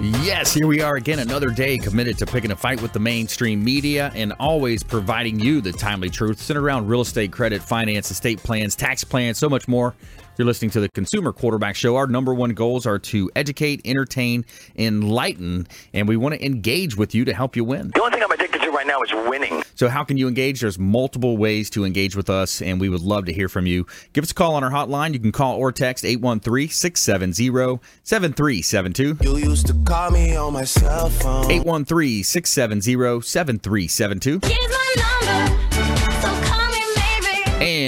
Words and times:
Yes, 0.00 0.52
here 0.52 0.66
we 0.66 0.80
are 0.80 0.96
again, 0.96 1.20
another 1.20 1.50
day 1.50 1.78
committed 1.78 2.18
to 2.18 2.26
picking 2.26 2.50
a 2.50 2.56
fight 2.56 2.82
with 2.82 2.92
the 2.92 2.98
mainstream 2.98 3.62
media 3.62 4.10
and 4.16 4.32
always 4.40 4.82
providing 4.82 5.38
you 5.38 5.60
the 5.60 5.70
timely 5.70 6.10
truth 6.10 6.42
centered 6.42 6.64
around 6.64 6.88
real 6.88 7.02
estate, 7.02 7.30
credit, 7.30 7.62
finance, 7.62 8.10
estate 8.10 8.42
plans, 8.42 8.74
tax 8.74 9.04
plans, 9.04 9.38
so 9.38 9.48
much 9.48 9.68
more. 9.68 9.94
You're 10.36 10.46
listening 10.46 10.72
to 10.72 10.80
the 10.80 10.88
Consumer 10.88 11.32
Quarterback 11.32 11.76
Show. 11.76 11.94
Our 11.94 12.08
number 12.08 12.34
one 12.34 12.54
goals 12.54 12.86
are 12.86 12.98
to 12.98 13.30
educate, 13.36 13.82
entertain, 13.84 14.44
enlighten, 14.76 15.68
and 15.92 16.08
we 16.08 16.16
want 16.16 16.34
to 16.34 16.44
engage 16.44 16.96
with 16.96 17.14
you 17.14 17.24
to 17.24 17.32
help 17.32 17.54
you 17.54 17.62
win. 17.62 17.92
The 17.94 18.02
only 18.02 18.14
thing 18.14 18.24
I'm 18.24 18.32
addicted 18.32 18.60
to 18.62 18.70
right 18.70 18.86
now 18.86 19.00
is 19.02 19.12
winning. 19.12 19.62
So, 19.76 19.88
how 19.88 20.02
can 20.02 20.16
you 20.16 20.26
engage? 20.26 20.60
There's 20.60 20.78
multiple 20.78 21.36
ways 21.36 21.70
to 21.70 21.84
engage 21.84 22.16
with 22.16 22.28
us, 22.30 22.60
and 22.62 22.80
we 22.80 22.88
would 22.88 23.02
love 23.02 23.26
to 23.26 23.32
hear 23.32 23.48
from 23.48 23.66
you. 23.66 23.86
Give 24.12 24.24
us 24.24 24.32
a 24.32 24.34
call 24.34 24.56
on 24.56 24.64
our 24.64 24.70
hotline. 24.70 25.12
You 25.14 25.20
can 25.20 25.30
call 25.30 25.56
or 25.56 25.70
text 25.70 26.04
813 26.04 26.68
670 26.68 27.80
7372. 28.02 29.18
You 29.24 29.36
used 29.36 29.68
to 29.68 29.74
call 29.84 30.10
me 30.10 30.34
on 30.36 30.52
my 30.52 30.64
cell 30.64 31.10
phone. 31.10 31.48
813 31.48 32.24
670 32.24 33.20
7372. 33.22 34.40
Here's 34.42 34.68
my 34.68 34.94
number, 34.96 35.63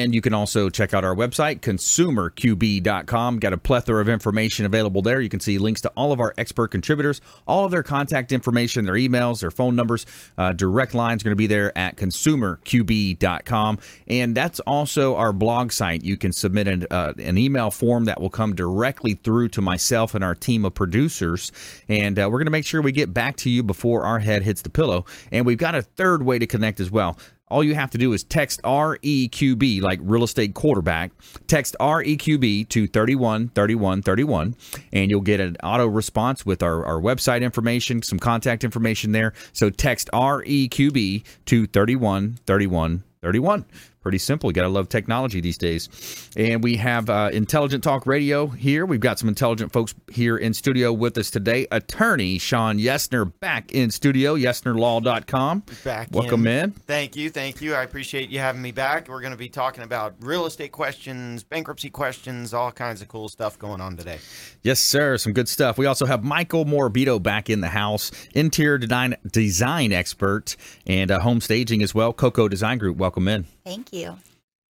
And 0.07 0.15
you 0.15 0.21
can 0.21 0.35
also 0.35 0.71
check 0.71 0.95
out 0.95 1.05
our 1.05 1.17
website, 1.17 1.62
consumerqb.com. 1.62 3.41
Got 3.41 3.53
a 3.53 3.59
plethora 3.59 4.01
of 4.01 4.09
information 4.09 4.65
available 4.65 5.03
there. 5.03 5.21
You 5.21 5.29
can 5.29 5.41
see 5.41 5.59
links 5.59 5.81
to 5.81 5.89
all 5.97 6.12
of 6.12 6.21
our 6.21 6.33
expert 6.39 6.69
contributors, 6.69 7.21
all 7.45 7.65
of 7.65 7.73
their 7.73 7.83
contact 7.83 8.31
information, 8.31 8.84
their 8.84 8.95
emails, 8.95 9.41
their 9.41 9.51
phone 9.51 9.75
numbers, 9.75 10.07
uh, 10.39 10.53
direct 10.53 10.95
lines 10.95 11.25
going 11.25 11.33
to 11.33 11.37
be 11.37 11.49
there 11.49 11.77
at 11.77 11.97
consumerqb.com. 11.97 13.79
And 14.07 14.37
that's 14.37 14.61
also 14.61 15.17
our 15.17 15.33
blog 15.33 15.73
site. 15.73 16.05
You 16.05 16.17
can 16.17 16.31
submit 16.31 16.69
an, 16.69 16.87
uh, 16.89 17.15
an 17.19 17.37
email 17.37 17.73
form 17.73 18.05
that 18.05 18.21
will 18.21 18.31
come 18.31 18.55
directly 18.55 19.15
through 19.15 19.49
to 19.49 19.61
myself 19.61 20.15
and 20.15 20.23
our 20.23 20.37
team 20.37 20.65
of 20.65 20.75
producers. 20.75 21.51
And 21.89 22.17
uh, 22.17 22.29
we're 22.31 22.39
going 22.39 22.45
to 22.45 22.53
make 22.53 22.65
sure 22.65 22.81
we 22.81 22.93
get 22.93 23.12
back 23.12 23.39
to 23.39 23.51
you 23.51 23.65
before 23.65 24.05
our 24.05 24.21
head 24.21 24.45
hits 24.45 24.62
the 24.62 24.71
pillow. 24.71 25.05
And 25.33 25.45
we've 25.45 25.59
got 25.59 25.75
a 25.75 25.83
third 25.83 26.23
way 26.23 26.39
to 26.39 26.47
connect 26.47 26.79
as 26.79 26.93
well. 26.93 27.19
All 27.49 27.63
you 27.63 27.77
have 27.77 27.91
to 27.91 27.99
do 27.99 28.13
is 28.13 28.25
text 28.25 28.61
REQB, 28.63 29.81
like 29.81 30.01
real 30.03 30.25
estate 30.25 30.55
quarterback. 30.55 31.13
Text 31.47 31.77
REQB 31.79 32.69
to 32.71 32.89
31 32.89 33.49
31 33.51 34.03
31, 34.03 34.57
and 34.93 35.11
you'll 35.11 35.21
get 35.21 35.39
an 35.39 35.57
auto 35.63 35.87
response 35.87 36.45
with 36.45 36.63
our, 36.63 36.85
our 36.85 37.01
website 37.01 37.43
information, 37.43 38.03
some 38.03 38.19
contact 38.19 38.65
information 38.65 39.13
there. 39.13 39.33
So 39.53 39.71
text 39.71 40.11
REQB 40.13 41.25
to 41.47 41.67
31 41.69 42.39
31 42.47 43.05
31. 43.23 43.65
Pretty 44.07 44.19
simple. 44.19 44.51
You 44.51 44.55
got 44.55 44.62
to 44.62 44.69
love 44.69 44.89
technology 44.89 45.41
these 45.41 45.59
days. 45.59 45.89
And 46.37 46.62
we 46.62 46.77
have 46.77 47.11
uh, 47.11 47.31
Intelligent 47.33 47.83
Talk 47.83 48.07
Radio 48.07 48.47
here. 48.47 48.87
We've 48.87 49.01
got 49.01 49.19
some 49.19 49.29
intelligent 49.29 49.73
folks 49.73 49.97
here 50.12 50.37
in 50.37 50.55
studio 50.55 50.93
with 50.93 51.19
us 51.19 51.29
today. 51.29 51.67
Attorney 51.73 52.39
Shawn 52.39 52.79
Yesner 52.79 53.33
back 53.41 53.72
in 53.72 53.91
studio, 53.91 54.37
yesnerlaw.com. 54.37 55.65
back 55.83 56.06
Welcome 56.12 56.47
in. 56.47 56.71
Thank 56.71 57.17
you, 57.17 57.31
thank 57.31 57.61
you. 57.61 57.75
I 57.75 57.83
appreciate 57.83 58.31
you 58.31 58.39
having 58.39 58.62
me 58.62 58.71
back. 58.71 59.09
We're 59.09 59.22
going 59.22 59.33
to 59.33 59.37
be 59.37 59.49
talking 59.49 59.83
about 59.83 60.15
real 60.21 60.47
estate 60.47 60.71
questions, 60.71 61.43
bankruptcy 61.43 61.91
questions, 61.91 62.55
all 62.55 62.71
kinds 62.71 63.03
of 63.03 63.09
cool 63.09 63.28
stuff 63.28 63.59
going 63.59 63.81
on 63.81 63.97
today. 63.97 64.21
Yes, 64.62 64.78
sir. 64.78 65.19
Some 65.19 65.33
good 65.33 65.49
stuff. 65.49 65.78
We 65.78 65.87
also 65.87 66.06
have 66.06 66.23
Michael 66.23 66.65
Morabito 66.65 67.21
back 67.21 67.50
in 67.50 67.61
the 67.61 67.71
house, 67.71 68.12
interior 68.37 68.78
design, 68.78 69.17
design 69.28 69.91
expert 69.91 70.55
and 70.87 71.11
uh, 71.11 71.19
home 71.19 71.41
staging 71.41 71.83
as 71.83 71.93
well. 71.93 72.12
Coco 72.12 72.47
Design 72.47 72.78
Group. 72.78 72.99
Welcome 72.99 73.27
in. 73.27 73.47
Thank 73.66 73.93
you. 73.93 74.16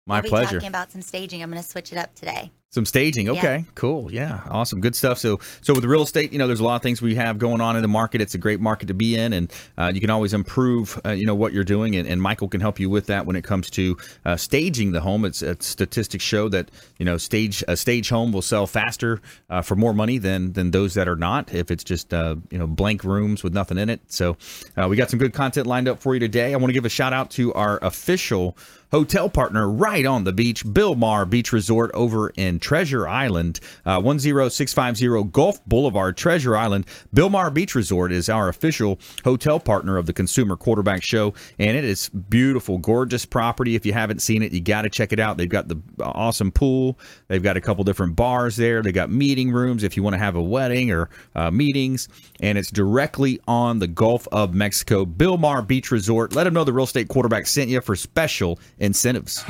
My 0.06 0.20
we'll 0.20 0.30
pleasure. 0.30 0.54
Talking 0.54 0.68
about 0.68 0.90
some 0.90 1.02
staging. 1.02 1.42
I'm 1.42 1.50
going 1.50 1.62
to 1.62 1.68
switch 1.68 1.92
it 1.92 1.98
up 1.98 2.14
today. 2.14 2.50
Some 2.70 2.84
staging. 2.84 3.28
Okay, 3.30 3.64
cool. 3.74 4.12
Yeah, 4.12 4.40
awesome. 4.50 4.80
Good 4.80 4.94
stuff. 4.94 5.18
So, 5.18 5.40
so 5.62 5.72
with 5.72 5.84
real 5.84 6.02
estate, 6.02 6.32
you 6.32 6.38
know, 6.38 6.46
there's 6.46 6.60
a 6.60 6.64
lot 6.64 6.76
of 6.76 6.82
things 6.82 7.00
we 7.00 7.14
have 7.14 7.38
going 7.38 7.60
on 7.60 7.74
in 7.74 7.80
the 7.80 7.88
market. 7.88 8.20
It's 8.20 8.34
a 8.34 8.38
great 8.38 8.60
market 8.60 8.86
to 8.88 8.94
be 8.94 9.16
in, 9.16 9.32
and 9.32 9.52
uh, 9.78 9.92
you 9.94 10.00
can 10.00 10.10
always 10.10 10.34
improve, 10.34 11.00
uh, 11.06 11.12
you 11.12 11.24
know, 11.24 11.34
what 11.34 11.54
you're 11.54 11.64
doing. 11.64 11.96
And, 11.96 12.06
and 12.06 12.20
Michael 12.20 12.48
can 12.48 12.60
help 12.60 12.78
you 12.78 12.90
with 12.90 13.06
that 13.06 13.24
when 13.24 13.34
it 13.34 13.44
comes 13.44 13.70
to 13.70 13.96
uh, 14.26 14.36
staging 14.36 14.92
the 14.92 15.00
home. 15.00 15.24
It's, 15.24 15.42
it's 15.42 15.64
statistics 15.64 16.24
show 16.24 16.48
that 16.50 16.70
you 16.98 17.06
know, 17.06 17.16
stage 17.16 17.64
a 17.66 17.76
stage 17.76 18.10
home 18.10 18.30
will 18.30 18.42
sell 18.42 18.66
faster 18.66 19.22
uh, 19.48 19.62
for 19.62 19.76
more 19.76 19.94
money 19.94 20.18
than 20.18 20.52
than 20.52 20.72
those 20.72 20.94
that 20.94 21.08
are 21.08 21.16
not. 21.16 21.54
If 21.54 21.70
it's 21.70 21.84
just 21.84 22.12
uh, 22.12 22.36
you 22.50 22.58
know 22.58 22.66
blank 22.66 23.04
rooms 23.04 23.42
with 23.42 23.54
nothing 23.54 23.78
in 23.78 23.88
it. 23.88 24.00
So, 24.08 24.36
uh, 24.76 24.86
we 24.86 24.96
got 24.96 25.08
some 25.08 25.18
good 25.18 25.32
content 25.32 25.66
lined 25.66 25.88
up 25.88 26.00
for 26.00 26.12
you 26.12 26.20
today. 26.20 26.52
I 26.52 26.56
want 26.56 26.68
to 26.68 26.74
give 26.74 26.84
a 26.84 26.90
shout 26.90 27.14
out 27.14 27.30
to 27.32 27.54
our 27.54 27.78
official 27.80 28.58
hotel 28.96 29.28
partner 29.28 29.68
right 29.68 30.06
on 30.06 30.24
the 30.24 30.32
beach, 30.32 30.64
Bilmar 30.64 31.28
Beach 31.28 31.52
Resort 31.52 31.90
over 31.92 32.30
in 32.30 32.58
Treasure 32.58 33.06
Island, 33.06 33.60
uh, 33.84 34.00
10650 34.00 35.30
Gulf 35.32 35.62
Boulevard, 35.66 36.16
Treasure 36.16 36.56
Island. 36.56 36.86
Bilmar 37.14 37.52
Beach 37.52 37.74
Resort 37.74 38.10
is 38.10 38.30
our 38.30 38.48
official 38.48 38.98
hotel 39.22 39.60
partner 39.60 39.98
of 39.98 40.06
the 40.06 40.14
Consumer 40.14 40.56
Quarterback 40.56 41.04
Show, 41.04 41.34
and 41.58 41.76
it 41.76 41.84
is 41.84 42.08
beautiful, 42.08 42.78
gorgeous 42.78 43.26
property. 43.26 43.74
If 43.74 43.84
you 43.84 43.92
haven't 43.92 44.22
seen 44.22 44.42
it, 44.42 44.52
you 44.52 44.62
got 44.62 44.82
to 44.82 44.88
check 44.88 45.12
it 45.12 45.20
out. 45.20 45.36
They've 45.36 45.46
got 45.46 45.68
the 45.68 45.78
awesome 46.00 46.50
pool. 46.50 46.98
They've 47.28 47.42
got 47.42 47.58
a 47.58 47.60
couple 47.60 47.84
different 47.84 48.16
bars 48.16 48.56
there. 48.56 48.80
they've 48.80 48.94
got 48.94 49.10
meeting 49.10 49.50
rooms 49.50 49.82
if 49.82 49.94
you 49.94 50.02
want 50.02 50.14
to 50.14 50.18
have 50.18 50.36
a 50.36 50.42
wedding 50.42 50.90
or 50.90 51.10
uh, 51.34 51.50
meetings, 51.50 52.08
and 52.40 52.56
it's 52.56 52.70
directly 52.70 53.40
on 53.46 53.78
the 53.78 53.88
Gulf 53.88 54.26
of 54.32 54.54
Mexico. 54.54 55.04
Bilmar 55.04 55.66
Beach 55.66 55.90
Resort. 55.90 56.34
Let 56.34 56.44
them 56.44 56.54
know 56.54 56.64
the 56.64 56.72
real 56.72 56.84
estate 56.84 57.08
quarterback 57.08 57.46
sent 57.46 57.68
you 57.68 57.82
for 57.82 57.94
special 57.94 58.58
incentives. 58.86 59.44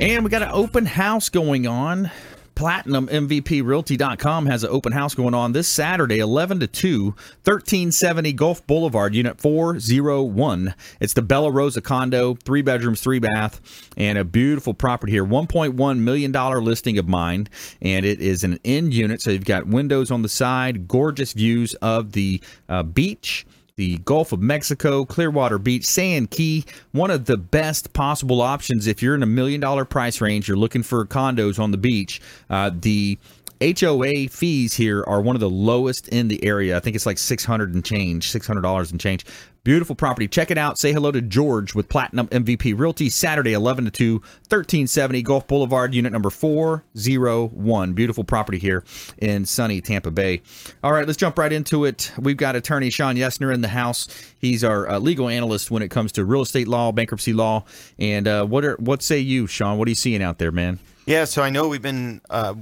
And 0.00 0.24
we 0.24 0.30
got 0.30 0.42
an 0.42 0.50
open 0.52 0.86
house 0.86 1.28
going 1.28 1.66
on. 1.66 2.10
Platinum 2.54 3.08
MVP 3.08 3.64
Realty.com 3.64 4.46
has 4.46 4.62
an 4.62 4.70
open 4.70 4.92
house 4.92 5.14
going 5.14 5.34
on 5.34 5.52
this 5.52 5.66
Saturday, 5.66 6.20
11 6.20 6.60
to 6.60 6.66
2, 6.66 7.04
1370 7.06 8.32
Gulf 8.32 8.66
Boulevard, 8.66 9.14
Unit 9.14 9.40
401. 9.40 10.74
It's 11.00 11.14
the 11.14 11.22
Bella 11.22 11.50
Rosa 11.50 11.80
condo, 11.80 12.34
three 12.44 12.62
bedrooms, 12.62 13.00
three 13.00 13.18
bath, 13.18 13.60
and 13.96 14.18
a 14.18 14.24
beautiful 14.24 14.72
property 14.72 15.12
here. 15.12 15.24
$1.1 15.24 15.98
million 15.98 16.32
listing 16.32 16.98
of 16.98 17.08
mine, 17.08 17.48
and 17.82 18.06
it 18.06 18.20
is 18.20 18.44
an 18.44 18.60
end 18.64 18.94
unit. 18.94 19.20
So 19.20 19.30
you've 19.30 19.44
got 19.44 19.66
windows 19.66 20.10
on 20.10 20.22
the 20.22 20.28
side, 20.28 20.86
gorgeous 20.86 21.32
views 21.32 21.74
of 21.74 22.12
the 22.12 22.40
uh, 22.68 22.84
beach 22.84 23.46
the 23.76 23.98
Gulf 23.98 24.32
of 24.32 24.40
Mexico, 24.40 25.04
Clearwater 25.04 25.58
Beach, 25.58 25.84
Sand 25.84 26.30
Key, 26.30 26.64
one 26.92 27.10
of 27.10 27.24
the 27.24 27.36
best 27.36 27.92
possible 27.92 28.40
options 28.40 28.86
if 28.86 29.02
you're 29.02 29.14
in 29.14 29.22
a 29.22 29.26
million 29.26 29.60
dollar 29.60 29.84
price 29.84 30.20
range, 30.20 30.46
you're 30.46 30.56
looking 30.56 30.82
for 30.82 31.04
condos 31.04 31.58
on 31.58 31.72
the 31.72 31.76
beach. 31.76 32.20
Uh, 32.48 32.70
the 32.72 33.18
HOA 33.60 34.28
fees 34.28 34.74
here 34.74 35.02
are 35.06 35.20
one 35.20 35.34
of 35.34 35.40
the 35.40 35.50
lowest 35.50 36.08
in 36.08 36.28
the 36.28 36.44
area. 36.44 36.76
I 36.76 36.80
think 36.80 36.94
it's 36.94 37.06
like 37.06 37.18
600 37.18 37.74
and 37.74 37.84
change, 37.84 38.30
$600 38.30 38.90
and 38.90 39.00
change. 39.00 39.24
Beautiful 39.64 39.96
property. 39.96 40.28
Check 40.28 40.50
it 40.50 40.58
out. 40.58 40.78
Say 40.78 40.92
hello 40.92 41.10
to 41.10 41.22
George 41.22 41.74
with 41.74 41.88
Platinum 41.88 42.28
MVP 42.28 42.78
Realty 42.78 43.08
Saturday 43.08 43.54
11 43.54 43.86
to 43.86 43.90
2, 43.90 44.12
1370 44.16 45.22
Gulf 45.22 45.46
Boulevard, 45.48 45.94
unit 45.94 46.12
number 46.12 46.28
401. 46.28 47.94
Beautiful 47.94 48.24
property 48.24 48.58
here 48.58 48.84
in 49.16 49.46
sunny 49.46 49.80
Tampa 49.80 50.10
Bay. 50.10 50.42
All 50.82 50.92
right, 50.92 51.06
let's 51.06 51.16
jump 51.16 51.38
right 51.38 51.50
into 51.50 51.86
it. 51.86 52.12
We've 52.18 52.36
got 52.36 52.56
attorney 52.56 52.90
Shawn 52.90 53.16
Yesner 53.16 53.54
in 53.54 53.62
the 53.62 53.68
house. 53.68 54.06
He's 54.38 54.62
our 54.62 54.86
uh, 54.86 54.98
legal 54.98 55.30
analyst 55.30 55.70
when 55.70 55.82
it 55.82 55.90
comes 55.90 56.12
to 56.12 56.26
real 56.26 56.42
estate 56.42 56.68
law, 56.68 56.92
bankruptcy 56.92 57.32
law, 57.32 57.64
and 57.98 58.28
uh, 58.28 58.44
what 58.44 58.66
are 58.66 58.76
what 58.76 59.02
say 59.02 59.18
you, 59.18 59.46
Shawn? 59.46 59.78
What 59.78 59.88
are 59.88 59.90
you 59.90 59.94
seeing 59.94 60.22
out 60.22 60.36
there, 60.36 60.52
man? 60.52 60.78
Yeah, 61.06 61.24
so 61.24 61.42
I 61.42 61.48
know 61.48 61.68
we've 61.68 61.80
been 61.80 62.20
uh, 62.28 62.54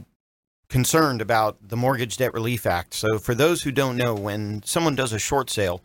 concerned 0.69 1.21
about 1.21 1.57
the 1.69 1.77
Mortgage 1.77 2.17
Debt 2.17 2.33
Relief 2.33 2.65
Act. 2.65 2.95
So, 2.95 3.19
for 3.19 3.35
those 3.35 3.63
who 3.63 3.73
don't 3.73 3.97
know, 3.97 4.15
when 4.15 4.63
someone 4.65 4.95
does 4.95 5.13
a 5.13 5.19
short 5.19 5.51
sale, 5.51 5.83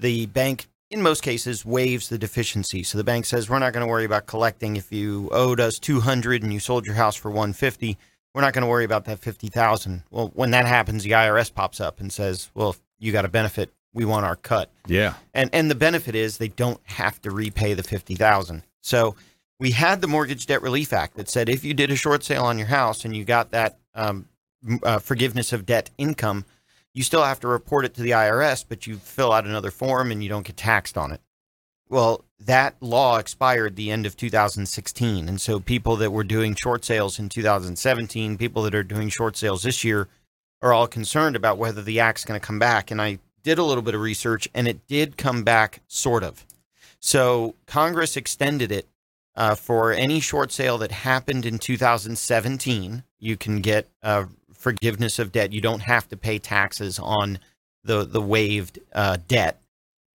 the 0.00 0.26
bank, 0.26 0.66
in 0.90 1.02
most 1.02 1.22
cases, 1.22 1.64
waives 1.64 2.08
the 2.08 2.18
deficiency. 2.18 2.82
So 2.82 2.98
the 2.98 3.04
bank 3.04 3.26
says, 3.26 3.48
"We're 3.48 3.58
not 3.58 3.72
going 3.72 3.86
to 3.86 3.90
worry 3.90 4.04
about 4.04 4.26
collecting 4.26 4.76
if 4.76 4.92
you 4.92 5.28
owed 5.32 5.60
us 5.60 5.78
200 5.78 6.42
and 6.42 6.52
you 6.52 6.60
sold 6.60 6.86
your 6.86 6.96
house 6.96 7.16
for 7.16 7.30
150. 7.30 7.96
We're 8.34 8.42
not 8.42 8.52
going 8.52 8.62
to 8.62 8.68
worry 8.68 8.84
about 8.84 9.04
that 9.06 9.18
50,000." 9.18 10.02
Well, 10.10 10.30
when 10.34 10.50
that 10.50 10.66
happens, 10.66 11.04
the 11.04 11.12
IRS 11.12 11.52
pops 11.52 11.80
up 11.80 12.00
and 12.00 12.12
says, 12.12 12.50
"Well, 12.54 12.76
you 12.98 13.12
got 13.12 13.24
a 13.24 13.28
benefit. 13.28 13.72
We 13.92 14.04
want 14.04 14.26
our 14.26 14.36
cut." 14.36 14.70
Yeah. 14.86 15.14
And 15.34 15.50
and 15.52 15.70
the 15.70 15.74
benefit 15.74 16.14
is 16.14 16.38
they 16.38 16.48
don't 16.48 16.80
have 16.84 17.20
to 17.22 17.30
repay 17.30 17.74
the 17.74 17.82
50,000. 17.82 18.62
So 18.82 19.14
we 19.60 19.72
had 19.72 20.00
the 20.00 20.08
Mortgage 20.08 20.46
Debt 20.46 20.62
Relief 20.62 20.92
Act 20.92 21.16
that 21.16 21.28
said 21.28 21.48
if 21.48 21.64
you 21.64 21.74
did 21.74 21.90
a 21.90 21.96
short 21.96 22.24
sale 22.24 22.44
on 22.44 22.58
your 22.58 22.68
house 22.68 23.04
and 23.04 23.14
you 23.14 23.24
got 23.24 23.50
that 23.50 23.78
um, 23.94 24.26
uh, 24.82 24.98
forgiveness 24.98 25.52
of 25.52 25.66
debt 25.66 25.90
income, 25.98 26.44
you 26.92 27.02
still 27.02 27.24
have 27.24 27.40
to 27.40 27.48
report 27.48 27.84
it 27.84 27.94
to 27.94 28.02
the 28.02 28.10
IRS, 28.10 28.64
but 28.68 28.86
you 28.86 28.96
fill 28.96 29.32
out 29.32 29.44
another 29.44 29.70
form 29.70 30.10
and 30.10 30.22
you 30.22 30.28
don't 30.28 30.46
get 30.46 30.56
taxed 30.56 30.98
on 30.98 31.12
it. 31.12 31.20
Well, 31.88 32.24
that 32.38 32.76
law 32.80 33.18
expired 33.18 33.76
the 33.76 33.90
end 33.90 34.06
of 34.06 34.16
2016. 34.16 35.28
And 35.28 35.40
so 35.40 35.58
people 35.60 35.96
that 35.96 36.12
were 36.12 36.24
doing 36.24 36.54
short 36.54 36.84
sales 36.84 37.18
in 37.18 37.28
2017, 37.28 38.38
people 38.38 38.62
that 38.62 38.74
are 38.74 38.84
doing 38.84 39.08
short 39.08 39.36
sales 39.36 39.62
this 39.62 39.82
year, 39.84 40.08
are 40.62 40.72
all 40.72 40.86
concerned 40.86 41.36
about 41.36 41.58
whether 41.58 41.82
the 41.82 42.00
act's 42.00 42.24
going 42.24 42.38
to 42.38 42.46
come 42.46 42.58
back. 42.58 42.90
And 42.90 43.00
I 43.00 43.18
did 43.42 43.58
a 43.58 43.64
little 43.64 43.82
bit 43.82 43.94
of 43.94 44.00
research 44.00 44.48
and 44.54 44.68
it 44.68 44.86
did 44.86 45.16
come 45.16 45.42
back, 45.42 45.82
sort 45.88 46.22
of. 46.22 46.44
So 47.00 47.54
Congress 47.66 48.16
extended 48.16 48.70
it 48.70 48.86
uh, 49.34 49.54
for 49.54 49.92
any 49.92 50.20
short 50.20 50.52
sale 50.52 50.78
that 50.78 50.92
happened 50.92 51.46
in 51.46 51.58
2017. 51.58 53.02
You 53.18 53.36
can 53.36 53.60
get 53.60 53.88
uh, 54.02 54.26
forgiveness 54.60 55.18
of 55.18 55.32
debt. 55.32 55.52
You 55.52 55.60
don't 55.60 55.82
have 55.82 56.08
to 56.08 56.16
pay 56.16 56.38
taxes 56.38 56.98
on 56.98 57.38
the 57.82 58.04
the 58.04 58.20
waived 58.20 58.78
uh, 58.92 59.18
debt. 59.26 59.60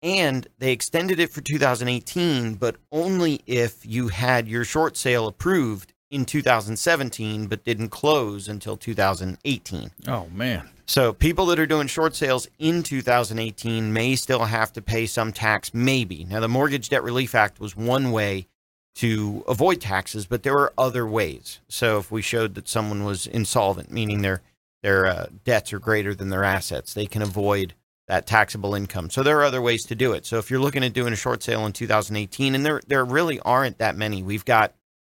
And 0.02 0.48
they 0.58 0.72
extended 0.72 1.20
it 1.20 1.30
for 1.30 1.40
2018, 1.40 2.54
but 2.54 2.74
only 2.90 3.40
if 3.46 3.86
you 3.86 4.08
had 4.08 4.48
your 4.48 4.64
short 4.64 4.96
sale 4.96 5.28
approved 5.28 5.92
in 6.10 6.24
2017, 6.24 7.46
but 7.46 7.64
didn't 7.64 7.90
close 7.90 8.48
until 8.48 8.76
2018. 8.76 9.90
Oh 10.08 10.26
man. 10.32 10.68
So 10.86 11.12
people 11.12 11.46
that 11.46 11.58
are 11.58 11.66
doing 11.66 11.86
short 11.86 12.14
sales 12.14 12.48
in 12.58 12.82
2018 12.82 13.92
may 13.92 14.16
still 14.16 14.44
have 14.44 14.72
to 14.74 14.82
pay 14.82 15.06
some 15.06 15.32
tax, 15.32 15.72
maybe. 15.72 16.24
Now, 16.24 16.40
the 16.40 16.48
Mortgage 16.48 16.88
Debt 16.88 17.02
Relief 17.02 17.34
Act 17.34 17.60
was 17.60 17.76
one 17.76 18.10
way 18.10 18.46
to 18.96 19.44
avoid 19.48 19.80
taxes, 19.80 20.26
but 20.26 20.42
there 20.42 20.58
are 20.58 20.72
other 20.76 21.06
ways. 21.06 21.60
So 21.68 21.98
if 21.98 22.10
we 22.10 22.22
showed 22.22 22.54
that 22.54 22.68
someone 22.68 23.04
was 23.04 23.26
insolvent, 23.26 23.90
meaning 23.90 24.22
their 24.22 24.42
their 24.82 25.06
uh, 25.06 25.26
debts 25.44 25.72
are 25.72 25.78
greater 25.78 26.14
than 26.14 26.28
their 26.28 26.44
assets, 26.44 26.92
they 26.92 27.06
can 27.06 27.22
avoid 27.22 27.74
that 28.08 28.26
taxable 28.26 28.74
income. 28.74 29.10
So 29.10 29.22
there 29.22 29.38
are 29.38 29.44
other 29.44 29.62
ways 29.62 29.84
to 29.86 29.94
do 29.94 30.12
it. 30.12 30.26
So 30.26 30.38
if 30.38 30.50
you're 30.50 30.60
looking 30.60 30.82
at 30.84 30.92
doing 30.92 31.12
a 31.12 31.16
short 31.16 31.42
sale 31.42 31.64
in 31.64 31.72
2018, 31.72 32.54
and 32.54 32.66
there 32.66 32.80
there 32.86 33.04
really 33.04 33.40
aren't 33.40 33.78
that 33.78 33.96
many, 33.96 34.22
we've 34.22 34.44
got 34.44 34.74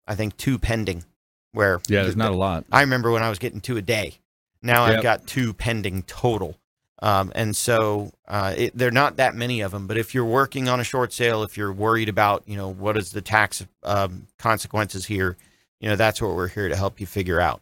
I 0.06 0.16
think 0.16 0.38
two 0.38 0.60
pending. 0.60 1.06
Where 1.54 1.80
Yeah, 1.88 2.02
there's 2.04 2.16
not 2.16 2.32
a 2.32 2.36
lot. 2.36 2.66
I 2.72 2.82
remember 2.82 3.12
when 3.12 3.22
I 3.22 3.30
was 3.30 3.40
getting 3.40 3.62
two 3.62 3.78
a 3.78 3.82
day. 3.82 4.18
Now 4.64 4.88
Yep. 4.88 4.98
I've 4.98 5.04
got 5.04 5.28
two 5.28 5.54
pending 5.54 6.04
total. 6.04 6.58
Um, 7.04 7.34
and 7.36 7.54
so 7.54 8.14
uh, 8.30 8.54
it, 8.58 8.78
they're 8.78 8.90
not 8.90 9.18
that 9.18 9.36
many 9.36 9.60
of 9.60 9.74
them. 9.74 9.88
But 9.88 9.98
if 9.98 10.16
you're 10.16 10.24
working 10.24 10.70
on 10.70 10.80
a 10.80 10.86
short 10.86 11.12
sale, 11.12 11.44
if 11.44 11.58
you're 11.58 11.74
worried 11.74 12.08
about, 12.08 12.44
you 12.48 12.56
know, 12.56 12.70
what 12.70 12.96
is 12.96 13.12
the 13.12 13.22
tax 13.22 13.66
um, 13.84 14.28
consequences 14.40 15.06
here, 15.06 15.36
you 15.82 15.90
know, 15.90 15.98
that's 15.98 16.22
what 16.22 16.34
we're 16.34 16.48
here 16.48 16.70
to 16.70 16.78
help 16.78 17.02
you 17.02 17.06
figure 17.06 17.42
out. 17.42 17.62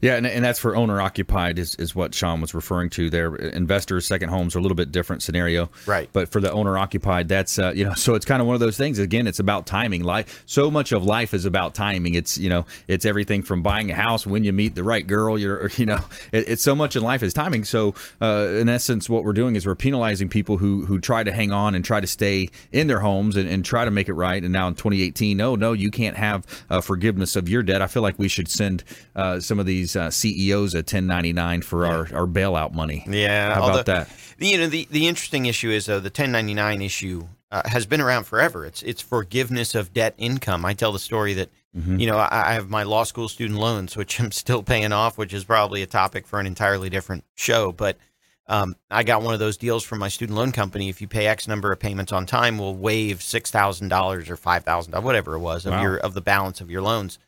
Yeah, 0.00 0.16
and, 0.16 0.26
and 0.26 0.44
that's 0.44 0.58
for 0.58 0.76
owner 0.76 1.00
occupied 1.00 1.58
is, 1.58 1.74
is 1.74 1.94
what 1.94 2.14
Shawn 2.14 2.40
was 2.40 2.54
referring 2.54 2.90
to 2.90 3.10
there. 3.10 3.34
Investors, 3.36 4.06
second 4.06 4.30
homes 4.30 4.56
are 4.56 4.58
a 4.58 4.62
little 4.62 4.76
bit 4.76 4.92
different 4.92 5.22
scenario. 5.22 5.70
Right. 5.86 6.08
But 6.12 6.30
for 6.30 6.40
the 6.40 6.50
owner 6.52 6.78
occupied, 6.78 7.28
that's 7.28 7.58
uh, 7.58 7.72
you 7.74 7.84
know, 7.84 7.94
so 7.94 8.14
it's 8.14 8.24
kind 8.24 8.40
of 8.40 8.46
one 8.46 8.54
of 8.54 8.60
those 8.60 8.76
things. 8.76 8.98
Again, 8.98 9.26
it's 9.26 9.40
about 9.40 9.66
timing. 9.66 10.04
Life, 10.04 10.42
so 10.46 10.70
much 10.70 10.92
of 10.92 11.04
life 11.04 11.34
is 11.34 11.44
about 11.44 11.74
timing. 11.74 12.14
It's 12.14 12.38
you 12.38 12.48
know, 12.48 12.64
it's 12.86 13.04
everything 13.04 13.42
from 13.42 13.62
buying 13.62 13.90
a 13.90 13.94
house 13.94 14.26
when 14.26 14.44
you 14.44 14.52
meet 14.52 14.74
the 14.74 14.84
right 14.84 15.06
girl. 15.06 15.38
You're 15.38 15.68
you 15.76 15.86
know, 15.86 16.00
it, 16.32 16.48
it's 16.48 16.62
so 16.62 16.74
much 16.74 16.96
in 16.96 17.02
life 17.02 17.22
is 17.22 17.34
timing. 17.34 17.64
So 17.64 17.94
uh, 18.22 18.48
in 18.58 18.68
essence, 18.68 19.08
what 19.08 19.24
we're 19.24 19.32
doing 19.32 19.56
is 19.56 19.66
we're 19.66 19.74
penalizing 19.74 20.28
people 20.28 20.58
who 20.58 20.86
who 20.86 20.98
try 20.98 21.24
to 21.24 21.32
hang 21.32 21.52
on 21.52 21.74
and 21.74 21.84
try 21.84 22.00
to 22.00 22.06
stay 22.06 22.48
in 22.72 22.86
their 22.86 23.00
homes 23.00 23.36
and, 23.36 23.48
and 23.48 23.64
try 23.64 23.84
to 23.84 23.90
make 23.90 24.08
it 24.08 24.14
right. 24.14 24.42
And 24.42 24.52
now 24.52 24.68
in 24.68 24.74
2018, 24.74 25.36
no, 25.36 25.56
no, 25.56 25.72
you 25.72 25.90
can't 25.90 26.16
have 26.16 26.46
uh, 26.70 26.80
forgiveness 26.80 27.36
of 27.36 27.48
your 27.48 27.62
debt. 27.62 27.82
I 27.82 27.86
feel 27.86 28.02
like 28.02 28.18
we 28.18 28.28
should 28.28 28.48
send 28.48 28.84
uh, 29.14 29.40
some 29.58 29.60
of 29.60 29.66
these 29.66 29.96
uh, 29.96 30.08
CEOs 30.10 30.74
a 30.74 30.78
1099 30.78 31.62
for 31.62 31.84
our, 31.84 31.98
our 32.14 32.26
bailout 32.26 32.72
money. 32.72 33.04
Yeah. 33.08 33.54
How 33.54 33.62
although- 33.62 33.80
about 33.80 33.86
that? 33.86 34.08
You 34.38 34.56
know, 34.58 34.68
the, 34.68 34.86
the 34.90 35.08
interesting 35.08 35.46
issue 35.46 35.70
is, 35.70 35.86
though, 35.86 35.98
the 35.98 36.04
1099 36.10 36.80
issue 36.80 37.26
uh, 37.50 37.62
has 37.66 37.86
been 37.86 38.00
around 38.00 38.22
forever. 38.24 38.64
It's 38.64 38.82
it's 38.84 39.02
forgiveness 39.02 39.74
of 39.74 39.92
debt 39.92 40.14
income. 40.16 40.64
I 40.64 40.74
tell 40.74 40.92
the 40.92 40.98
story 41.00 41.34
that, 41.34 41.50
Mm-hmm. 41.76 41.98
you 42.00 42.06
know, 42.06 42.16
I, 42.16 42.50
I 42.50 42.52
have 42.54 42.70
my 42.70 42.82
law 42.84 43.04
school 43.04 43.28
student 43.28 43.58
loans, 43.60 43.94
which 43.96 44.18
I'm 44.20 44.32
still 44.32 44.62
paying 44.62 44.90
off, 44.90 45.18
which 45.18 45.34
is 45.34 45.44
probably 45.44 45.82
a 45.82 45.86
topic 45.86 46.26
for 46.26 46.40
an 46.40 46.46
entirely 46.46 46.88
different 46.88 47.24
show. 47.34 47.72
But 47.72 47.98
um, 48.46 48.74
I 48.90 49.02
got 49.02 49.20
one 49.22 49.34
of 49.34 49.38
those 49.40 49.58
deals 49.58 49.84
from 49.84 49.98
my 49.98 50.08
student 50.08 50.38
loan 50.38 50.50
company. 50.50 50.88
If 50.88 51.02
you 51.02 51.08
pay 51.08 51.26
X 51.26 51.46
number 51.46 51.70
of 51.70 51.78
payments 51.78 52.10
on 52.10 52.24
time, 52.24 52.56
we'll 52.58 52.74
waive 52.74 53.22
six 53.22 53.50
thousand 53.50 53.88
dollars 53.88 54.30
or 54.30 54.36
five 54.36 54.64
thousand 54.64 54.92
dollars, 54.92 55.04
whatever 55.04 55.34
it 55.34 55.40
was, 55.40 55.66
of 55.66 55.72
Wow. 55.72 55.82
your 55.82 55.96
of 55.98 56.14
the 56.14 56.22
balance 56.22 56.60
of 56.62 56.70
your 56.70 56.80
loans. 56.80 57.18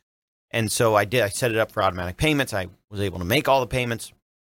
And 0.51 0.71
so 0.71 0.95
I 0.95 1.05
did. 1.05 1.21
I 1.23 1.29
set 1.29 1.51
it 1.51 1.57
up 1.57 1.71
for 1.71 1.81
automatic 1.81 2.17
payments. 2.17 2.53
I 2.53 2.67
was 2.89 2.99
able 3.01 3.19
to 3.19 3.25
make 3.25 3.47
all 3.47 3.61
the 3.61 3.67
payments, 3.67 4.11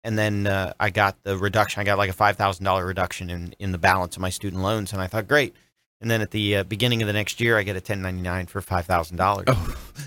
and 0.03 0.17
then 0.17 0.47
uh, 0.47 0.73
I 0.79 0.89
got 0.89 1.21
the 1.23 1.37
reduction. 1.37 1.81
I 1.81 1.83
got 1.83 1.97
like 1.97 2.09
a 2.09 2.13
five 2.13 2.37
thousand 2.37 2.63
dollar 2.65 2.85
reduction 2.85 3.29
in 3.29 3.53
in 3.59 3.71
the 3.71 3.77
balance 3.77 4.15
of 4.15 4.21
my 4.21 4.29
student 4.29 4.61
loans, 4.63 4.93
and 4.93 5.01
I 5.01 5.07
thought, 5.07 5.27
great. 5.27 5.53
And 5.99 6.09
then 6.09 6.21
at 6.21 6.31
the 6.31 6.55
uh, 6.57 6.63
beginning 6.63 7.03
of 7.03 7.07
the 7.07 7.13
next 7.13 7.39
year, 7.39 7.57
I 7.59 7.63
get 7.63 7.75
a 7.75 7.81
ten 7.81 8.01
ninety 8.01 8.21
nine 8.21 8.47
for 8.47 8.61
five 8.61 8.85
thousand 8.85 9.17
dollars. 9.17 9.47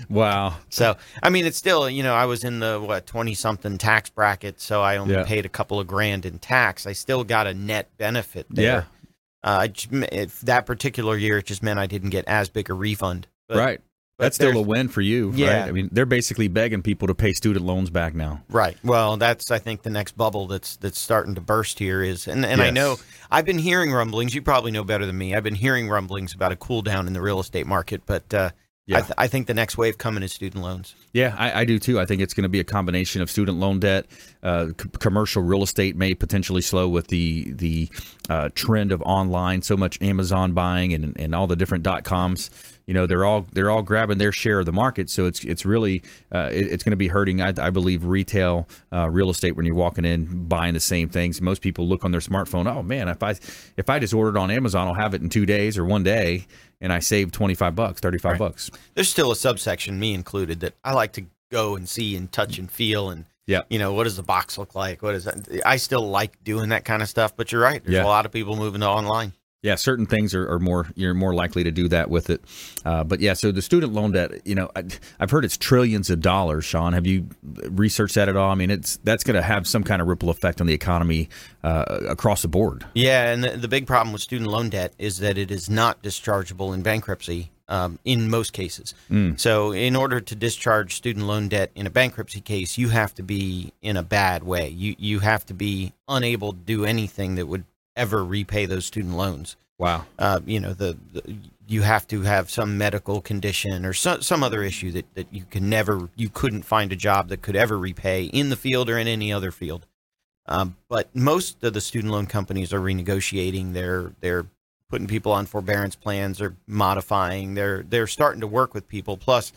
Wow. 0.09 0.55
So 0.69 0.97
I 1.23 1.29
mean, 1.29 1.45
it's 1.45 1.57
still 1.57 1.89
you 1.89 2.03
know 2.03 2.13
I 2.13 2.25
was 2.25 2.43
in 2.43 2.59
the 2.59 2.79
what 2.81 3.05
twenty 3.05 3.33
something 3.33 3.77
tax 3.77 4.09
bracket, 4.09 4.59
so 4.59 4.81
I 4.81 4.97
only 4.97 5.13
Yeah. 5.13 5.23
paid 5.23 5.45
a 5.45 5.49
couple 5.49 5.79
of 5.79 5.87
grand 5.87 6.25
in 6.25 6.39
tax. 6.39 6.85
I 6.85 6.93
still 6.93 7.23
got 7.23 7.47
a 7.47 7.53
net 7.53 7.89
benefit 7.97 8.47
Yeah. 8.49 8.63
there. 8.63 8.87
Uh, 9.43 9.67
I 9.69 9.73
if 10.11 10.41
that 10.41 10.65
particular 10.65 11.15
year, 11.15 11.37
it 11.37 11.45
just 11.45 11.61
meant 11.63 11.79
I 11.79 11.85
didn't 11.87 12.09
get 12.09 12.25
as 12.27 12.49
big 12.49 12.69
a 12.69 12.73
refund. 12.73 13.27
But- 13.47 13.57
right. 13.57 13.81
That's 14.17 14.35
still 14.35 14.57
a 14.57 14.61
win 14.61 14.87
for 14.87 15.01
you. 15.01 15.31
Yeah. 15.35 15.61
Right? 15.61 15.69
I 15.69 15.71
mean, 15.71 15.89
they're 15.91 16.05
basically 16.05 16.47
begging 16.47 16.81
people 16.81 17.07
to 17.09 17.15
pay 17.15 17.33
student 17.33 17.65
loans 17.65 17.89
back 17.89 18.15
now. 18.15 18.41
Right. 18.49 18.77
Well, 18.83 19.17
that's 19.17 19.51
I 19.51 19.59
think 19.59 19.83
the 19.83 19.89
next 19.89 20.15
bubble 20.15 20.47
that's 20.47 20.77
that's 20.77 20.99
starting 20.99 21.35
to 21.35 21.41
burst 21.41 21.79
here 21.79 22.01
is, 22.01 22.27
and 22.27 22.45
and 22.45 22.61
I 22.61 22.69
know 22.69 22.95
I've 23.29 23.45
been 23.45 23.59
hearing 23.59 23.91
rumblings. 23.91 24.33
You 24.33 24.41
probably 24.41 24.71
know 24.71 24.85
better 24.85 25.05
than 25.05 25.17
me. 25.17 25.35
I've 25.35 25.43
been 25.43 25.55
hearing 25.55 25.89
rumblings 25.89 26.33
about 26.33 26.53
a 26.53 26.55
cool 26.55 26.81
down 26.81 27.07
in 27.07 27.13
the 27.13 27.21
real 27.21 27.39
estate 27.39 27.67
market, 27.67 28.03
but 28.05 28.33
uh, 28.33 28.51
Yeah. 28.87 28.97
I, 28.97 29.01
th- 29.01 29.13
I 29.17 29.27
think 29.27 29.47
the 29.47 29.53
next 29.55 29.77
wave 29.79 29.97
coming 29.97 30.21
is 30.21 30.31
student 30.31 30.63
loans. 30.63 30.93
Yeah, 31.11 31.35
I, 31.39 31.61
I 31.61 31.65
do 31.65 31.79
too. 31.79 31.99
I 31.99 32.05
think 32.05 32.21
it's 32.21 32.35
going 32.35 32.43
to 32.43 32.49
be 32.49 32.59
a 32.59 32.63
combination 32.63 33.21
of 33.23 33.31
student 33.31 33.57
loan 33.57 33.79
debt, 33.79 34.05
uh, 34.43 34.67
c- 34.79 34.89
commercial 34.99 35.41
real 35.41 35.63
estate 35.63 35.95
may 35.95 36.13
potentially 36.13 36.61
slow 36.61 36.87
with 36.87 37.07
the 37.07 37.51
the 37.53 37.89
uh, 38.29 38.49
trend 38.53 38.91
of 38.91 39.01
online. 39.01 39.63
So 39.63 39.75
much 39.75 39.99
Amazon 40.03 40.51
buying 40.53 40.93
and, 40.93 41.19
and 41.19 41.33
all 41.33 41.47
the 41.47 41.55
different 41.55 41.83
dot 41.83 42.03
coms. 42.03 42.51
You 42.85 42.93
know, 42.93 43.07
they're 43.07 43.25
all 43.25 43.47
they're 43.53 43.71
all 43.71 43.81
grabbing 43.81 44.19
their 44.19 44.31
share 44.31 44.59
of 44.59 44.67
the 44.67 44.71
market. 44.71 45.09
So 45.09 45.25
it's 45.25 45.43
it's 45.43 45.65
really 45.65 46.03
uh, 46.31 46.49
it- 46.51 46.67
it's 46.67 46.83
going 46.83 46.91
to 46.91 46.95
be 46.97 47.07
hurting. 47.07 47.41
I, 47.41 47.53
I 47.57 47.71
believe 47.71 48.05
retail 48.05 48.67
uh, 48.93 49.09
real 49.09 49.31
estate 49.31 49.55
when 49.55 49.65
you're 49.65 49.73
walking 49.73 50.05
in 50.05 50.47
buying 50.47 50.75
the 50.75 50.79
same 50.79 51.09
things. 51.09 51.41
Most 51.41 51.63
people 51.63 51.87
look 51.87 52.05
on 52.05 52.11
their 52.11 52.21
smartphone. 52.21 52.71
Oh 52.71 52.83
man, 52.83 53.07
if 53.07 53.23
I 53.23 53.31
if 53.77 53.89
I 53.89 53.97
just 53.97 54.13
ordered 54.13 54.37
on 54.37 54.51
Amazon, 54.51 54.87
I'll 54.87 54.93
have 54.93 55.15
it 55.15 55.23
in 55.23 55.29
two 55.29 55.47
days 55.47 55.79
or 55.79 55.85
one 55.85 56.03
day, 56.03 56.45
and 56.81 56.91
I 56.93 56.99
saved 56.99 57.33
twenty 57.33 57.55
five 57.55 57.75
bucks, 57.75 57.99
thirty 58.01 58.17
five 58.17 58.37
bucks. 58.37 58.69
There's 58.93 59.09
still 59.09 59.31
a 59.31 59.35
subsection, 59.35 59.99
me 59.99 60.13
included, 60.13 60.59
that 60.61 60.73
I 60.83 60.93
like 60.93 61.13
to 61.13 61.25
go 61.51 61.75
and 61.75 61.87
see 61.87 62.15
and 62.15 62.31
touch 62.31 62.57
and 62.57 62.69
feel 62.69 63.09
and 63.09 63.25
Yeah. 63.47 63.61
you 63.69 63.77
know 63.79 63.93
what 63.93 64.05
does 64.05 64.15
the 64.17 64.23
box 64.23 64.57
look 64.57 64.73
like? 64.75 65.01
What 65.03 65.13
is 65.15 65.25
that? 65.25 65.61
I 65.65 65.77
still 65.77 66.07
like 66.09 66.43
doing 66.43 66.69
that 66.69 66.83
kind 66.85 67.01
of 67.03 67.09
stuff. 67.09 67.35
But 67.37 67.51
you're 67.51 67.61
right. 67.61 67.83
There's 67.83 67.95
Yeah. 67.95 68.03
a 68.03 68.07
lot 68.07 68.25
of 68.25 68.31
people 68.31 68.55
moving 68.55 68.81
to 68.81 68.87
online. 68.87 69.33
Yeah, 69.65 69.73
certain 69.73 70.05
things 70.05 70.35
are, 70.35 70.47
are 70.47 70.59
more 70.59 70.85
you're 70.95 71.15
more 71.15 71.33
likely 71.33 71.63
to 71.63 71.71
do 71.71 71.87
that 71.87 72.11
with 72.11 72.29
it. 72.29 72.43
Uh, 72.85 73.03
but 73.03 73.19
yeah, 73.19 73.33
so 73.33 73.51
the 73.51 73.63
student 73.63 73.93
loan 73.93 74.11
debt, 74.11 74.45
you 74.45 74.53
know, 74.53 74.69
I, 74.75 74.83
I've 75.19 75.31
heard 75.31 75.43
it's 75.43 75.57
trillions 75.57 76.11
of 76.11 76.21
dollars. 76.21 76.65
Shawn, 76.65 76.93
have 76.93 77.07
you 77.07 77.27
researched 77.43 78.13
that 78.13 78.29
at 78.29 78.35
all? 78.35 78.51
I 78.51 78.55
mean, 78.55 78.69
it's 78.69 78.97
that's 78.97 79.23
going 79.23 79.35
to 79.35 79.41
have 79.41 79.65
some 79.65 79.83
kind 79.83 80.03
of 80.03 80.07
ripple 80.07 80.29
effect 80.29 80.61
on 80.61 80.67
the 80.67 80.73
economy 80.75 81.29
uh, 81.63 81.83
across 82.07 82.43
the 82.43 82.47
board. 82.47 82.85
Yeah, 82.93 83.31
and 83.31 83.43
the, 83.43 83.57
the 83.57 83.67
big 83.67 83.87
problem 83.87 84.13
with 84.13 84.21
student 84.21 84.51
loan 84.51 84.69
debt 84.69 84.93
is 84.99 85.17
that 85.17 85.35
it 85.35 85.49
is 85.49 85.67
not 85.67 86.03
dischargeable 86.03 86.71
in 86.71 86.83
bankruptcy 86.83 87.49
um, 87.67 87.97
in 88.05 88.29
most 88.29 88.53
cases. 88.53 88.93
So, 89.37 89.71
in 89.71 89.95
order 89.95 90.21
to 90.21 90.35
discharge 90.35 90.93
student 90.93 91.25
loan 91.25 91.47
debt 91.47 91.71
in 91.73 91.87
a 91.87 91.89
bankruptcy 91.89 92.41
case, 92.41 92.77
you 92.77 92.89
have 92.89 93.15
to 93.15 93.23
be 93.23 93.73
in 93.81 93.97
a 93.97 94.03
bad 94.03 94.43
way. 94.43 94.69
You 94.69 94.95
you 94.99 95.21
have 95.21 95.43
to 95.47 95.55
be 95.55 95.93
unable 96.07 96.53
to 96.53 96.59
do 96.59 96.85
anything 96.85 97.33
that 97.35 97.47
would 97.47 97.65
ever 97.95 98.23
repay 98.23 98.65
those 98.65 98.85
student 98.85 99.15
loans. 99.15 99.55
Wow. 99.77 100.05
Uh, 100.17 100.39
you 100.45 100.59
know, 100.59 100.73
the, 100.73 100.97
the 101.13 101.35
you 101.67 101.81
have 101.81 102.07
to 102.07 102.21
have 102.21 102.49
some 102.49 102.77
medical 102.77 103.21
condition 103.21 103.85
or 103.85 103.93
some 103.93 104.21
some 104.21 104.43
other 104.43 104.63
issue 104.63 104.91
that, 104.91 105.13
that 105.15 105.27
you 105.31 105.45
can 105.49 105.69
never 105.69 106.09
you 106.15 106.29
couldn't 106.29 106.63
find 106.63 106.91
a 106.91 106.95
job 106.95 107.29
that 107.29 107.41
could 107.41 107.55
ever 107.55 107.77
repay 107.77 108.25
in 108.25 108.49
the 108.49 108.55
field 108.55 108.89
or 108.89 108.97
in 108.97 109.07
any 109.07 109.33
other 109.33 109.51
field. 109.51 109.85
Um, 110.47 110.77
but 110.89 111.13
most 111.15 111.63
of 111.63 111.73
the 111.73 111.81
student 111.81 112.13
loan 112.13 112.27
companies 112.27 112.71
are 112.71 112.79
renegotiating. 112.79 113.73
They're 113.73 114.13
they're 114.21 114.45
putting 114.89 115.07
people 115.07 115.31
on 115.31 115.45
forbearance 115.45 115.95
plans. 115.95 116.37
They're 116.37 116.55
modifying. 116.67 117.55
They're 117.55 117.83
they're 117.83 118.07
starting 118.07 118.41
to 118.41 118.47
work 118.47 118.73
with 118.73 118.87
people. 118.87 119.17
Plus, 119.17 119.51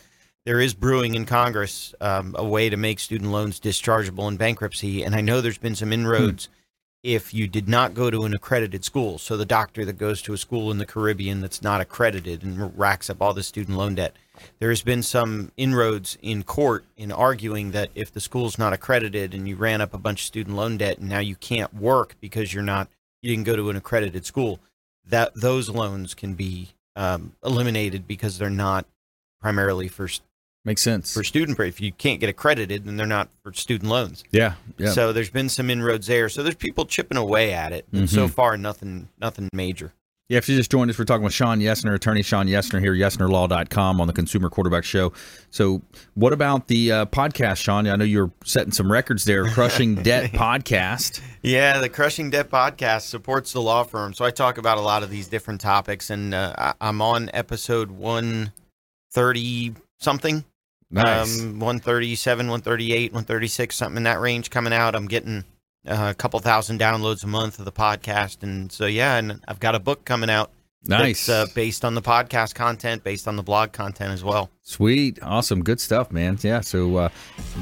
there 0.45 0.59
is 0.59 0.73
brewing 0.73 1.13
in 1.13 1.25
Congress 1.25 1.93
um, 2.01 2.35
a 2.37 2.45
way 2.45 2.69
to 2.69 2.77
make 2.77 2.99
student 2.99 3.31
loans 3.31 3.59
dischargeable 3.59 4.27
in 4.27 4.37
bankruptcy. 4.37 5.03
And 5.03 5.13
I 5.15 5.21
know 5.21 5.41
there's 5.41 5.59
been 5.59 5.75
some 5.75 5.93
inroads 5.93 6.49
if 7.03 7.33
you 7.33 7.47
did 7.47 7.69
not 7.69 7.93
go 7.93 8.09
to 8.09 8.23
an 8.23 8.33
accredited 8.33 8.83
school. 8.83 9.17
So 9.17 9.37
the 9.37 9.45
doctor 9.45 9.85
that 9.85 9.97
goes 9.97 10.21
to 10.23 10.33
a 10.33 10.37
school 10.37 10.69
in 10.69 10.79
the 10.79 10.85
Caribbean 10.85 11.39
that's 11.39 11.61
not 11.61 11.79
accredited 11.79 12.43
and 12.43 12.77
racks 12.77 13.09
up 13.09 13.21
all 13.21 13.33
the 13.33 13.43
student 13.43 13.77
loan 13.77 13.95
debt. 13.95 14.15
There 14.59 14.69
has 14.69 14.81
been 14.81 15.03
some 15.03 15.51
inroads 15.55 16.17
in 16.21 16.43
court 16.43 16.85
in 16.97 17.11
arguing 17.11 17.71
that 17.71 17.89
if 17.95 18.11
the 18.11 18.19
school's 18.19 18.57
not 18.57 18.73
accredited 18.73 19.33
and 19.33 19.47
you 19.47 19.55
ran 19.55 19.81
up 19.81 19.93
a 19.93 19.97
bunch 19.97 20.21
of 20.21 20.27
student 20.27 20.55
loan 20.55 20.77
debt 20.77 20.97
and 20.97 21.09
now 21.09 21.19
you 21.19 21.35
can't 21.35 21.73
work 21.73 22.15
because 22.19 22.53
you're 22.53 22.63
not 22.63 22.89
you 23.21 23.29
didn't 23.29 23.45
go 23.45 23.55
to 23.55 23.69
an 23.69 23.75
accredited 23.75 24.25
school, 24.25 24.59
that 25.05 25.33
those 25.35 25.69
loans 25.69 26.13
can 26.13 26.35
be 26.35 26.69
um, 26.95 27.33
eliminated 27.43 28.07
because 28.07 28.37
they're 28.37 28.49
not 28.49 28.85
primarily 29.41 29.87
for 29.87 30.07
Makes 30.65 30.81
sense. 30.81 31.13
for 31.13 31.23
student. 31.23 31.59
If 31.59 31.79
you 31.79 31.91
can't 31.91 32.19
get 32.19 32.29
accredited, 32.29 32.85
then 32.85 32.97
they're 32.97 33.07
not 33.07 33.29
for 33.43 33.53
student 33.53 33.89
loans. 33.89 34.23
yeah. 34.31 34.55
Yeah. 34.77 34.91
So 34.91 35.13
there's 35.13 35.29
been 35.29 35.49
some 35.49 35.69
inroads 35.69 36.07
there. 36.07 36.29
So 36.29 36.43
there's 36.43 36.55
people 36.55 36.85
chipping 36.85 37.17
away 37.17 37.53
at 37.53 37.71
it. 37.71 37.85
But 37.91 38.09
so 38.09 38.27
far, 38.27 38.57
nothing, 38.57 39.09
nothing 39.19 39.49
major. 39.53 39.93
Yeah, 40.29 40.37
if 40.37 40.47
you 40.47 40.55
just 40.55 40.69
joined 40.69 40.91
us, 40.91 40.99
we're 40.99 41.05
talking 41.05 41.23
with 41.23 41.33
Shawn 41.33 41.59
Yesner, 41.59 41.95
attorney 41.95 42.21
Shawn 42.21 42.45
Yesner 42.45 42.79
here, 42.79 42.93
yesnerlaw.com 42.93 43.99
on 43.99 44.05
the 44.05 44.13
Consumer 44.13 44.47
Quarterback 44.51 44.83
Show. 44.83 45.11
So, 45.49 45.81
what 46.13 46.33
about 46.33 46.67
the 46.67 46.91
uh, 46.91 47.05
podcast, 47.07 47.57
Shawn? 47.57 47.87
I 47.87 47.95
know 47.95 48.05
you're 48.05 48.31
setting 48.45 48.71
some 48.71 48.91
records 48.91 49.25
there, 49.25 49.45
Crushing 49.45 49.95
Debt 50.03 50.31
Podcast. 50.31 51.19
Yeah, 51.41 51.79
the 51.79 51.89
Crushing 51.89 52.29
Debt 52.29 52.51
podcast 52.51 53.07
supports 53.07 53.53
the 53.53 53.61
law 53.61 53.81
firm. 53.81 54.13
So 54.13 54.23
I 54.23 54.29
talk 54.29 54.59
about 54.59 54.77
a 54.77 54.81
lot 54.81 55.01
of 55.01 55.09
these 55.09 55.27
different 55.27 55.61
topics, 55.61 56.11
and 56.11 56.35
uh, 56.35 56.73
I'm 56.79 57.01
on 57.01 57.31
episode 57.33 57.89
130 57.89 59.73
something. 59.99 60.43
Nice. 60.91 61.41
Um, 61.41 61.59
137, 61.59 62.47
138, 62.47 63.11
136, 63.11 63.75
something 63.75 63.97
in 63.97 64.03
that 64.03 64.19
range 64.19 64.49
coming 64.49 64.73
out. 64.73 64.95
I'm 64.95 65.07
getting 65.07 65.43
uh, 65.87 66.07
a 66.09 66.15
couple 66.15 66.39
thousand 66.39 66.79
downloads 66.79 67.23
a 67.23 67.27
month 67.27 67.59
of 67.59 67.65
the 67.65 67.71
podcast. 67.71 68.41
And 68.41 68.71
so, 68.71 68.85
yeah, 68.85 69.17
and 69.17 69.43
I've 69.47 69.59
got 69.59 69.75
a 69.75 69.79
book 69.79 70.05
coming 70.05 70.29
out. 70.29 70.51
Nice. 70.85 71.29
Uh, 71.29 71.45
based 71.53 71.85
on 71.85 71.95
the 71.95 72.01
podcast 72.01 72.55
content, 72.55 73.03
based 73.03 73.27
on 73.27 73.35
the 73.35 73.43
blog 73.43 73.71
content 73.71 74.11
as 74.11 74.23
well. 74.23 74.49
Sweet, 74.69 75.17
awesome, 75.23 75.63
good 75.63 75.79
stuff, 75.79 76.11
man. 76.11 76.37
Yeah, 76.43 76.61
so 76.61 76.95
uh, 76.97 77.09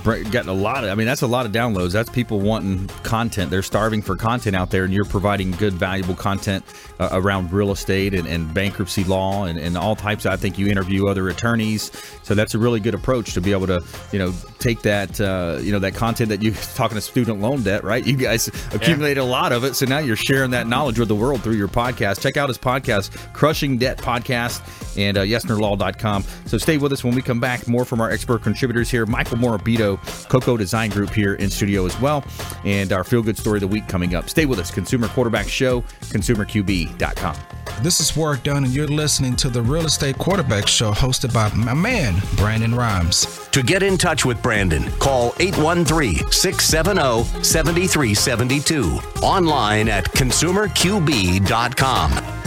getting 0.03 0.49
a 0.49 0.53
lot 0.53 0.83
of. 0.83 0.89
I 0.89 0.95
mean, 0.95 1.07
that's 1.07 1.21
a 1.21 1.27
lot 1.27 1.45
of 1.45 1.53
downloads. 1.53 1.93
That's 1.93 2.09
people 2.09 2.41
wanting 2.41 2.87
content. 3.03 3.49
They're 3.49 3.61
starving 3.61 4.01
for 4.01 4.17
content 4.17 4.57
out 4.57 4.71
there, 4.71 4.83
and 4.83 4.93
you're 4.93 5.05
providing 5.05 5.51
good, 5.51 5.71
valuable 5.71 6.15
content 6.15 6.65
uh, 6.99 7.07
around 7.13 7.53
real 7.53 7.71
estate 7.71 8.13
and, 8.13 8.27
and 8.27 8.53
bankruptcy 8.53 9.05
law 9.05 9.45
and, 9.45 9.57
and 9.57 9.77
all 9.77 9.95
types. 9.95 10.25
I 10.25 10.35
think 10.35 10.59
you 10.59 10.67
interview 10.67 11.07
other 11.07 11.29
attorneys, 11.29 11.93
so 12.23 12.35
that's 12.35 12.55
a 12.55 12.59
really 12.59 12.81
good 12.81 12.93
approach 12.93 13.33
to 13.35 13.39
be 13.39 13.53
able 13.53 13.67
to, 13.67 13.81
you 14.11 14.19
know, 14.19 14.33
take 14.59 14.81
that, 14.81 15.21
uh, 15.21 15.59
you 15.61 15.71
know, 15.71 15.79
that 15.79 15.95
content 15.95 16.27
that 16.27 16.43
you 16.43 16.51
talking 16.75 16.95
to 16.95 17.01
student 17.01 17.39
loan 17.39 17.63
debt, 17.63 17.85
right? 17.85 18.05
You 18.05 18.17
guys 18.17 18.49
accumulated 18.73 19.19
a 19.19 19.23
lot 19.23 19.53
of 19.53 19.63
it, 19.63 19.75
so 19.75 19.85
now 19.85 19.99
you're 19.99 20.17
sharing 20.17 20.51
that 20.51 20.67
knowledge 20.67 20.99
with 20.99 21.07
the 21.07 21.15
world 21.15 21.41
through 21.41 21.55
your 21.55 21.69
podcast. 21.69 22.19
Check 22.19 22.35
out 22.35 22.49
his 22.49 22.57
podcast, 22.57 23.06
Crushing 23.33 23.77
Debt 23.77 23.97
Podcast, 23.97 24.61
and 24.97 25.17
uh, 25.17 25.21
yesnerlaw.com. 25.21 26.23
So 26.45 26.57
stay 26.57 26.77
with 26.77 26.91
us 26.91 27.03
when 27.03 27.15
we 27.15 27.21
come 27.21 27.39
back. 27.39 27.67
More 27.67 27.85
from 27.85 28.01
our 28.01 28.11
expert 28.11 28.43
contributors 28.43 28.89
here, 28.89 29.05
Michael 29.05 29.37
Morabito, 29.37 29.97
Coco 30.29 30.57
Design 30.57 30.89
Group 30.89 31.11
here 31.11 31.35
in 31.35 31.49
studio 31.49 31.85
as 31.85 31.99
well, 31.99 32.23
and 32.65 32.91
our 32.93 33.03
feel 33.03 33.21
good 33.21 33.37
story 33.37 33.57
of 33.57 33.61
the 33.61 33.67
week 33.67 33.87
coming 33.87 34.15
up. 34.15 34.29
Stay 34.29 34.45
with 34.45 34.59
us, 34.59 34.71
Consumer 34.71 35.07
Quarterback 35.09 35.47
Show, 35.47 35.81
consumerqb.com. 35.81 37.35
This 37.81 37.99
is 37.99 38.15
Warrick 38.17 38.43
Dunn, 38.43 38.63
and 38.63 38.73
you're 38.73 38.87
listening 38.87 39.35
to 39.35 39.49
the 39.49 39.61
Real 39.61 39.85
Estate 39.85 40.17
Quarterback 40.17 40.67
Show 40.67 40.91
hosted 40.91 41.31
by 41.31 41.53
my 41.53 41.75
man, 41.75 42.15
Brandon 42.35 42.73
Rhymes. 42.73 43.47
To 43.49 43.61
get 43.61 43.83
in 43.83 43.99
touch 43.99 44.25
with 44.25 44.41
Brandon, 44.41 44.83
call 44.93 45.35
813 45.39 46.31
670 46.31 47.43
7372. 47.43 48.99
Online 49.21 49.89
at 49.89 50.05
consumerqb.com. 50.05 52.46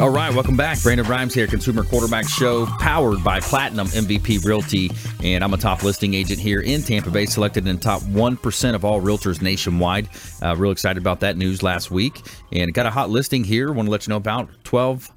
All 0.00 0.10
right, 0.10 0.34
welcome 0.34 0.56
back. 0.56 0.82
Brandon 0.82 1.06
Rhymes 1.06 1.34
here, 1.34 1.46
Consumer 1.46 1.84
Quarterback 1.84 2.28
Show, 2.28 2.66
powered 2.66 3.22
by 3.22 3.40
Platinum 3.40 3.86
MVP 3.88 4.44
Realty. 4.44 4.90
And 5.22 5.44
I'm 5.44 5.52
a 5.54 5.56
top 5.56 5.82
listing 5.82 6.14
agent 6.14 6.40
here 6.40 6.60
in 6.60 6.82
Tampa 6.82 7.10
Bay, 7.10 7.26
selected 7.26 7.68
in 7.68 7.78
top 7.78 8.00
1% 8.02 8.74
of 8.74 8.84
all 8.84 9.00
realtors 9.00 9.42
nationwide. 9.42 10.08
Uh, 10.42 10.56
real 10.56 10.72
excited 10.72 11.00
about 11.00 11.20
that 11.20 11.36
news 11.36 11.62
last 11.62 11.90
week. 11.90 12.20
And 12.50 12.72
got 12.72 12.86
a 12.86 12.90
hot 12.90 13.10
listing 13.10 13.44
here. 13.44 13.70
Want 13.70 13.86
to 13.86 13.90
let 13.90 14.06
you 14.06 14.10
know 14.10 14.16
about 14.16 14.48
12. 14.64 15.10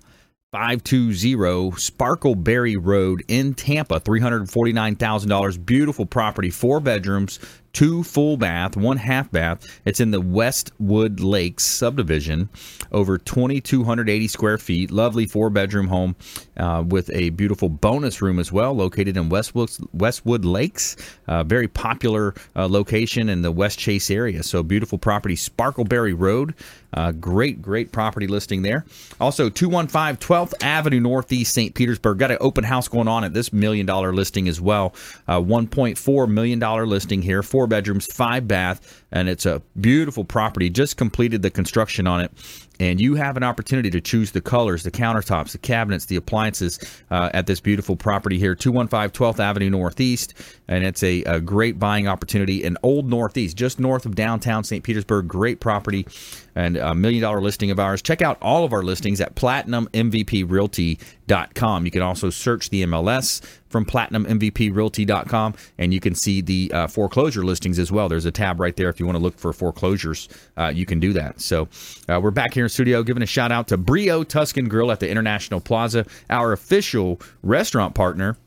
520 0.52 1.36
Sparkleberry 1.72 2.78
Road 2.80 3.24
in 3.28 3.54
Tampa, 3.56 4.00
$349,000. 4.00 5.66
Beautiful 5.66 6.06
property, 6.06 6.50
four 6.50 6.80
bedrooms, 6.80 7.40
two 7.76 8.04
full 8.04 8.38
bath, 8.38 8.78
one 8.78 8.96
half 8.96 9.30
bath. 9.32 9.82
It's 9.84 10.00
in 10.00 10.12
the 10.12 10.22
Westwood 10.22 11.20
Lakes 11.20 11.66
subdivision, 11.66 12.50
over 12.92 13.18
2,280 13.18 14.28
square 14.30 14.58
feet. 14.58 14.92
Lovely 14.92 15.28
four 15.28 15.50
bedroom 15.50 15.88
home 15.88 16.16
uh, 16.56 16.84
with 16.88 17.12
a 17.14 17.30
beautiful 17.32 17.68
bonus 17.68 18.22
room 18.22 18.40
as 18.40 18.52
well, 18.52 18.74
located 18.74 19.18
in 19.18 19.28
Westwood, 19.28 19.70
Westwood 19.94 20.46
Lakes. 20.46 20.96
Uh, 21.28 21.44
very 21.44 21.68
popular 21.68 22.34
uh, 22.56 22.68
location 22.68 23.28
in 23.28 23.42
the 23.42 23.52
Westchase 23.52 24.10
area. 24.10 24.42
So, 24.42 24.64
beautiful 24.64 24.98
property, 24.98 25.36
Sparkleberry 25.36 26.16
Road. 26.18 26.56
Uh, 26.94 27.12
great, 27.12 27.62
great 27.62 27.92
property 27.92 28.28
listing 28.28 28.62
there. 28.62 28.86
Also, 29.20 29.50
215 29.50 30.18
12th 30.18 30.54
Avenue 30.62 31.00
Northeast, 31.00 31.54
St. 31.54 31.74
Petersburg. 31.74 32.18
Got 32.20 32.32
an 32.32 32.38
open 32.42 32.64
house 32.64 32.88
going 32.88 33.08
on 33.08 33.24
at 33.24 33.34
this 33.34 33.52
million 33.52 33.86
dollar 33.86 34.14
listing 34.14 34.48
as 34.48 34.62
well. 34.62 34.96
Uh, 35.28 35.40
$1.4 35.40 36.30
million 36.30 36.60
listing 36.60 37.22
here, 37.22 37.44
four 37.44 37.68
bedrooms, 37.68 38.06
five 38.06 38.48
bath, 38.48 39.04
and 39.12 39.28
it's 39.30 39.46
a 39.46 39.62
beautiful 39.80 40.24
property. 40.24 40.70
Just 40.70 40.98
completed 40.98 41.42
the 41.42 41.50
construction 41.50 42.08
on 42.08 42.22
it. 42.22 42.32
And 42.80 43.00
you 43.00 43.16
have 43.16 43.38
an 43.38 43.44
opportunity 43.44 43.90
to 43.92 44.02
choose 44.02 44.32
the 44.32 44.42
colors, 44.42 44.84
the 44.84 44.92
countertops, 44.92 45.52
the 45.52 45.58
cabinets, 45.58 46.06
the 46.06 46.18
appliances 46.18 46.80
uh, 47.10 47.30
at 47.34 47.48
this 47.48 47.60
beautiful 47.62 47.96
property 47.96 48.38
here, 48.38 48.56
215 48.56 49.12
12th 49.12 49.40
Avenue 49.40 49.70
Northeast. 49.70 50.34
And 50.68 50.84
it's 50.84 51.04
a, 51.04 51.24
a 51.24 51.40
great 51.40 51.80
buying 51.80 52.08
opportunity 52.08 52.64
in 52.64 52.78
Old 52.82 53.10
Northeast, 53.10 53.58
just 53.58 53.80
north 53.80 54.06
of 54.06 54.16
downtown 54.16 54.64
St. 54.64 54.84
Petersburg. 54.84 55.28
Great 55.28 55.60
property 55.60 56.08
and 56.56 56.78
a 56.78 56.96
million 56.96 57.22
dollar 57.22 57.42
listing 57.42 57.70
of 57.70 57.80
ours. 57.80 58.02
Check 58.02 58.22
out 58.22 58.38
all 58.42 58.64
of 58.64 58.72
our 58.74 58.82
listings 58.82 59.22
at 59.22 59.36
platinummvprealty.com. 59.36 61.86
You 61.86 61.92
can 61.92 62.02
also 62.02 62.30
search 62.30 62.70
the 62.70 62.86
MLS 62.86 63.44
from 63.68 63.86
platinummvprealty.com 63.86 65.54
and 65.78 65.94
you 65.94 66.00
can 66.00 66.16
see 66.16 66.42
the 66.42 66.72
uh, 66.74 66.88
foreclosure 66.88 67.44
listings 67.44 67.78
as 67.78 67.92
well. 67.92 68.08
There's 68.08 68.26
a 68.26 68.32
tab 68.32 68.58
right 68.60 68.76
there 68.76 68.90
if 68.90 69.00
you 69.00 69.06
want 69.06 69.18
to 69.18 69.24
look 69.24 69.38
for 69.38 69.52
foreclosures. 69.52 70.30
Uh, 70.58 70.72
you 70.74 70.86
can 70.86 71.02
do 71.02 71.12
that. 71.14 71.42
So 71.42 71.68
uh, 72.08 72.20
we're 72.22 72.32
back 72.32 72.54
here 72.54 72.64
in 72.64 72.70
studio 72.70 73.04
giving 73.04 73.22
a 73.22 73.28
shout 73.28 73.52
out 73.52 73.68
to 73.68 73.78
Brio 73.78 74.24
Tuscan 74.24 74.70
Grill 74.70 74.92
at 74.92 75.02
the 75.02 75.10
International 75.10 75.60
Plaza, 75.60 76.06
our 76.30 76.54
official 76.54 77.20
restaurant 77.44 77.96
partner 77.96 78.38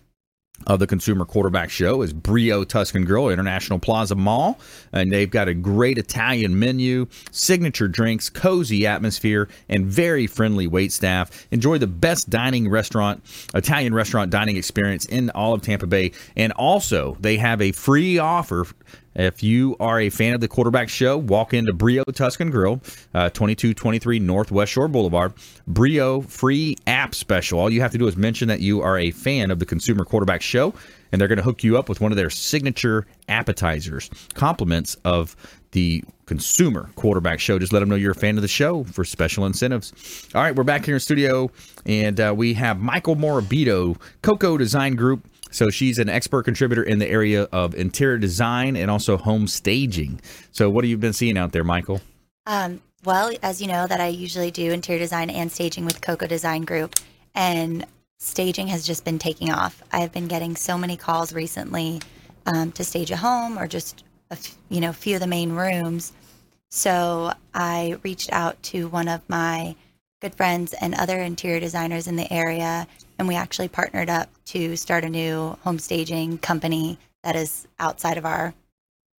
of 0.67 0.79
the 0.79 0.87
Consumer 0.87 1.25
Quarterback 1.25 1.71
Show 1.71 2.03
is 2.03 2.13
Brio 2.13 2.65
Tuscan 2.65 3.05
Grill, 3.05 3.31
International 3.31 3.79
Plaza 3.79 4.15
Mall. 4.15 4.59
And 4.93 5.13
they've 5.13 5.31
got 5.31 5.49
a 5.49 5.55
great 5.55 5.99
Italian 5.99 6.59
menu, 6.59 7.07
signature 7.31 7.89
drinks, 7.89 8.29
cozy 8.29 8.87
atmosphere, 8.87 9.49
and 9.69 9.87
very 9.87 10.27
friendly 10.27 10.67
wait 10.67 10.93
staff. 10.93 11.47
Enjoy 11.51 11.79
the 11.79 11.87
best 11.87 12.29
dining 12.29 12.69
restaurant, 12.69 13.25
Italian 13.55 13.95
restaurant 13.95 14.31
dining 14.31 14.57
experience 14.57 15.05
in 15.07 15.31
all 15.31 15.55
of 15.55 15.63
Tampa 15.63 15.87
Bay. 15.87 16.13
And 16.37 16.53
also, 16.53 17.17
they 17.21 17.37
have 17.37 17.63
a 17.63 17.73
free 17.73 18.19
offer. 18.19 18.67
If 19.19 19.43
you 19.43 19.77
are 19.81 19.99
a 19.99 20.11
fan 20.11 20.33
of 20.33 20.41
the 20.41 20.47
quarterback 20.47 20.89
show, 20.89 21.19
walk 21.19 21.53
into 21.53 21.73
Brio 21.73 22.05
Tuscan 22.05 22.51
Grill, 22.51 22.81
uh, 23.15 23.31
2223 23.31 24.21
Northwest 24.21 24.71
Shore 24.71 24.87
Boulevard. 24.87 25.33
Brio 25.67 26.21
free 26.21 26.77
app 26.87 27.17
special. 27.17 27.59
All 27.59 27.69
you 27.69 27.81
have 27.81 27.91
to 27.91 27.99
do 27.99 28.07
is 28.07 28.17
mention 28.17 28.47
that 28.47 28.61
you 28.61 28.81
are 28.81 28.97
a 28.97 29.11
fan 29.11 29.51
of 29.51 29.59
the 29.59 29.67
Consumer 29.67 30.05
Quarterback 30.05 30.41
Show, 30.41 30.73
and 31.11 31.21
they're 31.21 31.27
going 31.27 31.39
to 31.39 31.43
hook 31.43 31.65
you 31.65 31.77
up 31.77 31.89
with 31.89 32.01
one 32.01 32.13
of 32.13 32.17
their 32.17 32.31
signature 32.31 33.07
appetizers, 33.29 34.09
compliments 34.35 34.97
of 35.05 35.35
the 35.73 36.05
Consumer 36.27 36.89
Quarterback 36.95 37.41
Show. 37.41 37.59
Just 37.59 37.73
let 37.73 37.81
them 37.81 37.89
know 37.89 37.97
you're 37.97 38.13
a 38.13 38.15
fan 38.15 38.37
of 38.37 38.43
the 38.43 38.49
show 38.49 38.85
for 38.85 39.05
special 39.05 39.47
incentives. 39.47 40.29
All 40.33 40.43
right, 40.43 40.55
we're 40.55 40.63
back 40.63 40.85
here 40.85 40.95
in 40.95 41.01
studio, 41.01 41.51
and 41.85 42.21
uh, 42.21 42.33
we 42.37 42.55
have 42.55 42.79
Michael 42.79 43.17
Morabito, 43.17 44.01
Coco 44.23 44.57
Design 44.57 44.95
Group. 44.95 45.27
So 45.51 45.71
she's 45.71 45.99
an 45.99 46.09
expert 46.09 46.45
contributor 46.45 46.83
in 46.83 46.99
the 46.99 47.09
area 47.09 47.45
of 47.53 47.75
interior 47.75 48.19
design 48.19 48.77
and 48.77 48.91
also 48.91 49.17
home 49.17 49.47
staging. 49.47 50.21
So 50.53 50.69
what 50.71 50.85
have 50.85 50.91
you 50.91 50.99
been 50.99 51.13
seeing 51.13 51.39
out 51.39 51.53
there, 51.53 51.65
Michael? 51.65 52.01
Um, 52.47 52.81
well, 53.05 53.33
as 53.43 53.61
you 53.61 53.69
know, 53.69 53.87
that 53.87 54.01
I 54.01 54.09
usually 54.09 54.51
do 54.51 54.73
interior 54.73 54.99
design 54.99 55.31
and 55.31 55.51
staging 55.53 55.85
with 55.85 56.01
Coco 56.01 56.27
Design 56.27 56.63
Group, 56.63 56.97
and 57.35 57.87
staging 58.19 58.67
has 58.69 58.87
just 58.87 59.05
been 59.05 59.19
taking 59.19 59.53
off. 59.53 59.83
I 59.93 60.01
have 60.01 60.13
been 60.13 60.29
getting 60.29 60.57
so 60.57 60.77
many 60.77 60.97
calls 60.97 61.33
recently 61.33 62.01
um, 62.47 62.73
to 62.73 62.85
stage 62.85 63.11
a 63.11 63.17
home 63.17 63.59
or 63.59 63.69
just 63.69 64.05
a 64.31 64.35
f- 64.35 64.57
you 64.69 64.81
know 64.81 64.93
few 64.93 65.15
of 65.15 65.21
the 65.21 65.27
main 65.27 65.53
rooms. 65.53 66.13
So 66.71 67.33
I 67.55 67.97
reached 68.03 68.33
out 68.33 68.61
to 68.65 68.89
one 68.89 69.09
of 69.09 69.23
my 69.29 69.77
good 70.21 70.35
friends 70.35 70.75
and 70.75 70.95
other 70.95 71.19
interior 71.19 71.61
designers 71.61 72.09
in 72.09 72.17
the 72.17 72.31
area, 72.33 72.87
and 73.19 73.29
we 73.29 73.35
actually 73.35 73.69
partnered 73.69 74.09
up 74.11 74.29
to 74.47 74.77
start 74.77 75.05
a 75.05 75.09
new 75.09 75.57
home 75.65 75.79
staging 75.79 76.39
company 76.39 76.99
that 77.23 77.37
is 77.37 77.67
outside 77.79 78.17
of 78.17 78.25
our 78.25 78.55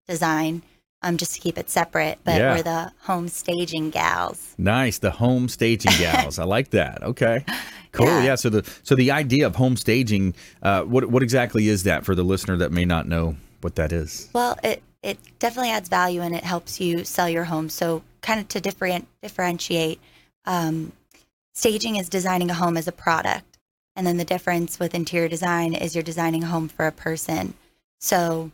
design, 0.07 0.61
um, 1.01 1.17
just 1.17 1.33
to 1.35 1.39
keep 1.41 1.57
it 1.57 1.69
separate. 1.69 2.19
But 2.23 2.37
Yeah. 2.39 2.55
we're 2.55 2.63
the 2.63 2.91
home 3.01 3.27
staging 3.27 3.89
gals. 3.89 4.55
Nice, 4.57 4.97
the 4.99 5.11
home 5.11 5.47
staging 5.49 5.91
gals. 5.99 6.39
I 6.39 6.45
like 6.45 6.69
that. 6.71 7.03
Okay, 7.03 7.43
cool. 7.91 8.05
Yeah. 8.07 8.23
Yeah. 8.23 8.35
So 8.35 8.49
the 8.49 8.69
so 8.83 8.95
the 8.95 9.11
idea 9.11 9.45
of 9.45 9.55
home 9.55 9.75
staging, 9.75 10.33
uh, 10.63 10.83
what 10.83 11.05
what 11.09 11.23
exactly 11.23 11.67
is 11.67 11.83
that 11.83 12.05
for 12.05 12.15
the 12.15 12.23
listener 12.23 12.57
that 12.57 12.71
may 12.71 12.85
not 12.85 13.07
know 13.07 13.35
what 13.61 13.75
that 13.75 13.91
is? 13.91 14.29
Well, 14.33 14.57
it 14.63 14.81
it 15.03 15.17
definitely 15.39 15.71
adds 15.71 15.87
value 15.89 16.21
and 16.21 16.35
it 16.35 16.43
helps 16.43 16.79
you 16.81 17.03
sell 17.05 17.29
your 17.29 17.45
home. 17.45 17.69
So, 17.69 18.03
kind 18.21 18.39
of 18.39 18.47
to 18.49 18.59
different 18.59 19.07
differentiate, 19.21 19.99
um, 20.45 20.91
staging 21.53 21.95
is 21.95 22.09
designing 22.09 22.49
a 22.49 22.53
home 22.53 22.75
as 22.75 22.87
a 22.87 22.91
product, 22.91 23.48
and 23.99 24.07
then 24.07 24.15
the 24.15 24.23
difference 24.23 24.79
with 24.79 24.95
interior 24.95 25.27
design 25.27 25.73
is 25.73 25.93
you're 25.93 26.01
designing 26.01 26.45
a 26.45 26.47
home 26.47 26.69
for 26.69 26.87
a 26.87 26.91
person. 26.91 27.53
So, 27.99 28.49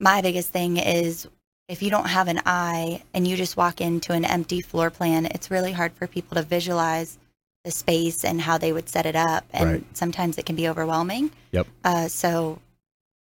my 0.00 0.22
biggest 0.22 0.48
thing 0.48 0.78
is 0.78 1.28
if 1.68 1.82
you 1.82 1.90
don't 1.90 2.08
have 2.08 2.26
an 2.28 2.40
eye 2.46 3.02
and 3.12 3.28
you 3.28 3.36
just 3.36 3.58
walk 3.58 3.82
into 3.82 4.14
an 4.14 4.24
empty 4.24 4.62
floor 4.62 4.88
plan, 4.88 5.26
it's 5.26 5.50
really 5.50 5.72
hard 5.72 5.92
for 5.92 6.06
people 6.06 6.36
to 6.36 6.42
visualize 6.42 7.18
the 7.64 7.70
space 7.70 8.24
and 8.24 8.40
how 8.40 8.56
they 8.56 8.72
would 8.72 8.88
set 8.88 9.04
it 9.04 9.14
up, 9.14 9.44
and 9.52 9.70
Right. 9.70 9.84
sometimes 9.96 10.38
it 10.38 10.46
can 10.46 10.56
be 10.56 10.68
overwhelming. 10.68 11.30
Yep. 11.52 11.66
Uh, 11.84 12.08
so, 12.08 12.60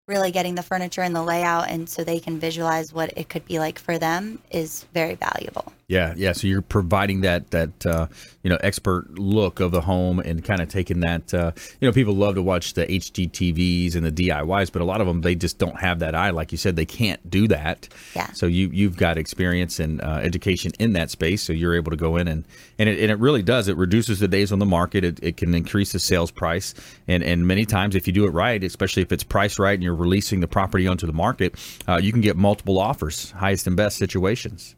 really 0.08 0.30
getting 0.30 0.54
the 0.54 0.62
furniture 0.64 1.02
and 1.02 1.16
the 1.16 1.24
layout, 1.24 1.68
and 1.68 1.90
so 1.90 2.04
they 2.04 2.20
can 2.20 2.40
visualize 2.40 2.94
what 2.94 3.12
it 3.18 3.28
could 3.28 3.46
be 3.46 3.58
like 3.58 3.80
for 3.80 3.98
them, 3.98 4.38
is 4.52 4.86
very 4.94 5.16
valuable. 5.16 5.74
Yeah, 5.92 6.14
yeah. 6.16 6.32
So 6.32 6.48
you're 6.48 6.62
providing 6.62 7.20
that 7.22 7.52
that 7.52 7.86
uh, 7.86 8.08
you 8.44 8.50
know 8.50 8.58
expert 8.62 9.20
look 9.20 9.60
of 9.60 9.72
the 9.72 9.82
home 9.82 10.22
and 10.22 10.42
kind 10.42 10.62
of 10.62 10.70
taking 10.70 11.02
that. 11.02 11.34
Uh, 11.34 11.52
you 11.82 11.88
know, 11.88 11.92
people 11.92 12.16
love 12.16 12.36
to 12.36 12.42
watch 12.42 12.76
the 12.76 12.88
HGTVs 12.88 13.96
and 13.96 14.06
the 14.06 14.12
DIYs, 14.12 14.72
but 14.72 14.82
a 14.82 14.86
lot 14.86 15.02
of 15.02 15.08
them 15.08 15.20
they 15.20 15.36
just 15.36 15.58
don't 15.58 15.78
have 15.82 16.00
that 16.00 16.16
eye. 16.16 16.30
Like 16.30 16.54
you 16.54 16.58
said, 16.58 16.78
they 16.78 16.86
can't 16.86 17.30
do 17.30 17.46
that. 17.50 17.90
Yeah. 18.16 18.32
So 18.32 18.46
you 18.46 18.70
you've 18.72 18.96
got 18.96 19.18
experience 19.18 19.82
and 19.82 20.02
uh, 20.02 20.22
education 20.24 20.72
in 20.80 20.94
that 20.94 21.12
space, 21.12 21.44
so 21.44 21.52
you're 21.52 21.76
able 21.76 21.92
to 21.92 21.98
go 21.98 22.16
in 22.16 22.30
and 22.30 22.46
and 22.80 22.88
it, 22.88 22.98
and 22.98 23.12
it 23.12 23.20
really 23.20 23.44
does. 23.44 23.68
It 23.68 23.76
reduces 23.76 24.22
the 24.22 24.30
days 24.30 24.54
on 24.54 24.60
the 24.60 24.66
market. 24.66 25.04
It, 25.04 25.20
it 25.22 25.36
can 25.36 25.54
increase 25.54 25.92
the 25.92 26.00
sales 26.00 26.32
price, 26.32 26.74
and 27.10 27.22
and 27.22 27.46
many 27.46 27.66
times 27.66 27.96
if 27.96 28.08
you 28.08 28.14
do 28.14 28.24
it 28.24 28.32
right, 28.32 28.64
especially 28.64 29.04
if 29.04 29.12
it's 29.12 29.26
priced 29.26 29.60
right 29.60 29.74
and 29.74 29.84
you're 29.84 29.94
releasing 29.94 30.40
the 30.40 30.48
property 30.48 30.88
onto 30.88 31.06
the 31.06 31.12
market, 31.12 31.56
uh, 31.90 31.98
you 31.98 32.14
can 32.14 32.22
get 32.22 32.38
multiple 32.38 32.80
offers, 32.80 33.32
highest 33.32 33.68
and 33.68 33.76
best 33.76 33.98
situations. 33.98 34.78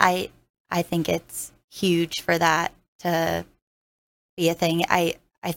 I 0.00 0.30
I 0.70 0.82
think 0.82 1.08
it's 1.08 1.52
huge 1.70 2.22
for 2.22 2.36
that 2.36 2.72
to 3.00 3.44
be 4.36 4.48
a 4.48 4.54
thing. 4.54 4.84
I 4.88 5.14
I 5.42 5.54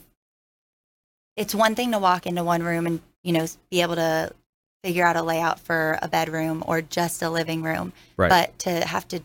it's 1.36 1.56
one 1.56 1.76
thing 1.76 1.92
to 1.92 2.00
walk 2.00 2.26
into 2.26 2.44
one 2.44 2.64
room 2.64 2.86
and 2.88 3.02
you 3.24 3.34
know 3.34 3.46
be 3.70 3.82
able 3.82 3.96
to 3.96 4.32
figure 4.84 5.06
out 5.06 5.16
a 5.18 5.22
layout 5.22 5.60
for 5.60 6.00
a 6.02 6.08
bedroom 6.08 6.64
or 6.66 6.82
just 6.82 7.22
a 7.22 7.30
living 7.30 7.62
room, 7.64 7.92
Right. 8.16 8.30
but 8.30 8.60
to 8.60 8.72
have 8.86 9.06
to 9.10 9.22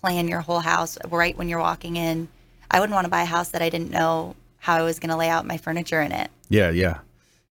plan 0.00 0.28
your 0.28 0.40
whole 0.42 0.60
house 0.60 0.98
right 1.08 1.34
when 1.38 1.48
you're 1.48 1.58
walking 1.58 1.96
in, 1.96 2.28
I 2.70 2.80
wouldn't 2.80 2.94
want 2.94 3.06
to 3.06 3.10
buy 3.10 3.22
a 3.22 3.26
house 3.26 3.48
that 3.50 3.62
I 3.62 3.70
didn't 3.70 3.90
know 3.90 4.36
how 4.58 4.76
I 4.76 4.82
was 4.82 4.98
going 4.98 5.08
to 5.10 5.16
lay 5.16 5.30
out 5.30 5.46
my 5.46 5.56
furniture 5.56 6.02
in 6.02 6.12
it. 6.12 6.30
Yeah, 6.50 6.68
yeah, 6.70 6.98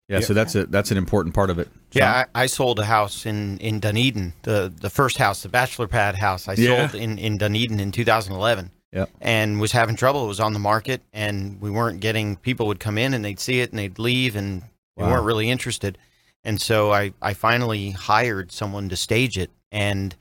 yeah. 0.09 0.21
So 0.21 0.35
that's 0.35 0.55
a 0.55 0.67
that's 0.67 0.91
an 0.91 0.99
important 0.99 1.35
part 1.35 1.49
of 1.51 1.59
it. 1.59 1.69
Yeah, 1.95 2.25
I, 2.35 2.43
I 2.43 2.47
sold 2.47 2.79
a 2.79 2.85
house 2.85 3.27
in, 3.27 3.59
in 3.59 3.81
Dunedin, 3.81 4.33
the 4.43 4.73
the 4.81 4.91
first 4.91 5.17
house, 5.19 5.43
the 5.43 5.49
bachelor 5.49 5.89
pad 5.89 6.15
house. 6.17 6.49
I 6.49 6.55
Yeah. 6.55 6.89
sold 6.89 7.01
in, 7.01 7.19
in 7.19 7.39
Dunedin 7.39 7.81
in 7.81 7.93
2011. 7.93 8.71
Yep. 8.93 9.09
And 9.23 9.59
was 9.61 9.73
having 9.73 9.97
trouble. 9.97 10.25
It 10.25 10.29
was 10.29 10.41
on 10.41 10.53
the 10.53 10.59
market, 10.59 11.01
and 11.15 11.59
we 11.63 11.71
weren't 11.71 12.01
getting. 12.01 12.37
People 12.37 12.67
would 12.67 12.79
come 12.81 12.99
in 12.99 13.15
and 13.15 13.25
they'd 13.25 13.41
see 13.41 13.61
it 13.61 13.71
and 13.71 13.79
they'd 13.79 13.99
leave, 13.99 14.37
and 14.37 14.63
we 14.97 15.05
Wow. 15.05 15.13
weren't 15.13 15.25
really 15.25 15.49
interested. 15.51 15.97
And 16.45 16.61
so 16.61 16.93
I 16.93 17.13
I 17.23 17.33
finally 17.35 17.91
hired 17.93 18.53
someone 18.53 18.89
to 18.91 18.97
stage 18.97 19.39
it. 19.39 19.51
And 19.71 20.15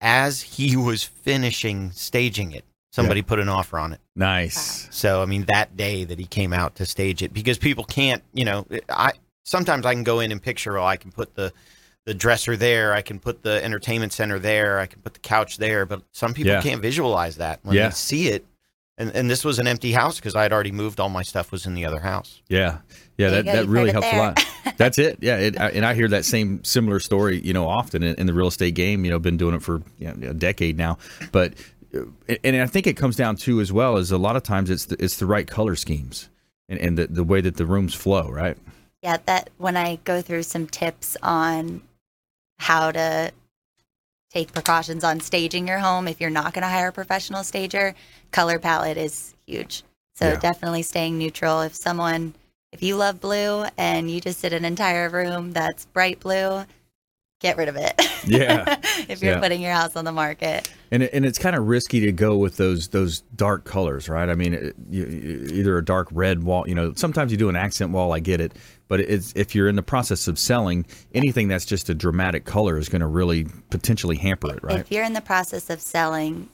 as 0.00 0.42
he 0.42 0.76
was 0.88 1.02
finishing 1.02 1.90
staging 1.92 2.52
it, 2.52 2.64
somebody 2.92 3.22
put 3.22 3.38
an 3.40 3.48
offer 3.48 3.78
on 3.78 3.92
it. 3.92 4.00
nice. 4.14 4.86
So 4.92 5.22
I 5.22 5.24
mean 5.26 5.46
that 5.52 5.76
day 5.76 6.04
that 6.04 6.18
he 6.18 6.26
came 6.26 6.52
out 6.52 6.74
to 6.76 6.86
stage 6.86 7.22
it 7.22 7.32
because 7.32 7.58
people 7.58 7.84
can't, 7.84 8.22
you 8.34 8.44
know, 8.44 8.66
I 8.88 9.12
sometimes 9.44 9.86
I 9.86 9.94
can 9.94 10.04
go 10.04 10.20
in 10.20 10.32
and 10.32 10.42
picture 10.42 10.78
oh 10.78 10.84
I 10.84 10.96
can 10.96 11.12
put 11.12 11.34
the 11.34 11.52
the 12.04 12.14
dresser 12.14 12.56
there, 12.56 12.92
I 12.94 13.00
can 13.02 13.20
put 13.20 13.42
the 13.42 13.64
entertainment 13.64 14.12
center 14.12 14.38
there, 14.40 14.80
I 14.80 14.86
can 14.86 15.00
put 15.02 15.14
the 15.14 15.20
couch 15.20 15.58
there, 15.58 15.86
but 15.86 16.02
some 16.10 16.34
people 16.34 16.50
Yeah. 16.52 16.60
can't 16.60 16.82
visualize 16.82 17.36
that 17.36 17.60
when 17.62 17.76
Yeah. 17.76 17.88
they 17.88 17.94
see 17.94 18.28
it. 18.28 18.44
And 18.98 19.10
and 19.14 19.30
this 19.30 19.44
was 19.44 19.58
an 19.58 19.66
empty 19.66 19.92
house 19.92 20.16
because 20.16 20.34
I 20.34 20.42
had 20.42 20.52
already 20.52 20.72
moved 20.72 21.00
all 21.00 21.08
my 21.08 21.22
stuff 21.22 21.50
was 21.52 21.64
in 21.64 21.74
the 21.74 21.84
other 21.86 22.00
house. 22.00 22.42
Yeah, 22.48 22.78
yeah. 23.16 23.30
There 23.30 23.42
That 23.42 23.44
go, 23.44 23.52
that 23.62 23.68
really 23.68 23.90
helps 23.92 24.06
it 24.08 24.14
a 24.14 24.18
lot. 24.18 24.46
That's 24.76 24.98
it. 24.98 25.18
Yeah, 25.20 25.36
it, 25.38 25.60
I, 25.60 25.68
and 25.70 25.84
I 25.86 25.94
hear 25.94 26.08
that 26.08 26.24
same 26.24 26.62
similar 26.62 27.00
story, 27.00 27.40
you 27.40 27.52
know, 27.52 27.68
often 27.68 28.02
in, 28.02 28.14
in 28.16 28.26
the 28.26 28.34
real 28.34 28.48
estate 28.48 28.74
game. 28.74 29.04
You 29.04 29.10
know, 29.12 29.18
been 29.18 29.36
doing 29.38 29.54
it 29.54 29.62
for 29.62 29.82
you 29.98 30.12
know, 30.12 30.30
a 30.30 30.34
decade 30.34 30.76
now, 30.76 30.98
but 31.32 31.54
uh, 31.94 32.00
and 32.44 32.56
I 32.56 32.66
think 32.66 32.86
it 32.86 32.96
comes 32.96 33.16
down 33.16 33.36
to 33.36 33.60
as 33.60 33.72
well 33.72 33.96
as 33.96 34.10
a 34.12 34.18
lot 34.18 34.36
of 34.36 34.42
times 34.42 34.70
it's 34.70 34.84
the, 34.86 35.02
it's 35.02 35.16
the 35.16 35.26
right 35.26 35.46
color 35.46 35.74
schemes 35.74 36.28
and, 36.68 36.78
and 36.78 36.98
the 36.98 37.06
the 37.06 37.24
way 37.24 37.40
that 37.40 37.56
the 37.56 37.66
rooms 37.66 37.94
flow, 37.94 38.28
right? 38.28 38.58
Yeah, 39.02 39.18
that 39.26 39.50
when 39.58 39.76
I 39.76 39.96
go 40.04 40.22
through 40.22 40.44
some 40.44 40.66
tips 40.66 41.16
on 41.22 41.82
how 42.58 42.92
to 42.92 43.32
take 44.32 44.52
precautions 44.52 45.04
on 45.04 45.20
staging 45.20 45.66
your 45.68 45.78
home 45.78 46.08
if 46.08 46.20
you're 46.20 46.30
not 46.30 46.54
going 46.54 46.62
to 46.62 46.68
hire 46.68 46.88
a 46.88 46.92
professional 46.92 47.42
stager, 47.44 47.94
color 48.30 48.58
palette 48.58 48.96
is 48.96 49.34
huge. 49.46 49.82
So 50.14 50.30
Yeah. 50.30 50.36
definitely 50.36 50.82
staying 50.82 51.18
neutral. 51.18 51.62
If 51.62 51.74
someone, 51.74 52.34
if 52.70 52.82
you 52.82 52.96
love 52.96 53.20
blue 53.20 53.66
and 53.76 54.10
you 54.10 54.20
just 54.20 54.40
did 54.40 54.52
an 54.52 54.64
entire 54.64 55.08
room 55.08 55.52
that's 55.52 55.84
bright 55.86 56.20
blue, 56.20 56.64
get 57.42 57.56
rid 57.56 57.68
of 57.68 57.76
it. 57.76 57.92
Yeah. 58.24 58.78
if 59.08 59.20
you're 59.22 59.34
Yeah. 59.34 59.40
putting 59.40 59.60
your 59.60 59.72
house 59.72 59.96
on 59.96 60.04
the 60.04 60.12
market. 60.12 60.70
And 60.90 61.02
it, 61.02 61.10
and 61.12 61.24
it's 61.26 61.38
kind 61.38 61.56
of 61.56 61.66
risky 61.66 62.00
to 62.00 62.12
go 62.12 62.36
with 62.36 62.56
those 62.56 62.88
those 62.88 63.20
dark 63.34 63.64
colors, 63.64 64.08
right? 64.08 64.28
I 64.28 64.34
mean, 64.34 64.54
it, 64.54 64.74
you, 64.88 65.04
either 65.52 65.76
a 65.76 65.84
dark 65.84 66.08
red 66.12 66.44
wall. 66.44 66.68
You 66.68 66.74
know, 66.74 66.92
sometimes 66.94 67.32
you 67.32 67.38
do 67.38 67.48
an 67.48 67.56
accent 67.56 67.90
wall. 67.90 68.12
I 68.12 68.20
get 68.20 68.40
it, 68.40 68.52
but 68.88 69.00
it's 69.00 69.32
if 69.34 69.54
you're 69.54 69.68
in 69.68 69.76
the 69.76 69.82
process 69.82 70.28
of 70.28 70.38
selling 70.38 70.86
anything 71.14 71.48
that's 71.48 71.64
just 71.66 71.88
a 71.90 71.94
dramatic 71.94 72.44
color 72.44 72.78
is 72.78 72.88
going 72.88 73.00
to 73.00 73.06
really 73.06 73.46
potentially 73.70 74.16
hamper 74.16 74.52
it, 74.54 74.62
right? 74.62 74.78
If 74.80 74.92
you're 74.92 75.04
in 75.04 75.14
the 75.14 75.20
process 75.20 75.68
of 75.70 75.80
selling, 75.80 76.48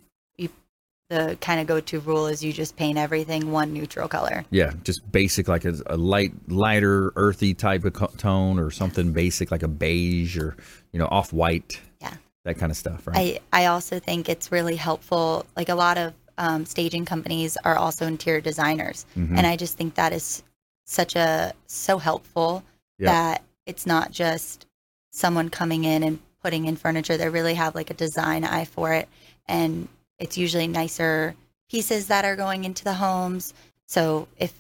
the 1.09 1.39
kind 1.41 1.59
of 1.61 1.67
go-to 1.67 2.01
rule 2.01 2.27
is 2.27 2.45
you 2.45 2.53
just 2.53 2.77
paint 2.77 2.99
everything 2.99 3.51
one 3.51 3.73
neutral 3.73 4.09
color. 4.09 4.45
Yeah, 4.51 4.73
just 4.85 5.11
basic, 5.11 5.49
like 5.49 5.65
a, 5.65 5.75
a 5.87 5.97
light, 5.97 6.33
lighter, 6.49 7.13
earthy 7.17 7.55
type 7.55 7.85
of 7.85 7.95
co- 7.95 8.13
tone, 8.19 8.59
or 8.59 8.71
something 8.71 9.13
basic 9.13 9.51
like 9.51 9.63
a 9.63 9.69
beige 9.69 10.37
or 10.37 10.57
you 10.93 10.99
know 10.99 11.07
off 11.11 11.33
white. 11.33 11.81
Yeah. 12.01 12.15
that 12.45 12.59
kind 12.59 12.71
of 12.71 12.77
stuff, 12.77 13.07
right? 13.07 13.41
I, 13.53 13.63
I 13.63 13.67
also 13.67 13.99
think 13.99 14.29
it's 14.29 14.53
really 14.53 14.77
helpful. 14.77 15.47
Like 15.57 15.69
a 15.71 15.75
lot 15.75 15.97
of 15.99 16.13
um, 16.37 16.67
staging 16.67 17.05
companies 17.05 17.57
are 17.65 17.77
also 17.77 18.07
interior 18.07 18.41
designers. 18.41 19.07
Mhm. 19.17 19.37
And 19.37 19.47
I 19.47 19.57
just 19.57 19.77
think 19.77 19.95
that 19.95 20.13
is 20.13 20.43
such 20.87 21.17
a, 21.17 21.53
so 21.67 21.99
helpful 21.99 22.63
Yeah. 22.99 23.13
that 23.13 23.43
it's 23.67 23.87
not 23.87 24.13
just 24.13 24.67
someone 25.11 25.49
coming 25.49 25.85
in 25.85 26.03
and 26.03 26.19
putting 26.43 26.67
in 26.67 26.77
furniture. 26.77 27.17
They 27.17 27.29
really 27.29 27.55
have 27.55 27.75
like 27.75 27.91
a 27.91 27.95
design 27.95 28.45
eye 28.45 28.65
for 28.67 28.93
it. 28.93 29.09
And 29.47 29.89
it's 30.19 30.37
usually 30.37 30.67
nicer 30.67 31.35
pieces 31.71 32.07
that 32.09 32.25
are 32.25 32.37
going 32.37 32.65
into 32.65 32.85
the 32.85 32.95
homes. 32.95 33.55
So 33.87 34.29
if, 34.39 34.53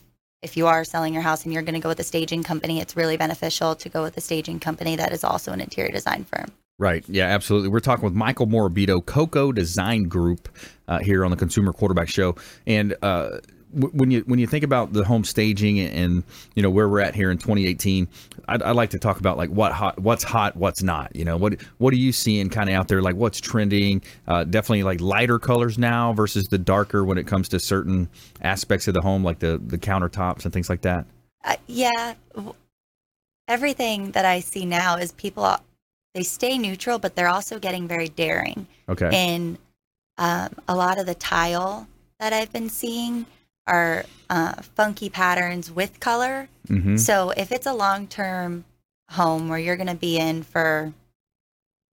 if 0.43 0.57
you 0.57 0.67
are 0.67 0.85
selling 0.85 1.15
your 1.15 1.23
house 1.23 1.45
and 1.45 1.53
you're 1.53 1.63
going 1.63 1.75
to 1.75 1.81
go 1.81 1.89
with 1.89 2.01
a 2.01 2.05
staging 2.05 2.43
company, 2.43 2.81
it's 2.81 2.97
really 2.97 3.17
beneficial 3.17 3.75
to 3.77 3.89
go 3.89 4.03
with 4.03 4.17
a 4.17 4.21
staging 4.21 4.61
company 4.61 4.97
that 4.97 5.13
is 5.13 5.25
also 5.25 5.53
an 5.53 5.61
interior 5.61 5.91
design 5.91 6.25
firm. 6.25 6.47
Right. 6.79 7.05
Yeah, 7.09 7.27
absolutely. 7.27 7.71
We're 7.71 7.81
talking 7.81 8.05
with 8.05 8.15
Michael 8.15 8.47
Morabito, 8.47 9.05
Coco 9.05 9.51
Design 9.51 10.05
Group, 10.05 10.49
uh, 10.87 11.01
here 11.01 11.25
on 11.25 11.33
the 11.33 11.37
Consumer 11.37 11.73
Quarterback 11.73 12.09
Show. 12.09 12.37
And 12.69 12.95
uh, 13.03 13.39
when 13.73 14.11
you 14.11 14.21
when 14.23 14.39
you 14.39 14.47
think 14.47 14.65
about 14.65 14.93
the 14.93 15.05
home 15.05 15.25
staging 15.25 15.81
and 15.81 16.23
you 16.55 16.63
know 16.63 16.71
where 16.71 16.89
we're 16.89 17.01
at 17.01 17.15
here 17.15 17.31
in 17.31 17.39
2018, 17.39 18.09
I'd, 18.49 18.63
I'd 18.63 18.77
like 18.77 18.91
to 18.91 18.99
talk 18.99 19.21
about 19.21 19.37
like 19.37 19.51
what 19.51 19.73
hot, 19.73 19.99
what's 19.99 20.25
hot, 20.25 20.57
what's 20.57 20.83
not. 20.83 21.15
You 21.15 21.25
know, 21.25 21.37
what 21.37 21.61
what 21.79 21.93
are 21.93 21.99
you 21.99 22.13
seeing 22.13 22.49
kind 22.49 22.69
of 22.69 22.75
out 22.75 22.89
there? 22.89 23.03
Like 23.03 23.17
what's 23.17 23.41
trending? 23.41 24.03
Uh, 24.27 24.45
definitely 24.45 24.85
like 24.85 25.01
lighter 25.01 25.39
colors 25.39 25.79
now 25.79 26.13
versus 26.13 26.49
the 26.49 26.59
darker 26.59 27.05
when 27.05 27.19
it 27.19 27.27
comes 27.27 27.49
to 27.51 27.61
certain 27.61 28.09
aspects 28.41 28.89
of 28.89 28.95
the 28.95 29.01
home, 29.01 29.23
like 29.23 29.39
the 29.39 29.61
the 29.65 29.79
countertops 29.79 30.45
and 30.45 30.53
things 30.53 30.71
like 30.71 30.83
that. 30.83 31.07
Uh, 31.45 31.57
yeah, 31.67 32.15
everything 33.47 34.13
that 34.13 34.25
I 34.25 34.41
see 34.41 34.65
now 34.65 34.97
is 34.97 35.13
people 35.13 35.57
they 36.15 36.23
stay 36.23 36.59
neutral, 36.59 36.99
but 36.99 37.15
they're 37.15 37.29
also 37.29 37.59
getting 37.59 37.87
very 37.87 38.09
daring. 38.09 38.67
Okay. 38.89 39.11
And 39.13 39.59
um, 40.17 40.55
a 40.67 40.75
lot 40.75 40.99
of 40.99 41.07
the 41.07 41.15
tile 41.15 41.87
that 42.19 42.33
I've 42.33 42.53
been 42.53 42.69
seeing 42.69 43.27
are 43.69 44.05
uh, 44.31 44.55
funky 44.75 45.09
patterns 45.09 45.71
with 45.71 46.01
color. 46.01 46.49
Mm-hmm. 46.69 46.97
So 46.97 47.31
if 47.31 47.53
it's 47.53 47.67
a 47.67 47.75
long 47.75 48.07
term 48.07 48.65
home 49.11 49.49
where 49.49 49.59
you're 49.59 49.77
going 49.77 49.87
to 49.89 49.95
be 49.95 50.19
in 50.19 50.43
for 50.43 50.93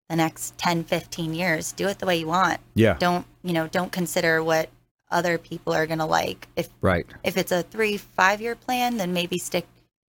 the 0.08 0.16
next 0.16 0.56
10, 0.58 0.84
15 0.84 1.34
years, 1.34 1.72
do 1.72 1.88
it 1.88 1.98
the 1.98 2.06
way 2.06 2.18
you 2.18 2.26
want. 2.26 2.60
Yeah. 2.74 2.96
Don't, 2.98 3.26
you 3.42 3.52
know, 3.52 3.66
don't 3.66 3.92
consider 3.92 4.42
what 4.42 4.70
other 5.10 5.36
people 5.38 5.72
are 5.72 5.86
going 5.86 5.98
to 5.98 6.06
like. 6.06 6.48
If 6.56 6.68
Right. 6.80 7.06
if 7.22 7.36
it's 7.36 7.52
a 7.52 7.62
3 7.62 7.96
5 7.96 8.40
year 8.40 8.54
plan, 8.54 8.96
then 8.96 9.12
maybe 9.12 9.38
stick 9.38 9.66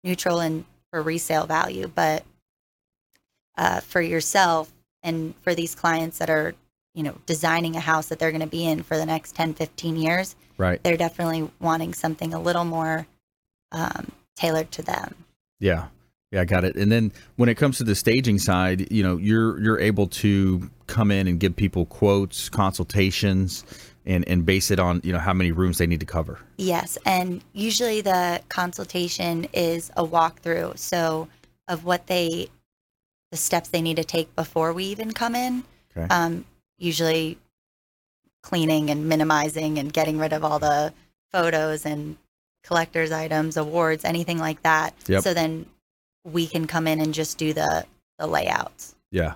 neutral 0.03 0.41
and 0.41 0.65
for 0.91 1.03
resale 1.03 1.47
value, 1.47 1.91
but 1.95 2.25
uh, 3.57 3.81
for 3.81 4.01
yourself 4.01 4.73
and 5.03 5.35
for 5.43 5.55
these 5.55 5.75
clients 5.75 6.19
that 6.19 6.31
are, 6.31 6.55
you 6.99 7.05
know, 7.05 7.15
designing 7.27 7.77
a 7.77 7.81
house 7.81 8.07
that 8.09 8.19
they're 8.19 8.33
going 8.33 8.41
to 8.41 8.49
be 8.49 8.67
in 8.67 8.83
for 8.83 8.97
the 8.97 9.07
next 9.07 9.37
10, 9.37 9.55
15 9.55 9.95
years, 9.95 10.35
Right. 10.57 10.83
they're 10.83 10.97
definitely 10.97 11.49
wanting 11.61 11.95
something 11.95 12.35
a 12.35 12.41
little 12.41 12.65
more 12.65 13.07
um, 13.71 14.11
tailored 14.35 14.73
to 14.73 14.83
them. 14.83 15.15
Yeah. 15.61 15.87
Yeah, 16.33 16.41
I 16.41 16.45
got 16.45 16.65
it. 16.65 16.75
And 16.75 16.91
then 16.91 17.13
when 17.37 17.49
it 17.49 17.55
comes 17.55 17.79
to 17.79 17.85
the 17.85 17.95
staging 17.95 18.41
side, 18.41 18.91
you 18.93 19.05
know, 19.05 19.17
you're 19.17 19.59
you're 19.63 19.79
able 19.79 20.09
to 20.09 20.69
come 20.89 21.11
in 21.13 21.29
and 21.29 21.39
give 21.41 21.55
people 21.55 21.87
quotes, 21.87 22.49
consultations, 22.49 23.65
and 24.05 24.29
and 24.29 24.45
base 24.45 24.71
it 24.71 24.79
on 24.79 25.01
you 25.05 25.13
know 25.13 25.21
how 25.21 25.33
many 25.33 25.53
rooms 25.53 25.79
they 25.79 25.87
need 25.87 26.01
to 26.01 26.07
cover. 26.07 26.39
Yes, 26.59 26.99
and 27.07 27.43
usually 27.55 28.03
the 28.03 28.43
consultation 28.51 29.47
is 29.55 29.91
a 29.97 30.05
walkthrough, 30.05 30.77
so 30.77 31.29
of 31.67 31.85
what 31.87 32.09
they, 32.09 32.49
the 33.31 33.39
steps 33.39 33.71
they 33.71 33.81
need 33.81 33.97
to 33.97 34.05
take 34.05 34.35
before 34.37 34.75
we 34.75 34.85
even 34.85 35.13
come 35.13 35.35
in. 35.35 35.65
Okay. 35.97 36.13
Um, 36.15 36.45
usually, 36.79 37.39
cleaning 38.43 38.89
and 38.91 39.09
minimizing 39.09 39.79
and 39.79 39.93
getting 39.93 40.19
rid 40.19 40.33
of 40.33 40.45
all 40.45 40.59
the 40.59 40.93
photos 41.33 41.85
and 41.85 42.17
collectors' 42.63 43.11
items, 43.13 43.57
awards, 43.57 44.05
anything 44.05 44.39
like 44.39 44.63
that. 44.63 44.95
Yep. 45.07 45.23
So 45.23 45.35
then 45.35 45.67
we 46.25 46.47
can 46.47 46.67
come 46.67 46.87
in 46.87 47.01
and 47.01 47.13
just 47.13 47.39
do 47.39 47.53
the 47.53 47.85
the 48.19 48.27
layouts. 48.27 48.95
Yeah. 49.11 49.35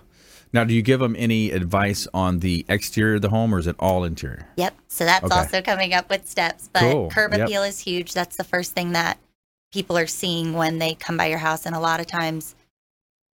Now, 0.52 0.64
do 0.64 0.74
you 0.74 0.82
give 0.82 1.00
them 1.00 1.14
any 1.18 1.50
advice 1.50 2.06
on 2.12 2.40
the 2.40 2.66
exterior 2.68 3.14
of 3.14 3.22
the 3.22 3.30
home, 3.30 3.54
or 3.54 3.58
is 3.58 3.66
it 3.66 3.76
all 3.78 4.04
interior? 4.04 4.48
Yep. 4.56 4.74
So 4.88 5.04
that's 5.04 5.24
Okay. 5.24 5.34
also 5.34 5.62
coming 5.62 5.94
up 5.94 6.10
with 6.10 6.28
steps. 6.28 6.68
But 6.72 6.80
Cool. 6.80 7.10
curb 7.10 7.32
Yep. 7.32 7.40
appeal 7.42 7.62
is 7.62 7.78
huge. 7.78 8.12
That's 8.12 8.36
the 8.36 8.44
first 8.44 8.72
thing 8.72 8.92
that 8.92 9.18
people 9.72 9.96
are 9.96 10.06
seeing 10.08 10.52
when 10.52 10.78
they 10.78 10.94
come 10.94 11.16
by 11.16 11.26
your 11.26 11.38
house. 11.38 11.64
And 11.64 11.74
a 11.74 11.80
lot 11.80 12.00
of 12.00 12.06
times 12.06 12.54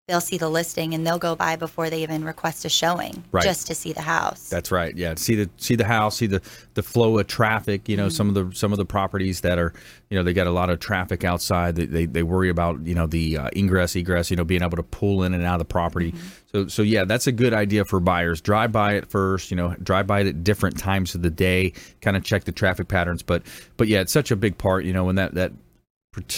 they'll 0.08 0.22
see 0.22 0.38
the 0.38 0.48
listing 0.50 0.94
and 0.94 1.06
they'll 1.06 1.20
go 1.20 1.36
by 1.36 1.58
before 1.58 1.90
they 1.90 2.02
even 2.02 2.24
request 2.24 2.64
a 2.64 2.70
showing 2.70 3.26
Right. 3.34 3.44
just 3.44 3.68
to 3.68 3.76
see 3.76 3.92
the 3.92 4.02
house. 4.02 4.48
That's 4.48 4.72
right. 4.72 4.96
Yeah, 4.96 5.16
see 5.18 5.36
the 5.36 5.50
see 5.58 5.76
the 5.76 5.84
house, 5.84 6.16
see 6.18 6.28
the 6.28 6.42
the 6.76 6.84
flow 6.84 7.20
of 7.20 7.28
traffic. 7.28 7.90
You 7.90 7.98
know, 7.98 8.08
some 8.08 8.30
of 8.30 8.34
the 8.34 8.56
some 8.56 8.72
of 8.72 8.78
the 8.78 8.86
properties 8.86 9.42
that 9.42 9.60
are, 9.60 9.74
you 10.10 10.18
know, 10.18 10.24
they 10.24 10.32
got 10.32 10.48
a 10.48 10.52
lot 10.52 10.70
of 10.70 10.80
traffic 10.80 11.26
outside. 11.26 11.76
They 11.76 11.86
they, 11.86 12.06
they 12.06 12.24
worry 12.24 12.48
about 12.48 12.88
you 12.88 12.96
know 12.96 13.06
the 13.06 13.38
uh, 13.38 13.50
ingress 13.54 13.98
egress. 13.98 14.32
You 14.32 14.38
know, 14.38 14.46
being 14.46 14.64
able 14.64 14.78
to 14.78 14.84
pull 14.84 15.24
in 15.24 15.34
and 15.34 15.44
out 15.44 15.56
of 15.56 15.60
the 15.60 15.66
property. 15.66 16.14
So 16.54 16.68
so 16.68 16.84
yeah, 16.84 17.04
that's 17.04 17.28
a 17.28 17.34
good 17.34 17.54
idea 17.54 17.84
for 17.84 18.00
buyers. 18.00 18.40
Drive 18.40 18.72
by 18.72 18.94
it 18.94 19.10
first. 19.10 19.52
You 19.52 19.58
know, 19.58 19.76
drive 19.84 20.08
by 20.08 20.22
it 20.22 20.28
at 20.28 20.42
different 20.42 20.78
times 20.80 21.16
of 21.16 21.22
the 21.22 21.30
day. 21.30 21.74
Kind 22.02 22.16
of 22.16 22.24
check 22.24 22.46
the 22.46 22.54
traffic 22.54 22.88
patterns. 22.88 23.24
But 23.24 23.44
but 23.76 23.90
yeah, 23.90 24.00
it's 24.00 24.14
such 24.14 24.32
a 24.32 24.38
big 24.38 24.58
part. 24.58 24.86
You 24.86 24.94
know, 24.94 25.04
when 25.04 25.16
that 25.16 25.34
that 25.34 25.52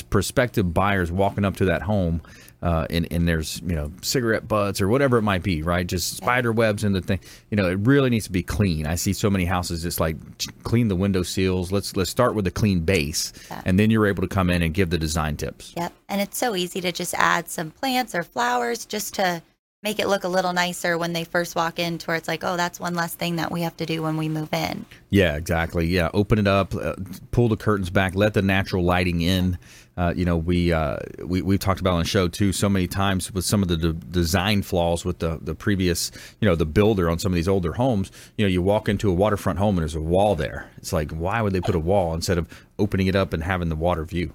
prospective 0.09 0.73
buyers 0.73 1.11
walking 1.11 1.45
up 1.45 1.55
to 1.57 1.65
that 1.65 1.81
home 1.81 2.21
uh, 2.61 2.85
and, 2.89 3.07
and 3.11 3.27
there's 3.27 3.61
you 3.61 3.75
know 3.75 3.91
cigarette 4.01 4.47
butts 4.47 4.81
or 4.81 4.87
whatever 4.87 5.17
it 5.17 5.21
might 5.21 5.43
be 5.43 5.61
right? 5.63 5.87
Just 5.87 6.17
spider 6.17 6.51
webs 6.51 6.83
in 6.83 6.93
the 6.93 7.01
thing. 7.01 7.19
You 7.49 7.57
know 7.57 7.69
it 7.69 7.79
really 7.79 8.09
needs 8.09 8.25
to 8.25 8.31
be 8.31 8.43
clean. 8.43 8.85
I 8.85 8.95
see 8.95 9.13
so 9.13 9.29
many 9.29 9.45
houses 9.45 9.81
just 9.83 9.99
like 9.99 10.17
clean 10.63 10.89
the 10.89 10.95
window 10.95 11.23
seals. 11.23 11.71
Let's 11.71 11.95
let's 11.95 12.09
start 12.09 12.35
with 12.35 12.45
a 12.47 12.51
clean 12.51 12.81
base 12.81 13.31
and 13.65 13.79
then 13.79 13.89
you're 13.89 14.07
able 14.07 14.21
to 14.21 14.27
come 14.27 14.49
in 14.49 14.61
and 14.61 14.73
give 14.73 14.89
the 14.89 14.97
design 14.97 15.37
tips. 15.37 15.73
Yep. 15.77 15.93
And 16.09 16.21
it's 16.21 16.37
so 16.37 16.55
easy 16.55 16.81
to 16.81 16.91
just 16.91 17.13
add 17.13 17.47
some 17.47 17.71
plants 17.71 18.13
or 18.13 18.23
flowers 18.23 18.85
just 18.85 19.13
to 19.15 19.41
make 19.81 19.99
it 19.99 20.07
look 20.07 20.25
a 20.25 20.27
little 20.27 20.51
nicer 20.51 20.97
when 20.97 21.13
they 21.13 21.23
first 21.23 21.55
walk 21.55 21.79
in 21.79 21.97
to 21.97 22.07
where 22.07 22.17
it's 22.17 22.27
like, 22.27 22.43
oh, 22.43 22.57
that's 22.57 22.79
one 22.79 22.95
less 22.95 23.15
thing 23.15 23.37
that 23.37 23.51
we 23.51 23.61
have 23.61 23.75
to 23.77 23.85
do 23.85 24.01
when 24.01 24.17
we 24.17 24.27
move 24.27 24.53
in. 24.53 24.85
Yeah, 25.09 25.35
exactly. 25.35 25.87
Yeah, 25.87 26.09
open 26.13 26.37
it 26.37 26.47
up, 26.47 26.75
uh, 26.75 26.95
pull 27.31 27.47
the 27.47 27.55
curtains 27.55 27.89
back, 27.89 28.13
let 28.13 28.33
the 28.33 28.41
natural 28.41 28.83
lighting 28.83 29.21
in. 29.21 29.57
Uh, 29.95 30.13
you 30.15 30.23
know, 30.23 30.37
we 30.37 30.71
uh, 30.71 30.97
we 31.25 31.41
we've 31.41 31.59
talked 31.59 31.81
about 31.81 31.93
on 31.93 31.99
the 31.99 32.05
show 32.05 32.27
too 32.29 32.53
so 32.53 32.69
many 32.69 32.87
times 32.87 33.33
with 33.33 33.43
some 33.43 33.61
of 33.61 33.67
the 33.67 33.75
de- 33.75 33.93
design 33.93 34.61
flaws 34.61 35.03
with 35.03 35.19
the 35.19 35.39
the 35.41 35.53
previous, 35.53 36.11
you 36.39 36.47
know, 36.47 36.55
the 36.55 36.65
builder 36.65 37.09
on 37.09 37.19
some 37.19 37.33
of 37.33 37.35
these 37.35 37.49
older 37.49 37.73
homes. 37.73 38.09
You 38.37 38.45
know, 38.45 38.49
you 38.49 38.61
walk 38.61 38.87
into 38.87 39.09
a 39.09 39.13
waterfront 39.13 39.59
home 39.59 39.75
and 39.75 39.79
there's 39.79 39.95
a 39.95 40.01
wall 40.01 40.35
there. 40.35 40.69
It's 40.77 40.93
like, 40.93 41.11
why 41.11 41.41
would 41.41 41.51
they 41.51 41.59
put 41.59 41.75
a 41.75 41.79
wall 41.79 42.13
instead 42.13 42.37
of 42.37 42.47
opening 42.77 43.07
it 43.07 43.15
up 43.15 43.33
and 43.33 43.43
having 43.43 43.67
the 43.67 43.75
water 43.75 44.05
view? 44.05 44.33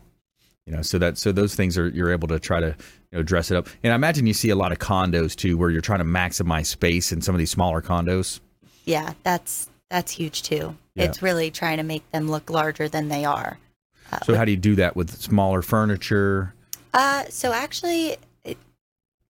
You 0.66 0.74
know, 0.74 0.82
so 0.82 0.98
that 0.98 1.16
so 1.18 1.32
those 1.32 1.54
things 1.54 1.78
are 1.78 1.88
you're 1.88 2.12
able 2.12 2.28
to 2.28 2.38
try 2.38 2.60
to 2.60 2.76
you 3.14 3.20
know 3.20 3.22
dress 3.22 3.50
it 3.50 3.56
up. 3.56 3.68
And 3.84 3.92
I 3.92 3.96
imagine 3.96 4.26
you 4.26 4.34
see 4.34 4.50
a 4.50 4.56
lot 4.56 4.72
of 4.72 4.78
condos 4.78 5.36
too, 5.36 5.56
where 5.56 5.70
you're 5.70 5.80
trying 5.80 6.00
to 6.00 6.04
maximize 6.04 6.66
space 6.66 7.12
in 7.12 7.22
some 7.22 7.34
of 7.34 7.38
these 7.38 7.50
smaller 7.50 7.80
condos. 7.80 8.40
Yeah, 8.84 9.12
that's 9.22 9.68
that's 9.88 10.10
huge 10.10 10.42
too. 10.42 10.76
Yeah. 10.96 11.04
It's 11.04 11.22
really 11.22 11.50
trying 11.50 11.76
to 11.76 11.84
make 11.84 12.08
them 12.10 12.28
look 12.28 12.50
larger 12.50 12.88
than 12.88 13.08
they 13.08 13.24
are. 13.24 13.58
So 14.26 14.34
how 14.34 14.44
do 14.44 14.50
you 14.50 14.56
do 14.56 14.74
that 14.76 14.94
with 14.96 15.10
smaller 15.10 15.62
furniture? 15.62 16.54
Uh, 16.92 17.24
so 17.28 17.52
actually, 17.52 18.16
it, 18.44 18.56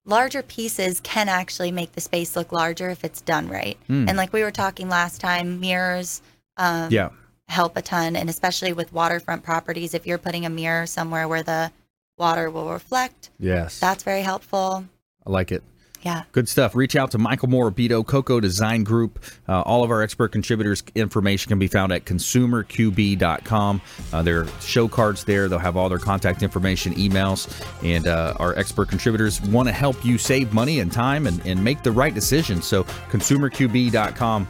larger 0.05 0.43
pieces 0.43 1.01
can 1.01 1.29
actually 1.29 1.71
make 1.71 1.93
the 1.93 2.01
space 2.03 2.37
look 2.37 2.53
larger 2.53 2.91
if 2.91 3.05
it's 3.05 3.21
done 3.23 3.49
right. 3.49 3.79
And 3.89 4.17
like 4.17 4.33
we 4.33 4.43
were 4.43 4.51
talking 4.51 4.89
last 4.89 5.21
time, 5.21 5.61
mirrors 5.61 6.21
um, 6.59 6.91
Yeah. 6.91 7.11
help 7.49 7.77
a 7.79 7.83
ton, 7.83 8.15
and 8.17 8.29
especially 8.29 8.73
with 8.75 8.93
waterfront 8.93 9.43
properties, 9.43 9.95
if 9.95 10.07
you're 10.07 10.19
putting 10.19 10.45
a 10.45 10.51
mirror 10.51 10.87
somewhere 10.87 11.29
where 11.29 11.43
the 11.43 11.71
water 12.17 12.51
will 12.51 12.71
reflect, 12.71 13.31
Yes. 13.39 13.79
that's 13.81 14.03
very 14.03 14.23
helpful. 14.23 14.85
I 15.27 15.31
like 15.31 15.51
it. 15.53 15.63
Yeah. 16.03 16.25
Good 16.33 16.51
stuff. 16.51 16.75
Reach 16.75 16.97
out 16.97 17.13
to 17.13 17.19
Michael 17.19 17.49
Morabito, 17.49 18.07
Coco 18.07 18.39
Design 18.39 18.85
Group. 18.85 19.25
Uh, 19.49 19.63
all 19.63 19.83
of 19.83 19.91
our 19.91 20.03
expert 20.03 20.33
contributors' 20.33 20.83
information 20.95 21.49
can 21.49 21.59
be 21.59 21.67
found 21.67 21.93
at 21.93 22.05
consumerqb.com. 22.05 23.81
Uh, 24.13 24.23
there 24.23 24.43
are 24.43 24.49
show 24.61 24.87
cards 24.87 25.25
there. 25.25 25.49
They'll 25.49 25.59
have 25.59 25.79
all 25.79 25.89
their 25.89 25.99
contact 25.99 26.43
information, 26.43 26.93
emails, 26.97 27.49
and 27.83 28.07
uh, 28.07 28.35
our 28.39 28.55
expert 28.59 28.91
contributors 28.91 29.41
want 29.41 29.67
to 29.69 29.73
help 29.73 30.05
you 30.05 30.19
save 30.19 30.53
money 30.53 30.81
and 30.81 30.93
time 30.93 31.27
and, 31.27 31.41
and 31.47 31.65
make 31.65 31.83
the 31.83 31.93
right 31.93 32.13
decision. 32.15 32.61
So, 32.61 32.85
consumerqb.com 32.85 34.47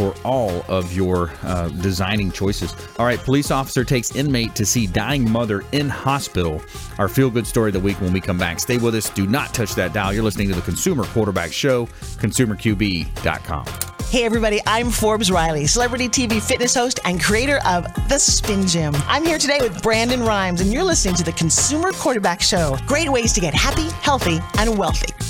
for 0.00 0.14
all 0.24 0.64
of 0.66 0.94
your 0.94 1.30
uh, 1.42 1.68
designing 1.68 2.32
choices. 2.32 2.74
All 2.98 3.04
right, 3.04 3.18
police 3.18 3.50
officer 3.50 3.84
takes 3.84 4.16
inmate 4.16 4.54
to 4.54 4.64
see 4.64 4.86
dying 4.86 5.30
mother 5.30 5.62
in 5.72 5.90
hospital. 5.90 6.62
Our 6.98 7.06
feel 7.06 7.28
good 7.28 7.46
story 7.46 7.68
of 7.68 7.74
the 7.74 7.80
week 7.80 8.00
when 8.00 8.10
we 8.10 8.20
come 8.22 8.38
back. 8.38 8.60
Stay 8.60 8.78
with 8.78 8.94
us. 8.94 9.10
Do 9.10 9.26
not 9.26 9.52
touch 9.52 9.74
that 9.74 9.92
dial. 9.92 10.14
You're 10.14 10.24
listening 10.24 10.48
to 10.48 10.54
the 10.54 10.62
Consumer 10.62 11.04
Quarterback 11.04 11.52
Show, 11.52 11.84
consumerqb.com. 12.16 13.66
Hey 14.08 14.24
everybody, 14.24 14.60
I'm 14.66 14.90
Forbes 14.90 15.30
Riley, 15.30 15.66
celebrity 15.66 16.08
TV 16.08 16.42
fitness 16.42 16.74
host 16.74 16.98
and 17.04 17.22
creator 17.22 17.60
of 17.64 17.84
The 18.08 18.18
Spin 18.18 18.66
Gym. 18.66 18.94
I'm 19.06 19.24
here 19.24 19.38
today 19.38 19.58
with 19.60 19.82
Brandon 19.82 20.20
Rhymes, 20.20 20.62
and 20.62 20.72
you're 20.72 20.82
listening 20.82 21.14
to 21.16 21.22
the 21.22 21.32
Consumer 21.32 21.92
Quarterback 21.92 22.40
Show. 22.40 22.76
Great 22.86 23.08
ways 23.08 23.34
to 23.34 23.40
get 23.40 23.54
happy, 23.54 23.88
healthy, 24.00 24.40
and 24.58 24.76
wealthy. 24.76 25.29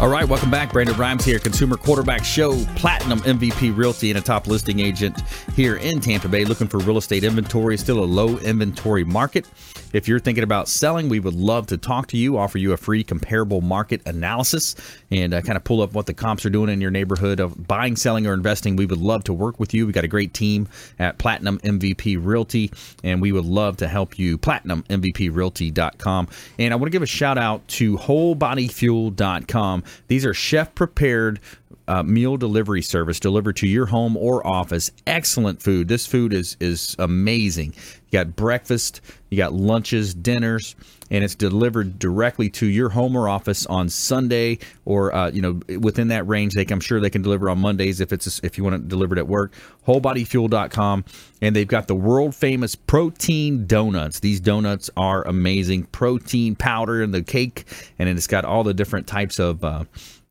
All 0.00 0.08
right, 0.08 0.26
welcome 0.26 0.50
back. 0.50 0.72
Brandon 0.72 0.96
Rhymes 0.96 1.26
here, 1.26 1.38
Consumer 1.38 1.76
Quarterback 1.76 2.24
Show, 2.24 2.64
Platinum 2.74 3.20
MVP 3.20 3.76
Realty, 3.76 4.08
and 4.08 4.18
a 4.18 4.22
top 4.22 4.46
listing 4.46 4.80
agent 4.80 5.20
here 5.54 5.76
in 5.76 6.00
Tampa 6.00 6.26
Bay. 6.26 6.46
Looking 6.46 6.68
for 6.68 6.78
real 6.78 6.96
estate 6.96 7.22
inventory, 7.22 7.76
still 7.76 8.02
a 8.02 8.06
low 8.06 8.38
inventory 8.38 9.04
market. 9.04 9.46
If 9.92 10.08
you're 10.08 10.18
thinking 10.18 10.44
about 10.44 10.68
selling, 10.68 11.10
we 11.10 11.20
would 11.20 11.34
love 11.34 11.66
to 11.66 11.76
talk 11.76 12.06
to 12.08 12.16
you, 12.16 12.38
offer 12.38 12.56
you 12.56 12.72
a 12.72 12.78
free 12.78 13.04
comparable 13.04 13.60
market 13.60 14.00
analysis, 14.06 14.74
and 15.10 15.34
uh, 15.34 15.42
kind 15.42 15.58
of 15.58 15.64
pull 15.64 15.82
up 15.82 15.92
what 15.92 16.06
the 16.06 16.14
comps 16.14 16.46
are 16.46 16.50
doing 16.50 16.70
in 16.70 16.80
your 16.80 16.90
neighborhood 16.90 17.38
of 17.38 17.66
buying, 17.66 17.94
selling, 17.94 18.26
or 18.26 18.32
investing. 18.32 18.76
We 18.76 18.86
would 18.86 19.00
love 19.00 19.24
to 19.24 19.34
work 19.34 19.60
with 19.60 19.74
you. 19.74 19.86
We 19.86 19.92
got 19.92 20.04
a 20.04 20.08
great 20.08 20.32
team 20.32 20.66
at 20.98 21.18
Platinum 21.18 21.58
MVP 21.58 22.16
Realty, 22.24 22.72
and 23.04 23.20
we 23.20 23.32
would 23.32 23.44
love 23.44 23.76
to 23.78 23.88
help 23.88 24.18
you. 24.18 24.38
PlatinumMVPRealty.com. 24.38 26.28
And 26.58 26.72
I 26.72 26.76
want 26.76 26.86
to 26.86 26.90
give 26.90 27.02
a 27.02 27.06
shout 27.06 27.36
out 27.36 27.68
to 27.68 27.98
WholeBodyFuel.com. 27.98 29.84
These 30.08 30.24
are 30.24 30.34
chef 30.34 30.74
prepared 30.74 31.40
uh, 31.88 32.02
meal 32.04 32.36
delivery 32.36 32.82
service 32.82 33.18
delivered 33.18 33.56
to 33.56 33.66
your 33.66 33.86
home 33.86 34.16
or 34.16 34.46
office. 34.46 34.92
Excellent 35.06 35.60
food. 35.60 35.88
This 35.88 36.06
food 36.06 36.32
is 36.32 36.56
is 36.60 36.94
amazing. 36.98 37.74
You 38.10 38.18
got 38.18 38.36
breakfast, 38.36 39.00
you 39.28 39.36
got 39.36 39.52
lunches, 39.52 40.14
dinners, 40.14 40.76
and 41.10 41.24
it's 41.24 41.34
delivered 41.34 41.98
directly 41.98 42.48
to 42.50 42.66
your 42.66 42.90
home 42.90 43.16
or 43.16 43.28
office 43.28 43.66
on 43.66 43.88
Sunday 43.88 44.58
or 44.84 45.14
uh, 45.14 45.30
you 45.30 45.42
know 45.42 45.60
within 45.78 46.08
that 46.08 46.26
range. 46.26 46.54
They, 46.54 46.66
I'm 46.70 46.80
sure 46.80 47.00
they 47.00 47.10
can 47.10 47.22
deliver 47.22 47.50
on 47.50 47.58
Mondays 47.58 48.00
if 48.00 48.12
it's 48.12 48.40
if 48.40 48.56
you 48.56 48.64
want 48.64 48.76
it 48.76 48.88
delivered 48.88 49.18
at 49.18 49.28
work. 49.28 49.52
WholeBodyFuel.com, 49.86 51.04
and 51.42 51.56
they've 51.56 51.66
got 51.66 51.88
the 51.88 51.94
world 51.94 52.34
famous 52.34 52.74
protein 52.74 53.66
donuts. 53.66 54.20
These 54.20 54.40
donuts 54.40 54.90
are 54.96 55.26
amazing. 55.26 55.84
Protein 55.84 56.54
powder 56.54 57.02
in 57.02 57.10
the 57.10 57.22
cake, 57.22 57.64
and 57.98 58.08
it's 58.08 58.26
got 58.26 58.44
all 58.44 58.64
the 58.64 58.74
different 58.74 59.06
types 59.06 59.38
of. 59.38 59.64
Uh, 59.64 59.84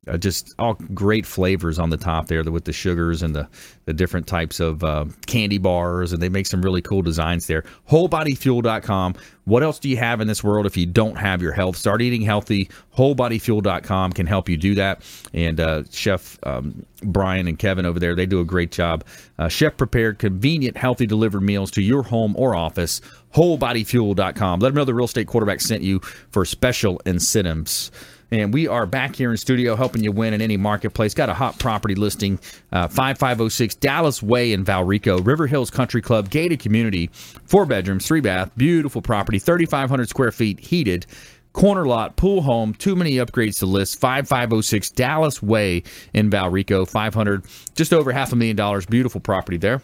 uh, 0.07 0.17
just 0.17 0.55
all 0.57 0.75
great 0.93 1.25
flavors 1.25 1.77
on 1.77 1.89
the 1.89 1.97
top 1.97 2.27
there 2.27 2.43
with 2.43 2.63
the 2.63 2.71
sugars 2.71 3.21
and 3.21 3.35
the, 3.35 3.47
the 3.85 3.93
different 3.93 4.27
types 4.27 4.59
of 4.59 4.83
uh, 4.83 5.05
candy 5.25 5.57
bars 5.57 6.13
and 6.13 6.21
they 6.21 6.29
make 6.29 6.47
some 6.47 6.61
really 6.61 6.81
cool 6.81 7.01
designs 7.01 7.47
there. 7.47 7.63
wholebodyfuel.com 7.89 9.15
what 9.43 9.63
else 9.63 9.79
do 9.79 9.89
you 9.89 9.97
have 9.97 10.21
in 10.21 10.27
this 10.27 10.43
world 10.43 10.67
if 10.67 10.77
you 10.77 10.85
don't 10.85 11.15
have 11.15 11.41
your 11.41 11.53
health? 11.53 11.75
Start 11.75 12.03
eating 12.03 12.21
healthy. 12.21 12.69
wholebodyfuel.com 12.95 14.13
can 14.13 14.27
help 14.27 14.47
you 14.47 14.57
do 14.57 14.75
that. 14.75 15.01
And 15.33 15.59
uh, 15.59 15.83
chef 15.89 16.37
um, 16.43 16.85
brian 17.01 17.47
and 17.47 17.57
kevin 17.57 17.85
over 17.85 17.99
there 17.99 18.15
they 18.15 18.25
do 18.25 18.39
a 18.39 18.45
great 18.45 18.71
job. 18.71 19.03
Uh, 19.37 19.49
chef 19.49 19.75
prepared 19.75 20.19
convenient 20.19 20.77
healthy 20.77 21.07
delivered 21.07 21.41
meals 21.41 21.71
to 21.71 21.81
your 21.81 22.03
home 22.03 22.35
or 22.37 22.55
office. 22.55 23.01
wholebodyfuel.com 23.35 24.59
let 24.61 24.69
them 24.69 24.75
know 24.75 24.85
the 24.85 24.93
real 24.93 25.05
estate 25.05 25.27
quarterback 25.27 25.59
sent 25.59 25.83
you 25.83 25.99
for 26.31 26.45
special 26.45 27.01
incentives 27.05 27.91
and 28.31 28.53
we 28.53 28.67
are 28.67 28.85
back 28.85 29.15
here 29.15 29.31
in 29.31 29.37
studio 29.37 29.75
helping 29.75 30.03
you 30.03 30.11
win 30.11 30.33
in 30.33 30.41
any 30.41 30.57
marketplace. 30.57 31.13
Got 31.13 31.29
a 31.29 31.33
hot 31.33 31.59
property 31.59 31.95
listing, 31.95 32.39
uh, 32.71 32.87
5506 32.87 33.75
Dallas 33.75 34.21
Way 34.21 34.53
in 34.53 34.63
Valrico, 34.63 35.25
River 35.25 35.47
Hills 35.47 35.69
Country 35.69 36.01
Club, 36.01 36.29
gated 36.29 36.59
community, 36.59 37.09
four 37.45 37.65
bedrooms, 37.65 38.05
three 38.05 38.21
bath, 38.21 38.51
beautiful 38.55 39.01
property, 39.01 39.39
3,500 39.39 40.09
square 40.09 40.31
feet, 40.31 40.59
heated. 40.59 41.05
Corner 41.51 41.87
lot, 41.87 42.15
pool 42.15 42.43
home, 42.43 42.75
too 42.75 42.95
many 42.95 43.13
upgrades 43.13 43.57
to 43.59 43.65
list. 43.65 43.99
5506 43.99 44.91
Dallas 44.91 45.41
Way 45.41 45.83
in 46.13 46.29
Valrico, 46.29 46.87
500, 46.87 47.43
just 47.73 47.91
over 47.91 48.11
half 48.11 48.31
a 48.31 48.35
million 48.35 48.55
dollars. 48.55 48.85
Beautiful 48.85 49.19
property 49.19 49.57
there. 49.57 49.81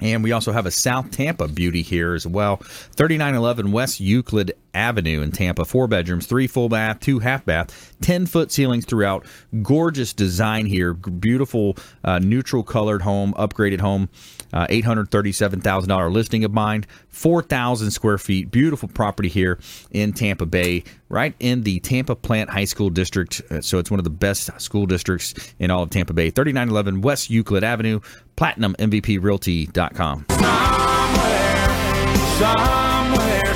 And 0.00 0.22
we 0.22 0.32
also 0.32 0.52
have 0.52 0.66
a 0.66 0.70
South 0.70 1.10
Tampa 1.10 1.48
beauty 1.48 1.82
here 1.82 2.14
as 2.14 2.26
well. 2.26 2.56
3911 2.56 3.72
West 3.72 4.00
Euclid 4.00 4.52
Avenue 4.74 5.22
in 5.22 5.32
Tampa. 5.32 5.64
Four 5.64 5.88
bedrooms, 5.88 6.26
three 6.26 6.46
full 6.46 6.68
bath, 6.68 7.00
two 7.00 7.18
half 7.18 7.44
bath, 7.44 7.96
10 8.00 8.26
foot 8.26 8.52
ceilings 8.52 8.84
throughout. 8.84 9.26
Gorgeous 9.62 10.12
design 10.12 10.66
here. 10.66 10.94
Beautiful 10.94 11.76
uh, 12.04 12.18
neutral 12.18 12.62
colored 12.62 13.02
home, 13.02 13.34
upgraded 13.34 13.80
home. 13.80 14.08
Uh, 14.52 14.66
$837,000 14.68 16.12
listing 16.12 16.44
of 16.44 16.52
mine. 16.52 16.84
4,000 17.08 17.90
square 17.90 18.18
feet. 18.18 18.50
Beautiful 18.50 18.88
property 18.88 19.28
here 19.28 19.58
in 19.90 20.12
Tampa 20.12 20.46
Bay, 20.46 20.84
right 21.08 21.34
in 21.40 21.62
the 21.62 21.80
Tampa 21.80 22.14
Plant 22.14 22.50
High 22.50 22.64
School 22.64 22.90
District. 22.90 23.40
Uh, 23.50 23.60
So 23.60 23.78
it's 23.78 23.90
one 23.90 24.00
of 24.00 24.04
the 24.04 24.10
best 24.10 24.50
school 24.60 24.86
districts 24.86 25.34
in 25.58 25.70
all 25.70 25.82
of 25.82 25.90
Tampa 25.90 26.12
Bay. 26.12 26.30
3911 26.30 27.00
West 27.02 27.28
Euclid 27.30 27.64
Avenue, 27.64 28.00
PlatinumMVPRealty.com. 28.36 30.26
Somewhere 32.38 33.44
sunny 33.44 33.47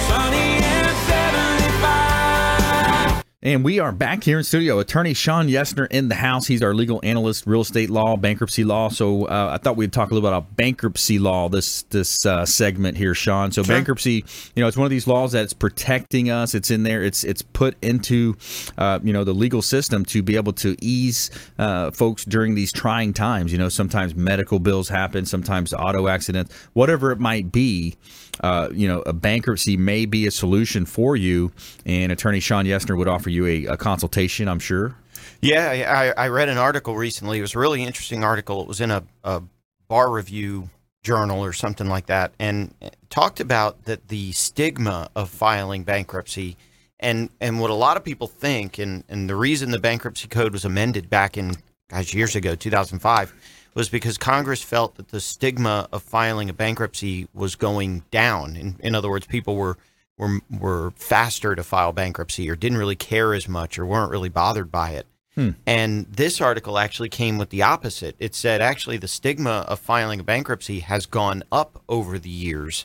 And 3.45 3.65
we 3.65 3.81
are 3.81 3.91
back 3.91 4.23
here 4.23 4.39
in 4.39 4.45
studio. 4.45 4.79
Attorney 4.79 5.15
Shawn 5.15 5.49
Yesner 5.49 5.89
in 5.91 6.09
the 6.09 6.15
house. 6.15 6.47
He's 6.47 6.63
our 6.63 6.73
legal 6.73 7.01
analyst, 7.03 7.45
real 7.45 7.63
estate 7.63 7.91
law, 7.91 8.17
bankruptcy 8.17 8.63
law. 8.63 8.89
So 8.89 9.25
uh, 9.25 9.51
I 9.55 9.59
thought 9.59 9.77
we'd 9.77 9.93
talk 9.93 10.13
a 10.13 10.15
little 10.15 10.31
bit 10.31 10.33
about 10.33 10.55
bankruptcy 10.55 11.19
law 11.19 11.49
this 11.49 11.83
this 11.91 12.25
uh, 12.25 12.47
segment 12.47 12.97
here, 12.97 13.17
Shawn. 13.17 13.51
So 13.51 13.65
bankruptcy, 13.65 14.25
you 14.55 14.63
know, 14.63 14.69
it's 14.69 14.77
one 14.77 14.85
of 14.85 14.93
these 14.93 15.09
laws 15.09 15.33
that's 15.33 15.55
protecting 15.55 16.31
us. 16.31 16.55
It's 16.55 16.71
in 16.71 16.85
there. 16.85 17.03
It's 17.03 17.25
it's 17.25 17.43
put 17.43 17.77
into 17.83 18.37
uh, 18.79 19.01
you 19.03 19.13
know 19.13 19.25
the 19.25 19.35
legal 19.35 19.61
system 19.61 20.05
to 20.05 20.23
be 20.23 20.37
able 20.37 20.53
to 20.53 20.77
ease 20.81 21.29
uh, 21.59 21.91
folks 21.91 22.25
during 22.25 22.55
these 22.55 22.71
trying 22.71 23.13
times. 23.13 23.51
You 23.51 23.59
know, 23.59 23.69
sometimes 23.69 24.15
medical 24.15 24.61
bills 24.61 24.89
happen, 24.89 25.27
sometimes 25.27 25.75
auto 25.75 26.07
accidents, 26.07 26.55
whatever 26.75 27.11
it 27.11 27.19
might 27.19 27.51
be. 27.51 27.97
Uh, 28.41 28.69
you 28.73 28.89
know, 28.89 29.01
a 29.01 29.13
bankruptcy 29.13 29.77
may 29.77 30.07
be 30.07 30.27
a 30.27 30.31
solution 30.31 30.87
for 30.87 31.17
you, 31.17 31.53
and 31.85 32.11
Attorney 32.11 32.41
Shawn 32.41 32.65
Yesner 32.65 32.97
would 32.97 33.09
offer 33.09 33.31
you 33.31 33.47
a, 33.47 33.67
a 33.67 33.77
consultation. 33.77 34.49
I'm 34.49 34.59
sure. 34.59 34.97
Yeah, 35.41 36.15
I, 36.17 36.25
I 36.25 36.29
read 36.29 36.49
an 36.49 36.59
article 36.59 36.97
recently. 36.97 37.39
It 37.39 37.43
was 37.43 37.55
a 37.55 37.59
really 37.59 37.83
interesting 37.83 38.25
article. 38.25 38.63
It 38.63 38.69
was 38.69 38.81
in 38.81 38.91
a, 38.91 39.05
a 39.25 39.43
bar 39.89 40.11
review 40.11 40.71
journal 41.03 41.45
or 41.45 41.53
something 41.53 41.89
like 41.89 42.07
that, 42.07 42.33
and 42.39 42.75
talked 43.11 43.41
about 43.41 43.85
that 43.85 44.09
the 44.09 44.33
stigma 44.33 45.11
of 45.15 45.29
filing 45.29 45.83
bankruptcy, 45.83 46.57
and 47.01 47.29
and 47.41 47.61
what 47.61 47.71
a 47.71 47.75
lot 47.75 47.97
of 47.97 48.05
people 48.05 48.29
think, 48.29 48.79
and 48.79 49.05
and 49.09 49.29
the 49.29 49.37
reason 49.37 49.71
the 49.71 49.79
bankruptcy 49.79 50.29
code 50.29 50.53
was 50.53 50.65
amended 50.65 51.11
back 51.11 51.37
in 51.37 51.57
guys 51.89 52.15
years 52.15 52.35
ago, 52.37 52.55
2005, 52.55 53.35
was 53.75 53.89
because 53.89 54.19
Congress 54.19 54.63
felt 54.63 54.97
that 54.97 55.09
the 55.09 55.21
stigma 55.21 55.89
of 55.93 56.03
filing 56.03 56.51
a 56.51 56.53
bankruptcy 56.53 57.29
was 57.33 57.55
going 57.55 58.05
down. 58.11 58.57
In, 58.57 58.77
in 58.81 58.95
other 58.95 59.11
words, 59.11 59.27
people 59.27 59.57
were 59.57 59.77
were 60.19 60.41
were 60.51 60.91
faster 60.93 61.55
to 61.55 61.63
file 61.63 61.93
bankruptcy 61.93 62.51
or 62.51 62.57
didn't 62.57 62.79
really 62.79 62.97
care 62.97 63.35
as 63.35 63.49
much 63.49 63.79
or 63.79 63.87
weren't 63.87 64.11
really 64.11 64.29
bothered 64.29 64.71
by 64.71 64.91
it. 64.91 65.07
Hmm. 65.35 65.51
And 65.67 66.07
this 66.07 66.41
article 66.41 66.79
actually 66.79 67.09
came 67.09 67.39
with 67.39 67.51
the 67.51 67.63
opposite. 67.63 68.17
It 68.19 68.35
said 68.35 68.61
actually 68.61 68.99
the 68.99 69.09
stigma 69.09 69.65
of 69.67 69.81
filing 69.81 70.21
a 70.21 70.25
bankruptcy 70.25 70.81
has 70.81 71.07
gone 71.07 71.43
up 71.51 71.83
over 71.89 72.19
the 72.19 72.29
years. 72.29 72.85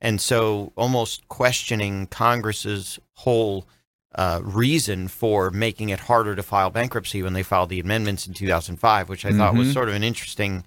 And 0.00 0.20
so 0.20 0.72
almost 0.76 1.28
questioning 1.28 2.08
Congress's 2.08 2.98
whole 3.14 3.66
uh, 4.14 4.40
reason 4.42 5.08
for 5.08 5.50
making 5.50 5.88
it 5.88 6.00
harder 6.00 6.36
to 6.36 6.42
file 6.42 6.70
bankruptcy 6.70 7.22
when 7.22 7.32
they 7.32 7.42
filed 7.42 7.68
the 7.68 7.80
amendments 7.80 8.26
in 8.26 8.34
2005, 8.34 9.08
which 9.08 9.24
I 9.24 9.32
thought 9.32 9.54
was 9.54 9.68
Mhm. 9.68 9.72
sort 9.72 9.88
of 9.88 9.94
an 9.94 10.04
interesting 10.04 10.64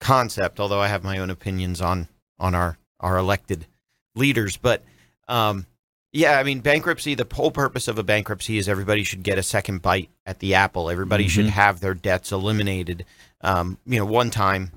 concept, 0.00 0.60
although 0.60 0.80
I 0.80 0.88
have 0.88 1.02
my 1.04 1.18
own 1.18 1.30
opinions 1.30 1.80
on 1.80 2.08
on 2.38 2.54
our 2.54 2.78
our 3.00 3.16
elected 3.16 3.66
leaders. 4.14 4.56
But 4.56 4.82
um, 5.28 5.66
yeah, 6.12 6.38
I 6.38 6.42
mean, 6.44 6.60
bankruptcy. 6.60 7.14
The 7.14 7.26
whole 7.32 7.50
purpose 7.50 7.88
of 7.88 7.98
a 7.98 8.02
bankruptcy 8.04 8.58
is 8.58 8.68
everybody 8.68 9.02
should 9.04 9.22
get 9.22 9.38
a 9.38 9.42
second 9.42 9.82
bite 9.82 10.10
at 10.26 10.38
the 10.38 10.54
apple. 10.54 10.88
Everybody 10.90 11.26
should 11.28 11.46
Mhm. 11.46 11.50
have 11.50 11.80
their 11.80 11.94
debts 11.94 12.30
eliminated. 12.32 13.04
Um, 13.40 13.78
you 13.86 13.98
know, 13.98 14.04
one 14.04 14.30
time 14.30 14.70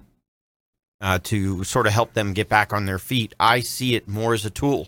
uh, 0.99 1.19
to 1.23 1.63
sort 1.63 1.85
of 1.85 1.93
help 1.93 2.13
them 2.13 2.33
get 2.33 2.49
back 2.49 2.73
on 2.73 2.85
their 2.87 2.97
feet. 2.97 3.31
I 3.39 3.59
see 3.59 3.93
it 3.93 4.07
more 4.07 4.33
as 4.33 4.45
a 4.45 4.49
tool. 4.49 4.87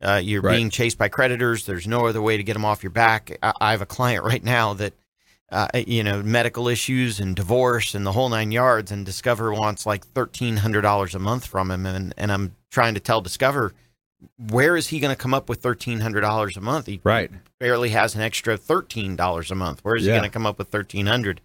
Uh, 0.00 0.20
you're 0.22 0.40
Right. 0.42 0.56
being 0.56 0.70
chased 0.70 0.96
by 0.98 1.08
creditors. 1.08 1.64
There's 1.66 1.86
no 1.88 2.06
other 2.06 2.22
way 2.22 2.36
to 2.36 2.42
get 2.44 2.52
them 2.52 2.64
off 2.64 2.82
your 2.82 2.90
back. 2.90 3.36
I, 3.42 3.52
I 3.60 3.70
have 3.72 3.82
a 3.82 3.86
client 3.86 4.24
right 4.24 4.42
now 4.44 4.74
that, 4.74 4.94
uh, 5.50 5.66
you 5.74 6.04
know, 6.04 6.22
medical 6.22 6.68
issues 6.68 7.18
and 7.18 7.34
divorce 7.34 7.94
and 7.94 8.06
the 8.06 8.12
whole 8.12 8.28
nine 8.28 8.52
yards, 8.52 8.92
and 8.92 9.04
Discover 9.04 9.52
wants 9.54 9.86
like 9.86 10.06
thirteen 10.06 10.58
hundred 10.58 10.82
dollars 10.82 11.14
a 11.14 11.18
month 11.18 11.46
from 11.46 11.70
him, 11.70 11.84
and 11.86 12.14
and 12.16 12.30
I'm 12.30 12.54
trying 12.70 12.94
to 12.94 13.00
tell 13.00 13.20
Discover, 13.20 13.72
where 14.36 14.76
is 14.76 14.88
he 14.88 15.00
going 15.00 15.14
to 15.14 15.20
come 15.20 15.34
up 15.34 15.48
with 15.48 15.60
thirteen 15.62 16.00
hundred 16.00 16.20
dollars 16.20 16.56
a 16.56 16.60
month? 16.60 16.86
He 16.86 17.00
Right. 17.02 17.30
barely 17.58 17.88
has 17.90 18.14
an 18.14 18.20
extra 18.20 18.56
thirteen 18.56 19.16
dollars 19.16 19.50
a 19.50 19.54
month. 19.56 19.80
Where 19.82 19.96
is 19.96 20.04
Yeah. 20.04 20.12
he 20.14 20.18
going 20.20 20.30
to 20.30 20.32
come 20.32 20.46
up 20.46 20.58
with 20.58 20.68
thirteen 20.68 21.06
hundred? 21.06 21.40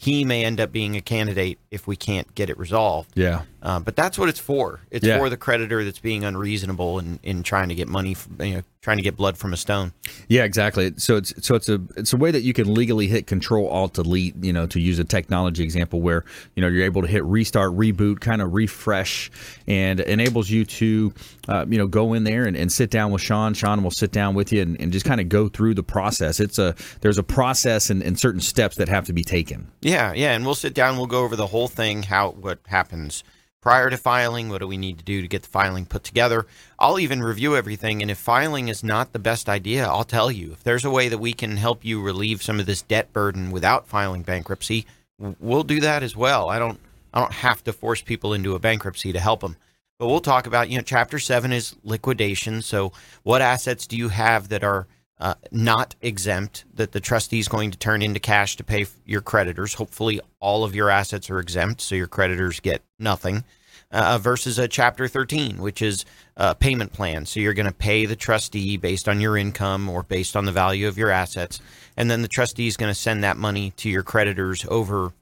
He 0.00 0.24
may 0.24 0.44
end 0.44 0.60
up 0.60 0.70
being 0.70 0.96
a 0.96 1.00
candidate 1.00 1.58
if 1.72 1.88
we 1.88 1.96
can't 1.96 2.32
get 2.36 2.48
it 2.48 2.56
resolved. 2.56 3.10
Yeah. 3.16 3.42
Uh, 3.60 3.80
but 3.80 3.96
that's 3.96 4.16
what 4.18 4.28
it's 4.28 4.38
for. 4.38 4.80
It's 4.90 5.04
Yeah. 5.04 5.18
for 5.18 5.28
the 5.28 5.36
creditor 5.36 5.84
that's 5.84 5.98
being 5.98 6.24
unreasonable 6.24 6.98
in, 7.00 7.18
in 7.22 7.42
trying 7.42 7.68
to 7.70 7.74
get 7.74 7.88
money, 7.88 8.14
from, 8.14 8.40
you 8.40 8.54
know, 8.54 8.62
trying 8.82 8.98
to 8.98 9.02
get 9.02 9.16
blood 9.16 9.36
from 9.36 9.52
a 9.52 9.56
stone. 9.56 9.92
Yeah, 10.28 10.44
exactly. 10.44 10.92
So 10.96 11.16
it's 11.16 11.34
so 11.44 11.56
it's 11.56 11.68
a 11.68 11.80
it's 11.96 12.12
a 12.12 12.16
way 12.16 12.30
that 12.30 12.42
you 12.42 12.52
can 12.52 12.72
legally 12.72 13.08
hit 13.08 13.26
Control 13.26 13.68
Alt 13.68 13.94
Delete. 13.94 14.36
You 14.42 14.52
know, 14.52 14.66
to 14.68 14.80
use 14.80 14.98
a 15.00 15.04
technology 15.04 15.64
example 15.64 16.00
where 16.00 16.24
you 16.54 16.60
know 16.62 16.68
you're 16.68 16.84
able 16.84 17.02
to 17.02 17.08
hit 17.08 17.24
restart, 17.24 17.72
reboot, 17.76 18.20
kind 18.20 18.40
of 18.40 18.54
refresh, 18.54 19.30
and 19.66 19.98
enables 20.00 20.48
you 20.48 20.64
to 20.64 21.12
uh, 21.48 21.66
you 21.68 21.78
know 21.78 21.88
go 21.88 22.12
in 22.14 22.22
there 22.24 22.44
and, 22.44 22.56
and 22.56 22.72
sit 22.72 22.90
down 22.90 23.10
with 23.10 23.20
Shawn. 23.22 23.54
Shawn 23.54 23.82
will 23.82 23.90
sit 23.90 24.12
down 24.12 24.34
with 24.34 24.52
you 24.52 24.62
and, 24.62 24.80
and 24.80 24.92
just 24.92 25.04
kind 25.04 25.20
of 25.20 25.28
go 25.28 25.48
through 25.48 25.74
the 25.74 25.82
process. 25.82 26.38
It's 26.38 26.58
a 26.60 26.76
there's 27.00 27.18
a 27.18 27.24
process 27.24 27.90
and, 27.90 28.02
and 28.04 28.18
certain 28.18 28.40
steps 28.40 28.76
that 28.76 28.88
have 28.88 29.04
to 29.06 29.12
be 29.12 29.24
taken. 29.24 29.66
Yeah, 29.80 30.12
yeah, 30.12 30.32
and 30.34 30.46
we'll 30.46 30.54
sit 30.54 30.74
down. 30.74 30.96
We'll 30.96 31.06
go 31.06 31.24
over 31.24 31.34
the 31.34 31.48
whole 31.48 31.68
thing. 31.68 32.04
How 32.04 32.30
what 32.30 32.60
happens 32.68 33.24
prior 33.60 33.90
to 33.90 33.96
filing? 33.96 34.48
What 34.48 34.60
do 34.60 34.66
we 34.66 34.76
need 34.76 34.98
to 34.98 35.04
do 35.04 35.20
to 35.20 35.28
get 35.28 35.42
the 35.42 35.48
filing 35.48 35.86
put 35.86 36.04
together? 36.04 36.46
I'll 36.78 36.98
even 36.98 37.22
review 37.22 37.56
everything. 37.56 38.02
And 38.02 38.10
if 38.10 38.18
filing 38.18 38.68
is 38.68 38.84
not 38.84 39.12
the 39.12 39.18
best 39.18 39.48
idea, 39.48 39.86
I'll 39.86 40.04
tell 40.04 40.30
you. 40.30 40.52
If 40.52 40.62
there's 40.62 40.84
a 40.84 40.90
way 40.90 41.08
that 41.08 41.18
we 41.18 41.32
can 41.32 41.56
help 41.56 41.84
you 41.84 42.00
relieve 42.00 42.42
some 42.42 42.60
of 42.60 42.66
this 42.66 42.82
debt 42.82 43.12
burden 43.12 43.50
without 43.50 43.86
filing 43.86 44.22
bankruptcy, 44.22 44.86
we'll 45.18 45.64
do 45.64 45.80
that 45.80 46.02
as 46.02 46.16
well. 46.16 46.48
I 46.48 46.58
don't 46.58 46.80
I 47.12 47.20
don't 47.20 47.32
have 47.32 47.64
to 47.64 47.72
force 47.72 48.02
people 48.02 48.34
into 48.34 48.54
a 48.54 48.58
bankruptcy 48.58 49.12
to 49.12 49.20
help 49.20 49.40
them. 49.40 49.56
But 49.98 50.06
we'll 50.06 50.20
talk 50.20 50.46
about, 50.46 50.70
you 50.70 50.78
know, 50.78 50.84
chapter 50.84 51.18
seven 51.18 51.52
is 51.52 51.74
liquidation. 51.82 52.62
So, 52.62 52.92
what 53.24 53.42
assets 53.42 53.86
do 53.86 53.96
you 53.96 54.10
have 54.10 54.48
that 54.50 54.62
are 54.62 54.86
uh, 55.20 55.34
not 55.50 55.94
exempt 56.00 56.64
that 56.74 56.92
the 56.92 57.00
trustee 57.00 57.38
is 57.38 57.48
going 57.48 57.70
to 57.70 57.78
turn 57.78 58.02
into 58.02 58.20
cash 58.20 58.56
to 58.56 58.64
pay 58.64 58.86
your 59.04 59.20
creditors? 59.20 59.74
Hopefully, 59.74 60.20
all 60.40 60.64
of 60.64 60.74
your 60.74 60.90
assets 60.90 61.30
are 61.30 61.38
exempt, 61.38 61.80
so 61.80 61.94
your 61.94 62.06
creditors 62.06 62.60
get 62.60 62.82
nothing. 62.98 63.44
Uh, 63.90 64.18
versus 64.18 64.58
a 64.58 64.68
chapter 64.68 65.08
13, 65.08 65.56
which 65.56 65.80
is 65.80 66.04
a 66.36 66.54
payment 66.54 66.92
plan. 66.92 67.24
So 67.24 67.40
you're 67.40 67.54
going 67.54 67.64
to 67.64 67.72
pay 67.72 68.04
the 68.04 68.16
trustee 68.16 68.76
based 68.76 69.08
on 69.08 69.18
your 69.18 69.34
income 69.34 69.88
or 69.88 70.02
based 70.02 70.36
on 70.36 70.44
the 70.44 70.52
value 70.52 70.88
of 70.88 70.98
your 70.98 71.10
assets. 71.10 71.58
And 71.96 72.10
then 72.10 72.20
the 72.20 72.28
trustee 72.28 72.66
is 72.66 72.76
going 72.76 72.90
to 72.90 72.94
send 72.94 73.24
that 73.24 73.38
money 73.38 73.70
to 73.78 73.88
your 73.88 74.02
creditors 74.02 74.66
over 74.68 75.14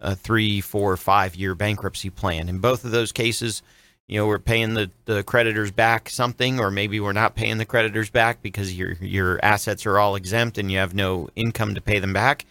a 0.00 0.16
three, 0.16 0.60
four, 0.60 0.96
five 0.96 1.34
year 1.34 1.54
bankruptcy 1.54 2.10
plan. 2.10 2.48
In 2.48 2.58
both 2.58 2.84
of 2.84 2.92
those 2.92 3.12
cases, 3.12 3.62
you 4.08 4.18
know, 4.18 4.26
we're 4.26 4.38
paying 4.38 4.74
the, 4.74 4.90
the 5.06 5.22
creditors 5.22 5.70
back 5.70 6.10
something, 6.10 6.60
or 6.60 6.70
maybe 6.70 7.00
we're 7.00 7.12
not 7.12 7.34
paying 7.34 7.58
the 7.58 7.64
creditors 7.64 8.10
back 8.10 8.42
because 8.42 8.76
your 8.76 8.92
your 9.00 9.40
assets 9.42 9.86
are 9.86 9.98
all 9.98 10.14
exempt 10.14 10.58
and 10.58 10.70
you 10.70 10.78
have 10.78 10.94
no 10.94 11.28
income 11.36 11.74
to 11.74 11.80
pay 11.80 11.98
them 11.98 12.12
back. 12.12 12.44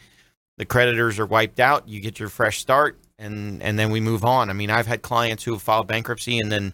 The 0.58 0.66
creditors 0.66 1.20
are 1.20 1.26
wiped 1.26 1.60
out. 1.60 1.88
You 1.88 2.00
get 2.00 2.20
your 2.20 2.30
fresh 2.30 2.60
start, 2.60 2.98
and 3.20 3.62
and 3.62 3.78
then 3.78 3.92
we 3.92 4.00
move 4.00 4.26
on. 4.26 4.50
I 4.50 4.54
mean, 4.54 4.72
I've 4.72 4.88
had 4.88 5.02
clients 5.04 5.44
who 5.44 5.54
have 5.54 5.62
filed 5.62 5.88
bankruptcy 5.88 6.40
and 6.40 6.52
then 6.52 6.74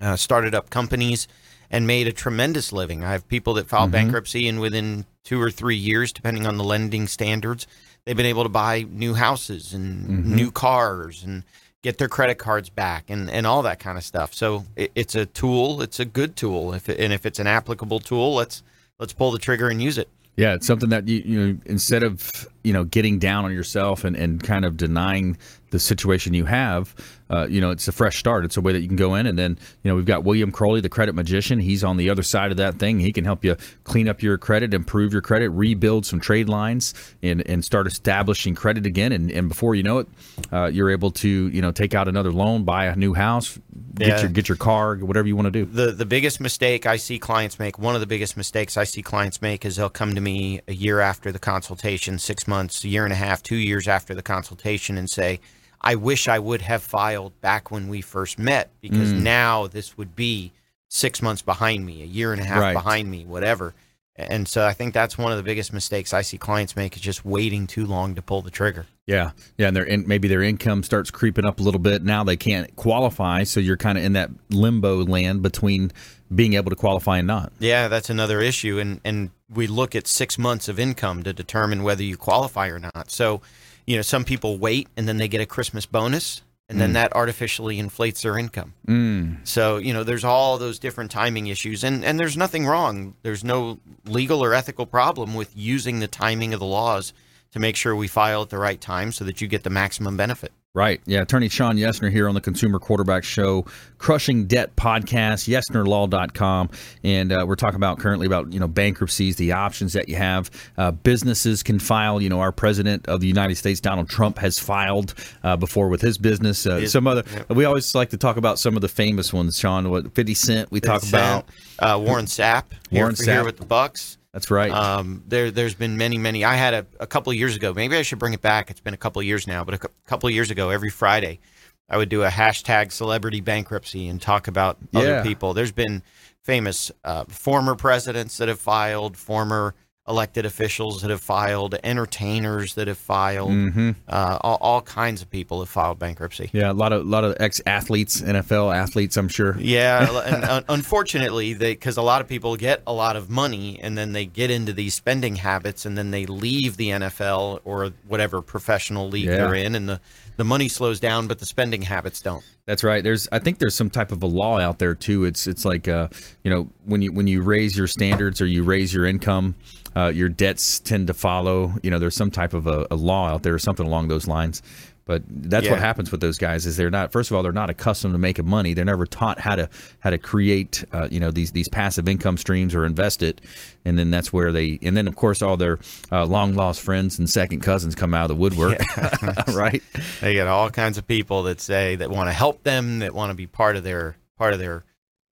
uh, 0.00 0.16
started 0.16 0.54
up 0.54 0.70
companies 0.70 1.26
and 1.70 1.86
made 1.86 2.06
a 2.08 2.12
tremendous 2.12 2.72
living. 2.72 3.04
I 3.04 3.12
have 3.12 3.28
people 3.28 3.54
that 3.54 3.68
filed 3.68 3.90
Mhm. 3.90 3.92
bankruptcy 3.92 4.48
and 4.48 4.60
within 4.60 5.04
two 5.24 5.40
or 5.40 5.50
three 5.50 5.76
years, 5.76 6.12
depending 6.12 6.46
on 6.46 6.56
the 6.56 6.64
lending 6.64 7.06
standards, 7.06 7.66
they've 8.04 8.16
been 8.16 8.26
able 8.26 8.42
to 8.42 8.48
buy 8.48 8.84
new 8.90 9.14
houses 9.14 9.72
and 9.72 10.08
Mhm. 10.08 10.24
new 10.24 10.50
cars 10.50 11.22
and 11.22 11.44
get 11.82 11.98
their 11.98 12.08
credit 12.08 12.36
cards 12.36 12.68
back 12.68 13.04
and, 13.08 13.30
and 13.30 13.46
all 13.46 13.62
that 13.62 13.78
kind 13.78 13.96
of 13.96 14.04
stuff. 14.04 14.34
So 14.34 14.64
it, 14.76 14.92
it's 14.94 15.14
a 15.14 15.26
tool. 15.26 15.82
It's 15.82 16.00
a 16.00 16.04
good 16.04 16.36
tool. 16.36 16.74
If 16.74 16.88
it, 16.88 16.98
and 16.98 17.12
if 17.12 17.26
it's 17.26 17.38
an 17.38 17.46
applicable 17.46 18.00
tool, 18.00 18.34
let's 18.34 18.62
let's 18.98 19.12
pull 19.12 19.30
the 19.30 19.38
trigger 19.38 19.68
and 19.68 19.82
use 19.82 19.98
it. 19.98 20.08
Yeah, 20.36 20.54
it's 20.54 20.66
something 20.66 20.90
that 20.90 21.08
you 21.08 21.22
you 21.24 21.40
know 21.40 21.58
instead 21.66 22.02
of 22.02 22.48
you 22.64 22.72
know 22.72 22.84
getting 22.84 23.18
down 23.18 23.44
on 23.44 23.52
yourself 23.52 24.04
and, 24.04 24.16
and 24.16 24.42
kind 24.42 24.64
of 24.64 24.76
denying 24.76 25.36
the 25.70 25.78
situation 25.78 26.34
you 26.34 26.46
have, 26.46 26.96
uh, 27.30 27.46
you 27.48 27.60
know, 27.60 27.70
it's 27.70 27.86
a 27.86 27.92
fresh 27.92 28.18
start. 28.18 28.44
It's 28.44 28.56
a 28.56 28.60
way 28.60 28.72
that 28.72 28.80
you 28.80 28.88
can 28.88 28.96
go 28.96 29.14
in 29.14 29.24
and 29.26 29.38
then 29.38 29.56
you 29.84 29.88
know 29.88 29.94
we've 29.94 30.04
got 30.04 30.24
William 30.24 30.50
Crowley, 30.50 30.80
the 30.80 30.88
credit 30.88 31.14
magician. 31.14 31.60
He's 31.60 31.84
on 31.84 31.96
the 31.96 32.10
other 32.10 32.24
side 32.24 32.50
of 32.50 32.56
that 32.56 32.80
thing. 32.80 32.98
He 32.98 33.12
can 33.12 33.24
help 33.24 33.44
you 33.44 33.56
clean 33.84 34.08
up 34.08 34.20
your 34.20 34.36
credit, 34.36 34.74
improve 34.74 35.12
your 35.12 35.22
credit, 35.22 35.50
rebuild 35.50 36.06
some 36.06 36.18
trade 36.20 36.48
lines, 36.48 36.92
and 37.22 37.46
and 37.48 37.64
start 37.64 37.86
establishing 37.86 38.56
credit 38.56 38.84
again. 38.84 39.12
And, 39.12 39.30
and 39.30 39.48
before 39.48 39.76
you 39.76 39.84
know 39.84 39.98
it, 40.00 40.08
uh, 40.52 40.66
you're 40.66 40.90
able 40.90 41.12
to 41.12 41.28
you 41.28 41.62
know 41.62 41.70
take 41.70 41.94
out 41.94 42.08
another 42.08 42.32
loan, 42.32 42.64
buy 42.64 42.86
a 42.86 42.96
new 42.96 43.14
house, 43.14 43.56
get 43.94 44.08
Yeah. 44.08 44.20
your 44.22 44.30
get 44.30 44.48
your 44.48 44.56
car, 44.56 44.96
whatever 44.96 45.28
you 45.28 45.36
want 45.36 45.46
to 45.46 45.52
do. 45.52 45.64
the 45.66 45.92
the 45.92 46.06
biggest 46.06 46.40
mistake 46.40 46.84
I 46.84 46.96
see 46.96 47.20
clients 47.20 47.60
make, 47.60 47.78
one 47.78 47.94
of 47.94 48.00
the 48.00 48.08
biggest 48.08 48.36
mistakes 48.36 48.76
I 48.76 48.82
see 48.82 49.02
clients 49.02 49.40
make 49.40 49.64
is 49.64 49.76
they'll 49.76 49.88
come 49.88 50.16
to 50.16 50.20
me 50.20 50.62
a 50.66 50.74
year 50.74 50.98
after 50.98 51.30
the 51.30 51.38
consultation, 51.38 52.18
six 52.18 52.48
months, 52.50 52.84
a 52.84 52.88
year 52.88 53.04
and 53.04 53.12
a 53.12 53.16
half, 53.16 53.42
two 53.42 53.56
years 53.56 53.88
after 53.88 54.14
the 54.14 54.22
consultation, 54.22 54.98
and 54.98 55.08
say, 55.08 55.40
"I 55.80 55.94
wish 55.94 56.28
I 56.28 56.38
would 56.38 56.62
have 56.62 56.82
filed 56.82 57.32
back 57.40 57.70
when 57.70 57.88
we 57.88 58.00
first 58.02 58.38
met 58.38 58.68
because 58.82 59.12
Mm. 59.12 59.22
now 59.22 59.66
this 59.66 59.96
would 59.96 60.14
be 60.14 60.52
six 60.88 61.22
months 61.22 61.40
behind 61.42 61.86
me, 61.86 62.02
a 62.02 62.06
year 62.06 62.32
and 62.32 62.42
a 62.42 62.44
half 62.44 62.60
Right. 62.60 62.74
behind 62.74 63.10
me, 63.10 63.24
whatever." 63.24 63.72
And 64.16 64.46
so 64.46 64.66
I 64.66 64.74
think 64.74 64.92
that's 64.92 65.16
one 65.16 65.32
of 65.32 65.38
the 65.38 65.44
biggest 65.44 65.72
mistakes 65.72 66.12
I 66.12 66.20
see 66.20 66.36
clients 66.36 66.76
make 66.76 66.94
is 66.94 67.00
just 67.00 67.24
waiting 67.24 67.66
too 67.66 67.86
long 67.86 68.14
to 68.16 68.20
pull 68.20 68.42
the 68.42 68.50
trigger. 68.50 68.84
Yeah, 69.06 69.30
yeah, 69.56 69.68
and 69.68 69.76
their 69.76 69.84
in, 69.84 70.06
maybe 70.06 70.28
their 70.28 70.42
income 70.42 70.82
starts 70.82 71.10
creeping 71.10 71.46
up 71.46 71.58
a 71.58 71.62
little 71.62 71.80
bit. 71.80 72.02
Now 72.02 72.22
they 72.22 72.36
can't 72.36 72.74
qualify, 72.76 73.44
so 73.44 73.60
you're 73.60 73.78
kind 73.78 73.96
of 73.96 74.04
in 74.04 74.12
that 74.12 74.30
limbo 74.50 75.04
land 75.06 75.40
between 75.42 75.90
being 76.34 76.52
able 76.54 76.68
to 76.70 76.76
qualify 76.76 77.18
and 77.18 77.26
not. 77.26 77.50
Yeah, 77.60 77.88
that's 77.88 78.10
another 78.10 78.40
issue, 78.42 78.78
and 78.78 79.00
and 79.04 79.30
we 79.52 79.66
look 79.66 79.94
at 79.96 80.06
six 80.06 80.38
months 80.38 80.68
of 80.68 80.78
income 80.78 81.22
to 81.24 81.32
determine 81.32 81.82
whether 81.82 82.02
you 82.02 82.16
qualify 82.16 82.68
or 82.68 82.78
not. 82.78 83.10
So, 83.10 83.40
you 83.86 83.96
know, 83.96 84.02
some 84.02 84.24
people 84.24 84.58
wait 84.58 84.88
and 84.96 85.08
then 85.08 85.16
they 85.16 85.28
get 85.28 85.40
a 85.40 85.46
Christmas 85.46 85.86
bonus, 85.86 86.42
and 86.68 86.80
then 86.80 86.90
Mm. 86.90 86.94
that 86.94 87.12
artificially 87.16 87.80
inflates 87.80 88.22
their 88.22 88.38
income. 88.38 88.74
Mm. 88.86 89.38
So, 89.42 89.78
you 89.78 89.92
know, 89.92 90.04
there's 90.04 90.22
all 90.24 90.56
those 90.56 90.78
different 90.78 91.10
timing 91.10 91.48
issues, 91.48 91.82
and 91.82 92.04
and 92.04 92.18
there's 92.18 92.36
nothing 92.36 92.64
wrong. 92.64 93.14
There's 93.22 93.42
no 93.42 93.80
legal 94.06 94.42
or 94.44 94.54
ethical 94.54 94.86
problem 94.86 95.34
with 95.34 95.50
using 95.56 95.98
the 95.98 96.06
timing 96.06 96.54
of 96.54 96.60
the 96.60 96.66
laws 96.66 97.12
to 97.52 97.58
make 97.58 97.76
sure 97.76 97.94
we 97.96 98.08
file 98.08 98.42
at 98.42 98.50
the 98.50 98.58
right 98.58 98.80
time 98.80 99.12
so 99.12 99.24
that 99.24 99.40
you 99.40 99.48
get 99.48 99.62
the 99.64 99.70
maximum 99.70 100.16
benefit. 100.16 100.52
Right. 100.72 101.00
Yeah. 101.04 101.22
Attorney 101.22 101.48
Shawn 101.48 101.76
Yesner 101.76 102.12
here 102.12 102.28
on 102.28 102.34
the 102.36 102.40
Consumer 102.40 102.78
Quarterback 102.78 103.24
Show, 103.24 103.66
Crushing 103.98 104.46
Debt 104.46 104.76
Podcast, 104.76 105.48
YesnerLaw.com. 105.48 106.70
And 107.02 107.32
uh, 107.32 107.44
we're 107.44 107.56
talking 107.56 107.74
about 107.74 107.98
currently 107.98 108.26
about, 108.28 108.52
you 108.52 108.60
know, 108.60 108.68
bankruptcies, 108.68 109.34
the 109.34 109.50
options 109.50 109.94
that 109.94 110.08
you 110.08 110.14
have. 110.14 110.48
Uh, 110.78 110.92
businesses 110.92 111.64
can 111.64 111.80
file. 111.80 112.20
You 112.22 112.28
know, 112.28 112.38
our 112.38 112.52
president 112.52 113.08
of 113.08 113.20
the 113.20 113.26
United 113.26 113.56
States, 113.56 113.80
Donald 113.80 114.08
Trump, 114.08 114.38
has 114.38 114.60
filed 114.60 115.14
uh, 115.42 115.56
before 115.56 115.88
with 115.88 116.00
his 116.02 116.18
business. 116.18 116.64
Uh, 116.64 116.86
some 116.86 117.08
other, 117.08 117.24
we 117.48 117.64
always 117.64 117.92
like 117.96 118.10
to 118.10 118.16
talk 118.16 118.36
about 118.36 118.60
some 118.60 118.76
of 118.76 118.82
the 118.82 118.88
famous 118.88 119.32
ones, 119.32 119.58
Shawn. 119.58 119.90
What, 119.90 120.14
50 120.14 120.34
Cent, 120.34 120.70
we 120.70 120.80
talk 120.80 121.02
about. 121.02 121.46
uh, 121.80 121.98
Warren 122.00 122.26
Sapp. 122.26 122.66
Warren 122.92 123.16
for 123.16 123.24
here 123.24 123.42
Sapp. 123.42 123.44
with 123.46 123.56
the 123.56 123.66
Bucks. 123.66 124.18
That's 124.32 124.50
right. 124.50 124.70
Um, 124.70 125.24
there, 125.26 125.50
there's 125.50 125.74
been 125.74 125.96
many, 125.96 126.16
many. 126.16 126.44
I 126.44 126.54
had 126.54 126.72
a, 126.74 126.86
a 127.00 127.06
couple 127.06 127.32
of 127.32 127.36
years 127.36 127.56
ago. 127.56 127.74
Maybe 127.74 127.96
I 127.96 128.02
should 128.02 128.18
bring 128.20 128.32
it 128.32 128.40
back. 128.40 128.70
It's 128.70 128.80
been 128.80 128.94
a 128.94 128.98
couple 128.98 129.18
of 129.20 129.26
years 129.26 129.46
now, 129.46 129.64
but 129.64 129.74
a 129.74 129.78
cou- 129.78 129.88
couple 130.06 130.28
of 130.28 130.34
years 130.34 130.50
ago, 130.52 130.70
every 130.70 130.90
Friday, 130.90 131.40
I 131.88 131.96
would 131.96 132.08
do 132.08 132.22
a 132.22 132.28
hashtag 132.28 132.92
celebrity 132.92 133.40
bankruptcy 133.40 134.06
and 134.06 134.22
talk 134.22 134.46
about 134.46 134.78
Yeah. 134.92 135.00
other 135.00 135.22
people. 135.24 135.52
There's 135.52 135.72
been 135.72 136.02
famous 136.44 136.92
uh, 137.04 137.24
former 137.28 137.74
presidents 137.74 138.36
that 138.38 138.46
have 138.48 138.60
filed, 138.60 139.16
former 139.16 139.74
elected 140.10 140.44
officials 140.44 141.00
that 141.02 141.10
have 141.10 141.20
filed, 141.22 141.74
entertainers 141.84 142.74
that 142.74 142.88
have 142.88 142.98
filed. 142.98 143.50
Mhm. 143.50 143.94
Uh, 144.08 144.38
all, 144.40 144.58
all 144.60 144.82
kinds 144.82 145.22
of 145.22 145.30
people 145.30 145.60
have 145.60 145.68
filed 145.68 145.98
bankruptcy. 145.98 146.50
Yeah, 146.52 146.70
a 146.70 146.74
lot 146.74 146.92
of 146.92 147.06
lot 147.06 147.24
of 147.24 147.36
ex 147.40 147.60
athletes, 147.66 148.20
NFL 148.20 148.74
athletes, 148.74 149.16
I'm 149.16 149.28
sure. 149.28 149.56
Yeah, 149.58 150.22
and 150.26 150.44
un- 150.44 150.64
unfortunately, 150.68 151.54
because 151.54 151.96
a 151.96 152.02
lot 152.02 152.20
of 152.20 152.28
people 152.28 152.56
get 152.56 152.82
a 152.86 152.92
lot 152.92 153.16
of 153.16 153.30
money 153.30 153.78
and 153.80 153.96
then 153.96 154.12
they 154.12 154.26
get 154.26 154.50
into 154.50 154.72
these 154.72 154.92
spending 154.94 155.36
habits 155.36 155.86
and 155.86 155.96
then 155.96 156.10
they 156.10 156.26
leave 156.26 156.76
the 156.76 156.88
NFL 156.90 157.60
or 157.64 157.90
whatever 158.08 158.42
professional 158.42 159.08
league 159.08 159.26
Yeah. 159.26 159.36
they're 159.36 159.54
in, 159.54 159.74
and 159.74 159.88
the 159.88 160.00
the 160.36 160.44
money 160.44 160.68
slows 160.68 161.00
down, 161.00 161.26
but 161.26 161.38
the 161.38 161.44
spending 161.46 161.82
habits 161.82 162.20
don't. 162.22 162.42
That's 162.66 162.82
right. 162.82 163.04
There's 163.04 163.28
I 163.30 163.38
think 163.40 163.58
there's 163.58 163.74
some 163.74 163.90
type 163.90 164.10
of 164.10 164.22
a 164.22 164.26
law 164.26 164.58
out 164.58 164.78
there 164.78 164.94
too. 164.94 165.24
It's 165.24 165.46
it's 165.46 165.64
like 165.64 165.86
uh, 165.86 166.08
you 166.44 166.50
know 166.50 166.68
when 166.86 167.02
you 167.02 167.12
when 167.12 167.26
you 167.26 167.42
raise 167.42 167.76
your 167.76 167.86
standards 167.86 168.40
or 168.40 168.46
you 168.46 168.62
raise 168.62 168.92
your 168.94 169.04
income, 169.06 169.54
uh, 169.96 170.12
your 170.14 170.28
debts 170.28 170.78
tend 170.80 171.06
to 171.08 171.14
follow. 171.14 171.74
You 171.82 171.90
know, 171.90 171.98
there's 171.98 172.16
some 172.16 172.30
type 172.30 172.54
of 172.54 172.66
a, 172.66 172.86
a 172.90 172.96
law 172.96 173.28
out 173.28 173.42
there 173.42 173.54
or 173.54 173.58
something 173.58 173.86
along 173.86 174.08
those 174.08 174.26
lines. 174.26 174.62
But 175.10 175.24
that's 175.28 175.68
what 175.68 175.80
happens 175.80 176.12
with 176.12 176.20
those 176.20 176.38
guys 176.38 176.66
is 176.66 176.76
they're 176.76 176.88
not. 176.88 177.10
First 177.10 177.32
of 177.32 177.36
all, 177.36 177.42
they're 177.42 177.50
not 177.50 177.68
accustomed 177.68 178.14
to 178.14 178.18
making 178.18 178.48
money. 178.48 178.74
They're 178.74 178.84
never 178.84 179.06
taught 179.06 179.40
how 179.40 179.56
to 179.56 179.68
how 179.98 180.10
to 180.10 180.18
create 180.18 180.84
uh, 180.92 181.08
you 181.10 181.18
know 181.18 181.32
these 181.32 181.50
these 181.50 181.68
passive 181.68 182.08
income 182.08 182.36
streams 182.36 182.76
or 182.76 182.86
invest 182.86 183.20
it, 183.20 183.40
and 183.84 183.98
then 183.98 184.12
that's 184.12 184.32
where 184.32 184.52
they. 184.52 184.78
And 184.82 184.96
then 184.96 185.08
of 185.08 185.16
course 185.16 185.42
all 185.42 185.56
their 185.56 185.80
uh, 186.12 186.26
long 186.26 186.54
lost 186.54 186.80
friends 186.80 187.18
and 187.18 187.28
second 187.28 187.58
cousins 187.58 187.96
come 187.96 188.14
out 188.14 188.30
of 188.30 188.36
the 188.36 188.40
woodwork, 188.40 188.78
right? 189.48 189.82
They 190.20 190.34
get 190.34 190.46
all 190.46 190.70
kinds 190.70 190.96
of 190.96 191.08
people 191.08 191.42
that 191.44 191.60
say 191.60 191.96
that 191.96 192.08
want 192.08 192.28
to 192.28 192.32
help 192.32 192.62
them, 192.62 193.00
that 193.00 193.12
want 193.12 193.30
to 193.30 193.34
be 193.34 193.48
part 193.48 193.74
of 193.74 193.82
their 193.82 194.16
part 194.38 194.52
of 194.52 194.60
their 194.60 194.84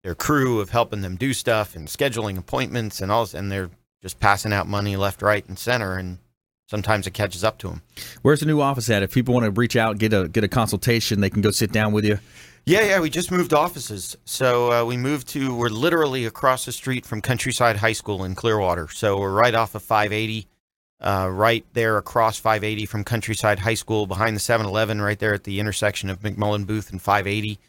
their 0.03 0.13
crew 0.13 0.59
of 0.59 0.69
helping 0.69 1.01
them 1.01 1.15
do 1.15 1.33
stuff 1.33 1.75
and 1.75 1.87
scheduling 1.87 2.37
appointments 2.37 3.01
and 3.01 3.11
all, 3.11 3.27
and 3.33 3.51
they're 3.51 3.71
just 4.03 4.19
passing 4.19 4.53
out 4.53 4.67
money 4.67 4.95
left, 4.95 5.23
right, 5.23 5.47
and 5.47 5.57
center. 5.57 5.97
And 5.97 6.19
sometimes 6.67 7.07
it 7.07 7.15
catches 7.15 7.43
up 7.43 7.57
to 7.59 7.69
them. 7.69 7.81
Where's 8.21 8.41
the 8.41 8.45
new 8.45 8.61
office 8.61 8.89
at? 8.91 9.01
If 9.01 9.13
people 9.13 9.33
want 9.33 9.45
to 9.45 9.51
reach 9.51 9.75
out, 9.75 9.97
get 9.97 10.13
a 10.13 10.27
get 10.27 10.43
a 10.43 10.47
consultation, 10.47 11.21
they 11.21 11.31
can 11.31 11.41
go 11.41 11.49
sit 11.49 11.71
down 11.71 11.93
with 11.93 12.05
you. 12.05 12.19
Yeah, 12.65 12.83
yeah, 12.83 12.99
we 13.01 13.09
just 13.09 13.29
moved 13.29 13.53
offices. 13.53 14.15
So 14.23 14.71
uh, 14.71 14.85
we 14.85 14.95
moved 14.95 15.27
to, 15.29 15.53
we're 15.53 15.67
literally 15.67 16.25
across 16.25 16.63
the 16.63 16.71
street 16.71 17.05
from 17.05 17.21
Countryside 17.21 17.75
High 17.75 17.91
School 17.91 18.23
in 18.23 18.35
Clearwater. 18.35 18.87
So 18.87 19.19
we're 19.19 19.33
right 19.33 19.53
off 19.53 19.75
of 19.75 19.83
580, 19.83 20.47
uh, 21.01 21.27
right 21.29 21.65
there 21.73 21.97
across 21.97 22.37
580 22.37 22.85
from 22.85 23.03
Countryside 23.03 23.59
High 23.59 23.73
School, 23.73 24.07
behind 24.07 24.37
the 24.37 24.39
7 24.39 24.65
Eleven, 24.65 25.01
right 25.01 25.19
there 25.19 25.33
at 25.33 25.43
the 25.43 25.59
intersection 25.59 26.09
of 26.09 26.21
McMullen 26.21 26.65
Booth 26.65 26.89
and 26.89 27.01
580. 27.01 27.59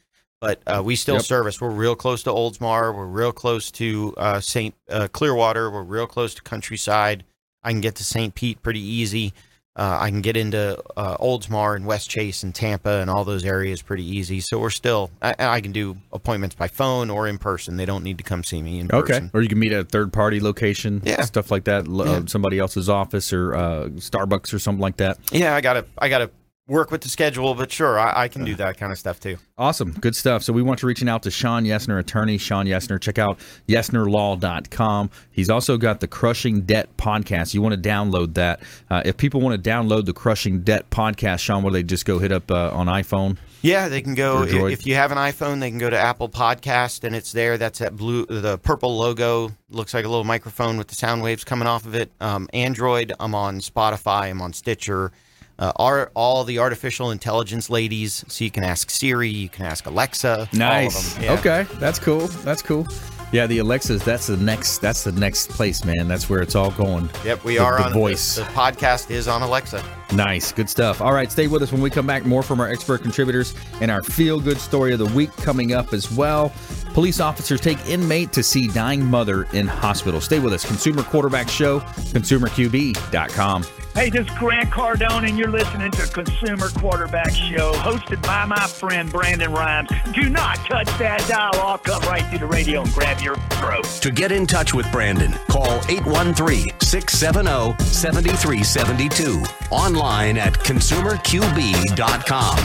But 0.44 0.60
uh, 0.66 0.82
we 0.84 0.94
still 0.94 1.14
Yep. 1.14 1.24
service. 1.24 1.58
We're 1.60 1.70
real 1.70 1.96
close 1.96 2.22
to 2.24 2.30
Oldsmar. 2.30 2.94
We're 2.94 3.06
real 3.06 3.32
close 3.32 3.70
to 3.72 4.12
uh, 4.18 4.40
St. 4.40 4.74
Uh, 4.90 5.08
Clearwater. 5.10 5.70
We're 5.70 5.82
real 5.82 6.06
close 6.06 6.34
to 6.34 6.42
Countryside. 6.42 7.24
I 7.62 7.70
can 7.70 7.80
get 7.80 7.94
to 7.94 8.04
St. 8.04 8.34
Pete 8.34 8.62
pretty 8.62 8.80
easy. 8.80 9.32
Uh, 9.74 9.96
I 10.02 10.10
can 10.10 10.20
get 10.20 10.36
into 10.36 10.78
uh, 10.98 11.16
Oldsmar 11.16 11.74
and 11.76 11.86
Westchase 11.86 12.42
and 12.44 12.54
Tampa 12.54 13.00
and 13.00 13.08
all 13.08 13.24
those 13.24 13.42
areas 13.44 13.80
pretty 13.80 14.04
easy. 14.04 14.40
So 14.40 14.58
we're 14.58 14.68
still, 14.70 15.10
I, 15.22 15.34
I 15.38 15.60
can 15.62 15.72
do 15.72 15.96
appointments 16.12 16.54
by 16.54 16.68
phone 16.68 17.08
or 17.08 17.26
in 17.26 17.38
person. 17.38 17.78
They 17.78 17.86
don't 17.86 18.04
need 18.04 18.18
to 18.18 18.24
come 18.24 18.44
see 18.44 18.60
me 18.62 18.80
in 18.80 18.90
Okay. 18.92 19.00
person. 19.14 19.30
Or 19.32 19.40
you 19.40 19.48
can 19.48 19.58
meet 19.58 19.72
at 19.72 19.80
a 19.80 19.84
third 19.84 20.12
party 20.12 20.40
location, 20.40 21.00
Yeah. 21.04 21.22
stuff 21.22 21.50
like 21.50 21.64
that, 21.64 21.88
uh, 21.88 22.04
Yeah. 22.04 22.20
somebody 22.26 22.58
else's 22.58 22.90
office 22.90 23.32
or 23.32 23.54
uh, 23.54 23.84
Starbucks 23.96 24.52
or 24.52 24.58
something 24.58 24.82
like 24.82 24.98
that. 24.98 25.16
Yeah, 25.32 25.54
I 25.56 25.62
gotta, 25.62 25.86
I 25.98 26.08
gotta 26.10 26.30
work 26.66 26.90
with 26.90 27.02
the 27.02 27.08
schedule, 27.08 27.54
but 27.54 27.70
sure, 27.70 27.98
I, 27.98 28.24
I 28.24 28.28
can 28.28 28.44
do 28.44 28.54
that 28.56 28.78
kind 28.78 28.90
of 28.90 28.98
stuff 28.98 29.20
too. 29.20 29.36
Awesome. 29.58 29.92
Good 29.92 30.16
stuff. 30.16 30.42
So 30.42 30.52
we 30.52 30.62
want 30.62 30.82
you 30.82 30.88
reaching 30.88 31.08
out 31.08 31.22
to 31.24 31.30
Shawn 31.30 31.64
Yesner, 31.64 31.98
attorney 31.98 32.38
Shawn 32.38 32.66
Yesner. 32.66 33.00
Check 33.00 33.18
out 33.18 33.38
yesnerlaw.com. 33.68 35.10
He's 35.30 35.50
also 35.50 35.76
got 35.76 36.00
the 36.00 36.08
Crushing 36.08 36.62
Debt 36.62 36.96
podcast. 36.96 37.54
You 37.54 37.62
want 37.62 37.80
to 37.80 37.88
download 37.88 38.34
that. 38.34 38.60
Uh, 38.90 39.02
if 39.04 39.16
people 39.16 39.40
want 39.40 39.62
to 39.62 39.70
download 39.70 40.06
the 40.06 40.14
Crushing 40.14 40.60
Debt 40.60 40.88
podcast, 40.90 41.40
Shawn, 41.40 41.62
will 41.62 41.70
they 41.70 41.82
just 41.82 42.06
go 42.06 42.18
hit 42.18 42.32
up 42.32 42.50
uh, 42.50 42.70
on 42.70 42.86
iPhone? 42.86 43.36
Yeah, 43.60 43.88
they 43.88 44.02
can 44.02 44.14
go 44.14 44.42
if 44.42 44.86
you 44.86 44.94
have 44.94 45.10
an 45.10 45.16
iPhone, 45.16 45.60
they 45.60 45.70
can 45.70 45.78
go 45.78 45.88
to 45.88 45.98
Apple 45.98 46.28
Podcast 46.28 47.02
and 47.02 47.16
it's 47.16 47.32
there. 47.32 47.56
That's 47.56 47.78
that 47.78 47.96
blue, 47.96 48.26
the 48.26 48.58
purple 48.58 48.94
logo 48.94 49.52
looks 49.70 49.94
like 49.94 50.04
a 50.04 50.08
little 50.08 50.24
microphone 50.24 50.76
with 50.76 50.88
the 50.88 50.94
sound 50.94 51.22
waves 51.22 51.44
coming 51.44 51.66
off 51.66 51.86
of 51.86 51.94
it. 51.94 52.10
Um, 52.20 52.46
Android, 52.52 53.14
I'm 53.18 53.34
on 53.34 53.60
Spotify, 53.60 54.28
I'm 54.28 54.42
on 54.42 54.52
Stitcher. 54.52 55.12
Uh, 55.58 55.72
are 55.76 56.10
all 56.14 56.42
the 56.44 56.58
artificial 56.58 57.10
intelligence 57.12 57.70
ladies, 57.70 58.24
so 58.28 58.44
you 58.44 58.50
can 58.50 58.64
ask 58.64 58.90
Siri, 58.90 59.28
you 59.28 59.48
can 59.48 59.64
ask 59.66 59.86
Alexa. 59.86 60.30
all 60.36 60.42
of 60.42 60.52
Nice. 60.52 61.14
them. 61.14 61.22
Yeah. 61.24 61.32
Okay, 61.34 61.66
that's 61.78 61.98
cool. 62.00 62.26
That's 62.44 62.60
cool. 62.62 62.86
Yeah, 63.32 63.46
the 63.48 63.58
Alexas. 63.58 64.04
That's 64.04 64.28
the 64.28 64.36
next. 64.36 64.78
That's 64.78 65.02
the 65.02 65.10
next 65.12 65.48
place, 65.50 65.84
man. 65.84 66.06
That's 66.06 66.30
where 66.30 66.40
it's 66.40 66.54
all 66.54 66.70
going. 66.72 67.08
Yep, 67.24 67.42
we 67.44 67.54
The- 67.56 67.64
are 67.64 67.78
the 67.78 67.86
on 67.86 67.92
voice. 67.92 68.36
The, 68.36 68.42
the 68.42 68.48
podcast 68.50 69.10
is 69.10 69.26
on 69.26 69.42
Alexa. 69.42 69.82
Nice, 70.12 70.52
good 70.52 70.70
stuff. 70.70 71.00
All 71.00 71.12
right, 71.12 71.30
stay 71.32 71.48
with 71.48 71.62
us 71.62 71.72
when 71.72 71.80
we 71.80 71.90
come 71.90 72.06
back. 72.06 72.24
More 72.24 72.44
from 72.44 72.60
our 72.60 72.68
expert 72.70 73.02
contributors 73.02 73.54
and 73.80 73.90
our 73.90 74.02
feel 74.04 74.38
good 74.40 74.58
story 74.58 74.92
of 74.92 75.00
the 75.00 75.06
week 75.06 75.34
coming 75.38 75.72
up 75.72 75.92
as 75.92 76.12
well. 76.12 76.52
Police 76.92 77.18
officers 77.18 77.60
take 77.60 77.84
inmate 77.88 78.32
to 78.34 78.42
see 78.44 78.68
dying 78.68 79.04
mother 79.04 79.44
in 79.52 79.66
hospital. 79.66 80.20
Stay 80.20 80.38
with 80.38 80.52
us. 80.52 80.64
Consumer 80.64 81.02
Quarterback 81.02 81.48
Show, 81.48 81.80
consumerqb.com. 81.80 83.64
Hey, 83.94 84.10
this 84.10 84.26
is 84.26 84.38
Grant 84.38 84.70
Cardone, 84.70 85.28
and 85.28 85.38
you're 85.38 85.52
listening 85.52 85.92
to 85.92 86.08
Consumer 86.08 86.68
Quarterback 86.70 87.30
Show, 87.30 87.72
hosted 87.74 88.20
by 88.22 88.44
my 88.44 88.66
friend 88.66 89.08
Brandon 89.08 89.52
Rhymes. 89.52 89.88
Do 90.12 90.28
not 90.28 90.56
touch 90.66 90.88
that 90.98 91.24
dial. 91.28 91.52
I'll 91.64 91.78
come 91.78 92.02
right 92.02 92.28
through 92.28 92.40
the 92.40 92.46
radio 92.46 92.82
and 92.82 92.92
grab 92.92 93.20
your 93.20 93.36
throat. 93.36 93.84
To 94.02 94.10
get 94.10 94.32
in 94.32 94.48
touch 94.48 94.74
with 94.74 94.90
Brandon, 94.90 95.30
call 95.48 95.78
813 95.88 96.70
670 96.80 97.84
7372. 97.84 99.40
Online 99.70 100.38
at 100.38 100.54
consumerqb.com. 100.54 102.58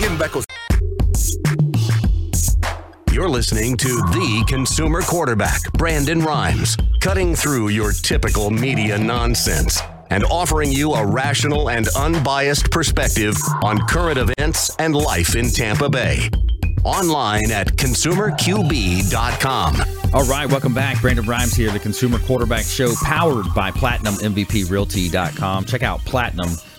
Ian 0.00 0.16
Beckles. 0.16 0.44
You're 3.12 3.28
listening 3.28 3.76
to 3.78 3.88
the 3.88 4.44
consumer 4.46 5.02
quarterback, 5.02 5.72
Brandon 5.72 6.20
Rhymes, 6.20 6.76
cutting 7.00 7.34
through 7.34 7.70
your 7.70 7.90
typical 7.90 8.50
media 8.50 8.96
nonsense 8.96 9.82
and 10.10 10.24
offering 10.24 10.72
you 10.72 10.94
a 10.94 11.06
rational 11.06 11.70
and 11.70 11.88
unbiased 11.96 12.70
perspective 12.70 13.36
on 13.62 13.78
current 13.86 14.18
events 14.18 14.74
and 14.76 14.94
life 14.94 15.36
in 15.36 15.50
Tampa 15.50 15.88
Bay. 15.88 16.28
Online 16.84 17.50
at 17.50 17.68
consumerqb.com. 17.76 19.76
All 20.14 20.24
right, 20.24 20.48
welcome 20.48 20.72
back. 20.72 21.00
Brandon 21.00 21.26
Rhymes 21.26 21.54
here, 21.54 21.70
the 21.70 21.80
Consumer 21.80 22.18
Quarterback 22.20 22.64
Show, 22.64 22.94
powered 23.02 23.52
by 23.54 23.72
PlatinumMVPRealty.com. 23.72 25.64
Check 25.64 25.82
out 25.82 26.00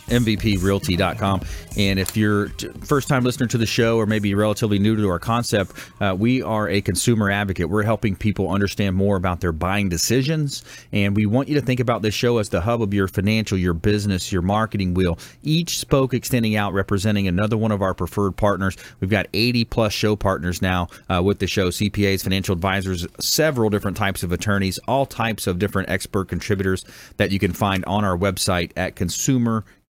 PlatinumMVPRealty.com. 0.07 1.41
And 1.77 1.99
if 1.99 2.17
you're 2.17 2.49
first 2.83 3.07
time 3.07 3.23
listener 3.23 3.47
to 3.47 3.57
the 3.57 3.65
show 3.65 3.97
or 3.97 4.05
maybe 4.05 4.33
relatively 4.33 4.79
new 4.79 4.95
to 4.95 5.09
our 5.09 5.19
concept, 5.19 5.71
uh, 6.01 6.15
we 6.17 6.41
are 6.41 6.69
a 6.69 6.81
consumer 6.81 7.29
advocate. 7.29 7.69
We're 7.69 7.83
helping 7.83 8.15
people 8.15 8.49
understand 8.49 8.95
more 8.95 9.15
about 9.15 9.41
their 9.41 9.51
buying 9.51 9.89
decisions. 9.89 10.63
And 10.91 11.15
we 11.15 11.25
want 11.25 11.49
you 11.49 11.55
to 11.55 11.61
think 11.61 11.79
about 11.79 12.01
this 12.01 12.13
show 12.13 12.37
as 12.37 12.49
the 12.49 12.61
hub 12.61 12.81
of 12.81 12.93
your 12.93 13.07
financial, 13.07 13.57
your 13.57 13.73
business, 13.73 14.31
your 14.31 14.41
marketing 14.41 14.93
wheel. 14.93 15.19
Each 15.43 15.77
spoke 15.77 16.13
extending 16.13 16.55
out, 16.55 16.73
representing 16.73 17.27
another 17.27 17.57
one 17.57 17.71
of 17.71 17.81
our 17.81 17.93
preferred 17.93 18.31
partners. 18.31 18.77
We've 18.99 19.09
got 19.09 19.27
80 19.33 19.65
plus 19.65 19.93
show 19.93 20.15
partners 20.15 20.61
now 20.61 20.87
uh, 21.09 21.21
with 21.23 21.39
the 21.39 21.47
show 21.47 21.69
CPAs, 21.69 22.23
financial 22.23 22.53
advisors, 22.53 23.05
several 23.19 23.69
different 23.69 23.97
types 23.97 24.23
of 24.23 24.31
attorneys, 24.31 24.79
all 24.87 25.05
types 25.05 25.47
of 25.47 25.59
different 25.59 25.89
expert 25.89 26.27
contributors 26.27 26.85
that 27.17 27.31
you 27.31 27.39
can 27.39 27.53
find 27.53 27.85
on 27.85 28.03
our 28.03 28.17
website 28.17 28.71
at 28.75 28.95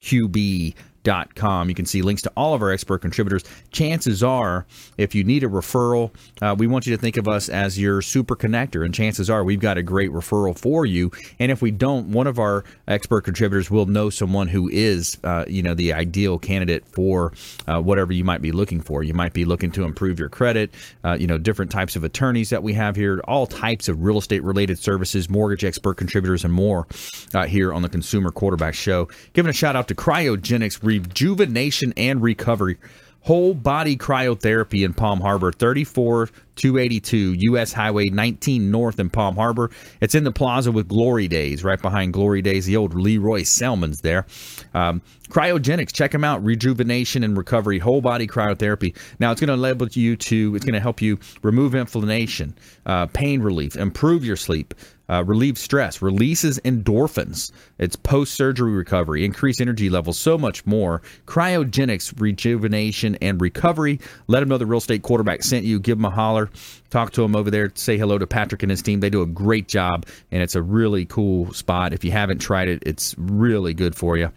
QB 0.03 0.75
consumerqb.com. 1.09 1.69
You 1.69 1.75
can 1.75 1.87
see 1.87 2.03
links 2.03 2.23
to 2.23 2.33
all 2.37 2.55
of 2.55 2.63
our 2.63 2.71
expert 2.71 2.99
contributors. 2.99 3.45
Chances 3.71 4.23
are, 4.23 4.67
if 4.97 5.15
you 5.15 5.25
need 5.25 5.45
a 5.45 5.49
referral, 5.49 6.11
uh, 6.43 6.55
we 6.57 6.67
want 6.67 6.87
you 6.87 6.95
to 6.95 7.01
think 7.01 7.17
of 7.17 7.29
us 7.29 7.49
as 7.49 7.79
your 7.79 8.03
super 8.03 8.37
connector. 8.37 8.85
And 8.85 8.95
chances 8.95 9.31
are, 9.31 9.45
we've 9.45 9.61
got 9.61 9.79
a 9.79 9.83
great 9.83 10.11
referral 10.11 10.59
for 10.59 10.87
you. 10.87 11.11
And 11.39 11.51
if 11.51 11.63
we 11.63 11.71
don't, 11.71 12.11
one 12.11 12.27
of 12.27 12.39
our 12.39 12.65
expert 12.87 13.23
contributors 13.23 13.71
will 13.71 13.87
know 13.87 14.11
someone 14.11 14.49
who 14.49 14.69
is, 14.69 15.19
uh, 15.25 15.45
you 15.49 15.63
know, 15.63 15.75
the 15.75 15.93
ideal 15.93 16.39
candidate 16.39 16.87
for 16.87 17.33
uh, 17.67 17.81
whatever 17.81 18.13
you 18.13 18.25
might 18.25 18.43
be 18.43 18.53
looking 18.53 18.81
for. 18.81 19.03
You 19.03 19.15
might 19.15 19.33
be 19.33 19.45
looking 19.45 19.71
to 19.73 19.85
improve 19.85 20.19
your 20.19 20.29
credit, 20.29 20.73
uh, 21.05 21.17
you 21.19 21.27
know, 21.27 21.39
different 21.39 21.71
types 21.71 21.97
of 21.97 22.05
attorneys 22.05 22.51
that 22.51 22.63
we 22.63 22.75
have 22.75 22.97
here, 22.97 23.21
all 23.27 23.47
types 23.47 23.89
of 23.89 24.03
real 24.03 24.19
estate 24.19 24.43
related 24.43 24.79
services, 24.79 25.29
mortgage 25.29 25.65
expert 25.65 25.95
contributors, 25.95 26.45
and 26.45 26.53
more 26.53 26.87
uh, 27.35 27.47
here 27.47 27.73
on 27.73 27.83
the 27.83 27.89
Consumer 27.89 28.31
Quarterback 28.31 28.75
Show. 28.75 29.09
Giving 29.33 29.51
a 29.51 29.53
shout 29.53 29.77
out 29.77 29.89
to 29.89 29.95
Cryogenics 29.95 30.81
Rejuvenation 30.99 31.95
and 31.97 32.21
Recovery. 32.23 32.77
Whole 33.21 33.53
body 33.53 33.97
cryotherapy 33.97 34.85
in 34.85 34.95
Palm 34.95 35.21
Harbor, 35.21 35.53
34282 35.53 37.35
US 37.53 37.73
Highway 37.73 38.09
19 38.09 38.71
North 38.71 38.99
in 38.99 39.11
Palm 39.11 39.37
Harbor. 39.37 39.71
It's 40.01 40.15
in 40.15 40.25
the 40.25 40.33
plaza 40.33 40.73
with 40.73 40.89
Glory 40.89 41.29
Days, 41.29 41.63
right 41.63 41.81
behind 41.81 42.13
Glory 42.15 42.43
Days, 42.43 42.67
the 42.67 42.77
old 42.77 42.95
Lee 42.95 43.19
Roy 43.19 43.43
Selmon's 43.43 44.01
there. 44.01 44.27
Um, 44.73 45.03
cryogenics, 45.29 45.93
check 45.93 46.13
them 46.13 46.25
out. 46.25 46.43
Rejuvenation 46.43 47.23
and 47.23 47.37
recovery, 47.37 47.79
whole 47.79 48.01
body 48.01 48.27
cryotherapy. 48.27 48.97
Now, 49.19 49.31
it's 49.31 49.41
going 49.41 49.49
to 49.49 49.55
enable 49.55 49.89
you 49.89 50.17
to, 50.17 50.57
it's 50.57 50.65
going 50.65 50.75
to 50.75 50.81
help 50.81 51.03
you 51.03 51.19
remove 51.43 51.75
inflammation, 51.75 52.57
uh, 52.87 53.07
pain 53.07 53.43
relief, 53.43 53.77
improve 53.77 54.25
your 54.25 54.37
sleep, 54.37 54.75
uh, 55.09 55.25
relieve 55.25 55.59
stress, 55.59 56.03
releases 56.03 56.59
endorphins. 56.61 57.51
It's 57.79 57.97
post 57.97 58.35
surgery 58.35 58.73
recovery, 58.73 59.25
increase 59.25 59.61
energy 59.61 59.91
levels, 59.91 60.19
so 60.19 60.37
much 60.39 60.67
more. 60.67 61.03
Cryogenics, 61.27 62.21
rejuvenation, 62.21 63.17
and 63.23 63.41
recovery. 63.41 64.01
Let 64.27 64.41
them 64.41 64.49
know 64.49 64.59
the 64.59 64.67
real 64.67 64.79
estate 64.79 65.03
quarterback 65.03 65.43
sent 65.43 65.65
you. 65.65 65.81
Give 65.81 65.99
them 65.99 66.05
a 66.05 66.11
holler. 66.11 66.51
Talk 66.91 67.13
to 67.13 67.23
them 67.23 67.37
over 67.37 67.51
there. 67.51 67.71
Say 67.75 67.99
hello 67.99 68.19
to 68.19 68.27
Patrick 68.27 68.63
and 68.63 68.71
his 68.71 68.83
team. 68.83 69.01
They 69.01 69.11
do 69.11 69.23
a 69.23 69.27
great 69.27 69.69
job, 69.69 70.07
and 70.31 70.43
it's 70.43 70.55
a 70.55 70.63
really 70.63 71.05
cool 71.05 71.53
spot. 71.53 71.93
If 71.93 72.05
you 72.05 72.13
haven't 72.13 72.39
tried 72.39 72.69
it, 72.69 72.83
it's 72.87 73.15
really 73.19 73.75
good 73.75 73.95
for 73.95 74.17
you 74.17 74.31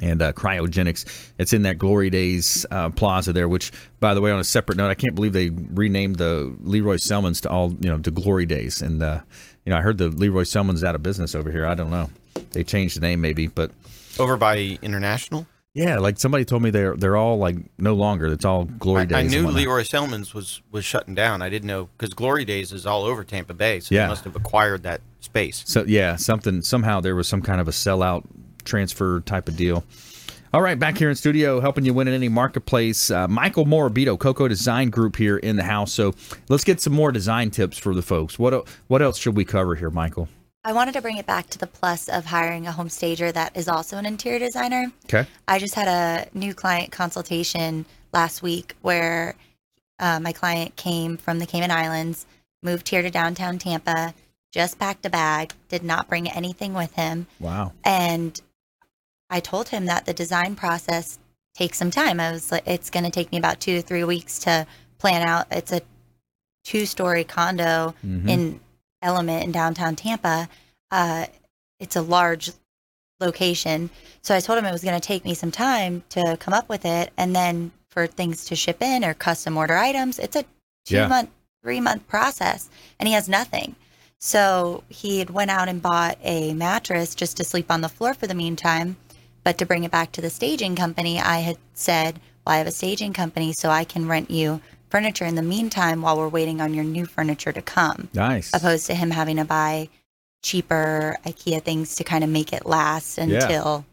and 0.00 0.20
uh, 0.20 0.32
cryogenics. 0.32 1.32
It's 1.38 1.52
in 1.52 1.62
that 1.62 1.78
Glory 1.78 2.10
Days 2.10 2.66
uh, 2.70 2.90
Plaza 2.90 3.32
there. 3.32 3.48
Which, 3.48 3.72
by 4.00 4.14
the 4.14 4.20
way, 4.20 4.30
on 4.30 4.38
a 4.38 4.44
separate 4.44 4.78
note, 4.78 4.88
I 4.88 4.94
can't 4.94 5.14
believe 5.14 5.32
they 5.32 5.50
renamed 5.50 6.16
the 6.16 6.54
Lee 6.60 6.80
Roy 6.80 6.96
Selmon's 6.96 7.40
to 7.42 7.50
all 7.50 7.72
you 7.80 7.88
know 7.88 7.98
to 7.98 8.10
Glory 8.10 8.46
Days. 8.46 8.82
And 8.82 9.02
uh, 9.02 9.20
you 9.66 9.70
know, 9.72 9.76
I 9.78 9.82
heard 9.82 9.98
the 9.98 10.08
Lee 10.08 10.28
Roy 10.30 10.44
Selmon's 10.44 10.82
out 10.84 10.94
of 10.94 11.02
business 11.02 11.34
over 11.34 11.50
here. 11.50 11.66
I 11.66 11.74
don't 11.74 11.90
know. 11.90 12.08
They 12.52 12.64
changed 12.64 12.96
the 12.96 13.00
name 13.00 13.20
maybe, 13.20 13.48
but 13.48 13.70
Over 14.18 14.36
by 14.38 14.78
International. 14.80 15.46
yeah, 15.74 15.98
like 15.98 16.18
somebody 16.18 16.44
told 16.46 16.62
me 16.62 16.70
they're 16.70 16.96
they're 16.96 17.16
all 17.16 17.36
like 17.38 17.56
no 17.76 17.94
longer. 17.94 18.26
It's 18.28 18.44
all 18.46 18.64
Glory 18.64 19.02
I, 19.02 19.04
Days. 19.06 19.16
I 19.16 19.22
knew. 19.24 19.48
Leroy 19.48 19.82
Selman's 19.82 20.32
was 20.32 20.62
was 20.70 20.84
shutting 20.84 21.14
down. 21.14 21.42
I 21.42 21.48
didn't 21.50 21.66
know 21.66 21.88
because 21.98 22.14
Glory 22.14 22.44
Days 22.46 22.72
is 22.72 22.86
all 22.86 23.02
over 23.04 23.24
Tampa 23.24 23.52
Bay, 23.54 23.80
so 23.80 23.94
Yeah. 23.94 24.04
they 24.04 24.08
must 24.08 24.24
have 24.24 24.36
acquired 24.36 24.84
that 24.84 25.00
space. 25.20 25.64
So 25.66 25.84
yeah, 25.86 26.16
something 26.16 26.62
somehow 26.62 27.00
there 27.00 27.16
was 27.16 27.26
some 27.28 27.42
kind 27.42 27.60
of 27.60 27.68
a 27.68 27.72
sellout 27.72 28.24
transfer 28.64 29.20
type 29.20 29.48
of 29.48 29.56
deal. 29.56 29.84
All 30.52 30.62
right, 30.62 30.78
back 30.78 30.96
here 30.96 31.10
in 31.10 31.16
studio, 31.16 31.60
helping 31.60 31.84
you 31.84 31.92
win 31.92 32.08
in 32.08 32.14
any 32.14 32.28
marketplace. 32.28 33.10
Uh, 33.10 33.26
Michael 33.26 33.66
Morabito, 33.66 34.18
Coco 34.18 34.46
Design 34.48 34.90
Group 34.90 35.16
here 35.16 35.36
in 35.36 35.56
the 35.56 35.64
house. 35.64 35.92
So 35.92 36.14
let's 36.48 36.64
get 36.64 36.80
some 36.80 36.92
more 36.92 37.10
design 37.10 37.50
tips 37.50 37.76
for 37.76 37.94
the 37.94 38.02
folks. 38.02 38.38
What 38.38 38.68
what 38.86 39.02
else 39.02 39.18
should 39.18 39.36
we 39.36 39.44
cover 39.44 39.74
here, 39.74 39.90
Michael? 39.90 40.28
I 40.64 40.72
wanted 40.72 40.94
to 40.94 41.02
bring 41.02 41.16
it 41.16 41.26
back 41.26 41.48
to 41.50 41.58
the 41.58 41.66
plus 41.66 42.08
of 42.08 42.24
hiring 42.24 42.66
a 42.66 42.72
home 42.72 42.88
stager 42.88 43.30
that 43.30 43.56
is 43.56 43.68
also 43.68 43.98
an 43.98 44.06
interior 44.06 44.40
designer. 44.40 44.90
Okay. 45.04 45.28
I 45.46 45.58
just 45.58 45.74
had 45.74 45.86
a 45.86 46.28
new 46.36 46.54
client 46.54 46.90
consultation 46.90 47.84
last 48.12 48.42
week 48.42 48.74
where 48.82 49.36
uh, 50.00 50.18
my 50.20 50.32
client 50.32 50.74
came 50.76 51.18
from 51.18 51.38
the 51.38 51.46
Cayman 51.46 51.70
Islands, 51.70 52.26
moved 52.62 52.88
here 52.88 53.02
to 53.02 53.10
downtown 53.10 53.58
Tampa, 53.58 54.12
just 54.50 54.78
packed 54.78 55.06
a 55.06 55.10
bag, 55.10 55.52
did 55.68 55.84
not 55.84 56.08
bring 56.08 56.28
anything 56.28 56.74
with 56.74 56.92
him. 56.94 57.26
Wow. 57.38 57.72
And 57.84 58.40
I 59.30 59.40
told 59.40 59.68
him 59.70 59.86
that 59.86 60.06
the 60.06 60.14
design 60.14 60.54
process 60.56 61.18
takes 61.54 61.78
some 61.78 61.90
time. 61.90 62.20
I 62.20 62.30
was 62.32 62.52
like, 62.52 62.66
it's 62.66 62.90
going 62.90 63.04
to 63.04 63.10
take 63.10 63.32
me 63.32 63.38
about 63.38 63.60
two 63.60 63.76
to 63.76 63.82
three 63.82 64.04
weeks 64.04 64.38
to 64.40 64.66
plan 64.98 65.26
out. 65.26 65.46
It's 65.50 65.72
a 65.72 65.80
two 66.64 66.86
story 66.86 67.24
condo 67.24 67.94
Mhm. 68.04 68.28
in 68.28 68.60
Element 69.02 69.44
in 69.44 69.52
downtown 69.52 69.94
Tampa. 69.94 70.48
Uh, 70.90 71.26
it's 71.78 71.96
a 71.96 72.02
large 72.02 72.50
location. 73.20 73.90
So 74.22 74.34
I 74.34 74.40
told 74.40 74.58
him 74.58 74.64
it 74.64 74.72
was 74.72 74.82
going 74.82 74.98
to 74.98 75.06
take 75.06 75.24
me 75.24 75.34
some 75.34 75.50
time 75.50 76.02
to 76.10 76.36
come 76.38 76.52
up 76.54 76.68
with 76.68 76.84
it. 76.84 77.12
And 77.16 77.34
then 77.34 77.72
for 77.88 78.06
things 78.06 78.44
to 78.46 78.56
ship 78.56 78.82
in 78.82 79.04
or 79.04 79.14
custom 79.14 79.56
order 79.56 79.76
items, 79.76 80.18
it's 80.18 80.36
a 80.36 80.42
two 80.84 80.96
Yeah. 80.96 81.06
month, 81.08 81.30
three 81.62 81.80
month 81.80 82.06
process. 82.08 82.68
And 82.98 83.06
he 83.06 83.14
has 83.14 83.28
nothing. 83.28 83.76
So 84.18 84.82
he 84.88 85.18
had 85.18 85.30
went 85.30 85.50
out 85.50 85.68
and 85.68 85.80
bought 85.82 86.18
a 86.22 86.52
mattress 86.54 87.14
just 87.14 87.36
to 87.36 87.44
sleep 87.44 87.70
on 87.70 87.80
the 87.82 87.88
floor 87.88 88.14
for 88.14 88.26
the 88.26 88.34
meantime. 88.34 88.96
But 89.46 89.58
to 89.58 89.64
bring 89.64 89.84
it 89.84 89.92
back 89.92 90.10
to 90.10 90.20
the 90.20 90.28
staging 90.28 90.74
company, 90.74 91.20
I 91.20 91.38
had 91.38 91.56
said, 91.72 92.18
well, 92.44 92.56
I 92.56 92.58
have 92.58 92.66
a 92.66 92.72
staging 92.72 93.12
company, 93.12 93.52
so 93.52 93.70
I 93.70 93.84
can 93.84 94.08
rent 94.08 94.28
you 94.28 94.60
furniture 94.90 95.24
in 95.24 95.36
the 95.36 95.42
meantime 95.42 96.02
while 96.02 96.16
we're 96.18 96.26
waiting 96.26 96.60
on 96.60 96.74
your 96.74 96.82
new 96.82 97.06
furniture 97.06 97.52
to 97.52 97.62
come 97.62 98.08
Nice. 98.12 98.52
opposed 98.52 98.86
to 98.88 98.94
him 98.96 99.12
having 99.12 99.36
to 99.36 99.44
buy 99.44 99.88
cheaper 100.42 101.16
IKEA 101.24 101.62
things 101.62 101.94
to 101.94 102.02
kind 102.02 102.24
of 102.24 102.30
make 102.30 102.52
it 102.52 102.66
last 102.66 103.18
Yeah. 103.18 103.22
until 103.22 103.84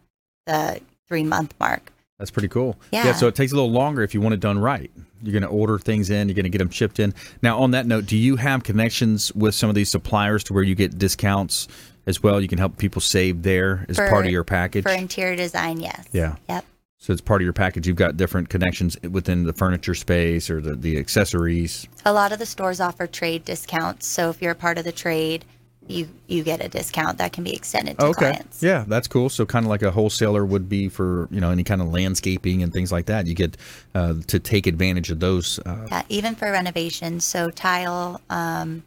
the 0.47 0.81
three 1.07 1.23
month 1.23 1.53
mark. 1.59 1.91
That's 2.17 2.31
pretty 2.31 2.47
cool. 2.47 2.75
Yeah. 2.91 3.13
So 3.13 3.27
it 3.27 3.35
takes 3.35 3.51
a 3.51 3.55
little 3.55 3.71
longer 3.71 4.01
if 4.01 4.15
you 4.15 4.21
want 4.21 4.33
it 4.33 4.39
done 4.39 4.57
right. 4.57 4.89
You're 5.21 5.33
going 5.33 5.43
to 5.43 5.49
order 5.49 5.77
things 5.77 6.09
in. 6.09 6.29
You're 6.29 6.35
going 6.35 6.45
to 6.45 6.49
get 6.49 6.57
them 6.57 6.71
shipped 6.71 6.99
in. 6.99 7.13
Now, 7.43 7.59
on 7.59 7.71
that 7.71 7.85
note, 7.85 8.07
do 8.07 8.17
you 8.17 8.37
have 8.37 8.63
connections 8.63 9.31
with 9.35 9.53
some 9.53 9.69
of 9.69 9.75
these 9.75 9.89
suppliers 9.91 10.43
to 10.45 10.53
where 10.53 10.63
you 10.63 10.73
get 10.73 10.97
discounts 10.97 11.67
as 12.05 12.21
well? 12.21 12.41
You 12.41 12.47
can 12.47 12.57
help 12.57 12.77
people 12.77 13.01
save 13.01 13.43
there 13.43 13.85
as 13.89 13.97
For- 13.97 14.09
part 14.09 14.25
of 14.25 14.31
your 14.31 14.43
package. 14.43 14.83
For 14.83 14.91
interior 14.91 15.35
design, 15.35 15.79
yes. 15.79 16.07
Yeah. 16.11 16.35
Yep. 16.49 16.65
So 16.97 17.11
it's 17.11 17.21
part 17.21 17.41
of 17.41 17.43
your 17.43 17.53
package. 17.53 17.85
You've 17.85 17.97
got 17.97 18.15
different 18.15 18.47
connections 18.47 18.97
within 19.01 19.43
the 19.43 19.51
furniture 19.51 19.93
space 19.93 20.49
or 20.49 20.61
the, 20.61 20.75
the 20.75 20.97
accessories. 20.97 21.85
A 22.05 22.13
lot 22.13 22.31
of 22.31 22.39
the 22.39 22.45
stores 22.45 22.79
offer 22.79 23.07
trade 23.07 23.43
discounts. 23.43 24.07
So 24.07 24.29
if 24.29 24.41
you're 24.41 24.53
a 24.53 24.55
part 24.55 24.77
of 24.77 24.85
the 24.85 24.93
trade, 24.93 25.43
you 25.85 26.07
you 26.27 26.43
get 26.43 26.63
a 26.63 26.69
discount 26.69 27.17
that 27.17 27.33
can 27.33 27.43
be 27.43 27.53
extended 27.53 27.99
to 27.99 28.05
okay. 28.05 28.31
clients. 28.31 28.63
Yeah, 28.63 28.85
that's 28.87 29.09
cool. 29.09 29.27
So 29.27 29.45
kind 29.45 29.65
of 29.65 29.69
like 29.69 29.81
a 29.81 29.91
wholesaler 29.91 30.45
would 30.45 30.69
be 30.69 30.87
for 30.87 31.27
you 31.29 31.41
know 31.41 31.51
any 31.51 31.65
kind 31.65 31.81
of 31.81 31.89
landscaping 31.89 32.63
and 32.63 32.71
things 32.71 32.89
like 32.89 33.07
that. 33.07 33.27
You 33.27 33.35
get 33.35 33.57
uh, 33.93 34.13
to 34.27 34.39
take 34.39 34.65
advantage 34.65 35.11
of 35.11 35.19
those. 35.19 35.59
Uh, 35.59 35.85
Yeah, 35.91 36.03
even 36.07 36.35
for 36.35 36.49
renovations. 36.51 37.25
So 37.25 37.49
tile, 37.49 38.21
um, 38.29 38.83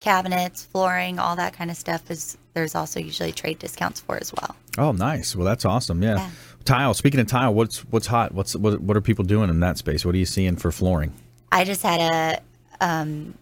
cabinets, 0.00 0.64
flooring, 0.64 1.20
all 1.20 1.36
that 1.36 1.52
kind 1.52 1.70
of 1.70 1.76
stuff 1.76 2.10
is 2.10 2.36
there's 2.54 2.74
also 2.74 3.00
usually 3.00 3.32
trade 3.32 3.58
discounts 3.58 4.00
for 4.00 4.16
as 4.16 4.32
well. 4.32 4.56
Oh, 4.78 4.92
nice. 4.92 5.34
Well, 5.36 5.44
that's 5.44 5.64
awesome. 5.64 6.02
Yeah. 6.02 6.16
Yeah. 6.16 6.30
Tile. 6.64 6.94
Speaking 6.94 7.20
of 7.20 7.26
tile, 7.26 7.54
what's 7.54 7.78
what's 7.86 8.06
hot? 8.06 8.32
What's 8.32 8.54
what, 8.56 8.80
what 8.80 8.96
are 8.96 9.00
people 9.00 9.24
doing 9.24 9.48
in 9.50 9.60
that 9.60 9.78
space? 9.78 10.04
What 10.04 10.14
are 10.14 10.18
you 10.18 10.26
seeing 10.26 10.56
for 10.56 10.70
flooring? 10.70 11.12
I 11.52 11.64
just 11.64 11.82
had 11.82 12.00
a 12.00 12.84
um, 12.84 13.34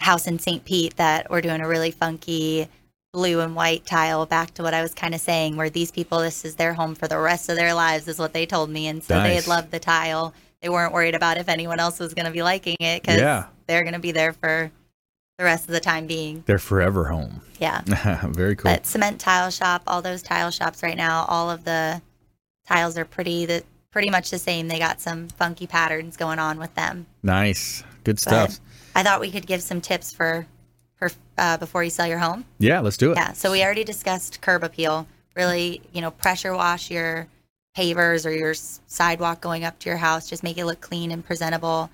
house 0.00 0.26
in 0.26 0.38
St. 0.38 0.64
Pete 0.64 0.96
that 0.96 1.30
we're 1.30 1.42
doing 1.42 1.60
a 1.60 1.68
really 1.68 1.90
funky 1.90 2.68
blue 3.12 3.40
and 3.40 3.54
white 3.56 3.84
tile 3.86 4.24
back 4.26 4.54
to 4.54 4.62
what 4.62 4.72
I 4.72 4.82
was 4.82 4.94
kind 4.94 5.14
of 5.14 5.20
saying, 5.20 5.56
where 5.56 5.68
these 5.70 5.90
people, 5.90 6.20
this 6.20 6.44
is 6.44 6.56
their 6.56 6.72
home 6.74 6.94
for 6.94 7.08
the 7.08 7.18
rest 7.18 7.48
of 7.48 7.56
their 7.56 7.74
lives, 7.74 8.06
is 8.08 8.18
what 8.18 8.32
they 8.32 8.46
told 8.46 8.70
me. 8.70 8.86
And 8.86 9.02
so 9.02 9.20
they 9.20 9.34
had 9.34 9.46
loved 9.48 9.70
the 9.70 9.80
tile. 9.80 10.32
They 10.62 10.68
weren't 10.68 10.92
worried 10.92 11.14
about 11.14 11.36
if 11.36 11.48
anyone 11.48 11.80
else 11.80 11.98
was 11.98 12.14
going 12.14 12.26
to 12.26 12.32
be 12.32 12.42
liking 12.42 12.76
it 12.80 13.02
because 13.02 13.20
Yeah. 13.20 13.46
they're 13.66 13.82
going 13.82 13.94
to 13.94 14.00
be 14.00 14.12
there 14.12 14.32
for 14.32 14.70
the 15.40 15.44
rest 15.44 15.64
of 15.64 15.72
the 15.72 15.80
time 15.80 16.06
being. 16.06 16.44
They're 16.44 16.58
forever 16.58 17.06
home. 17.06 17.40
Yeah. 17.58 17.80
Very 18.28 18.54
cool. 18.54 18.70
But 18.70 18.84
cement 18.84 19.18
tile 19.18 19.50
shop, 19.50 19.82
all 19.86 20.02
those 20.02 20.22
tile 20.22 20.50
shops 20.50 20.82
right 20.82 20.98
now, 20.98 21.24
all 21.28 21.50
of 21.50 21.64
the 21.64 22.02
tiles 22.68 22.98
are 22.98 23.06
pretty 23.06 23.46
the 23.46 23.64
pretty 23.90 24.10
much 24.10 24.28
the 24.30 24.38
same. 24.38 24.68
They 24.68 24.78
got 24.78 25.00
some 25.00 25.28
funky 25.28 25.66
patterns 25.66 26.18
going 26.18 26.38
on 26.38 26.58
with 26.58 26.74
them. 26.74 27.06
nice. 27.22 27.82
Good 28.04 28.16
But 28.16 28.20
stuff. 28.50 28.60
I 28.94 29.02
thought 29.02 29.20
we 29.20 29.30
could 29.30 29.46
give 29.46 29.62
some 29.62 29.80
tips 29.80 30.12
for, 30.12 30.46
for 30.96 31.10
uh, 31.38 31.56
before 31.56 31.84
you 31.84 31.90
sell 31.90 32.06
your 32.06 32.18
home. 32.18 32.44
Yeah, 32.58 32.80
let's 32.80 32.96
do 32.96 33.12
it. 33.12 33.16
Yeah. 33.16 33.32
So 33.32 33.50
we 33.50 33.62
already 33.62 33.84
discussed 33.84 34.40
curb 34.42 34.62
appeal. 34.62 35.06
Really, 35.36 35.80
you 35.92 36.00
know, 36.02 36.10
pressure 36.10 36.54
wash 36.54 36.90
your 36.90 37.28
pavers 37.76 38.26
or 38.26 38.30
your 38.30 38.52
sidewalk 38.54 39.40
going 39.40 39.64
up 39.64 39.78
to 39.80 39.88
your 39.88 39.98
house. 39.98 40.28
Just 40.28 40.42
make 40.42 40.56
it 40.58 40.64
look 40.66 40.80
clean 40.80 41.10
and 41.10 41.24
presentable. 41.24 41.90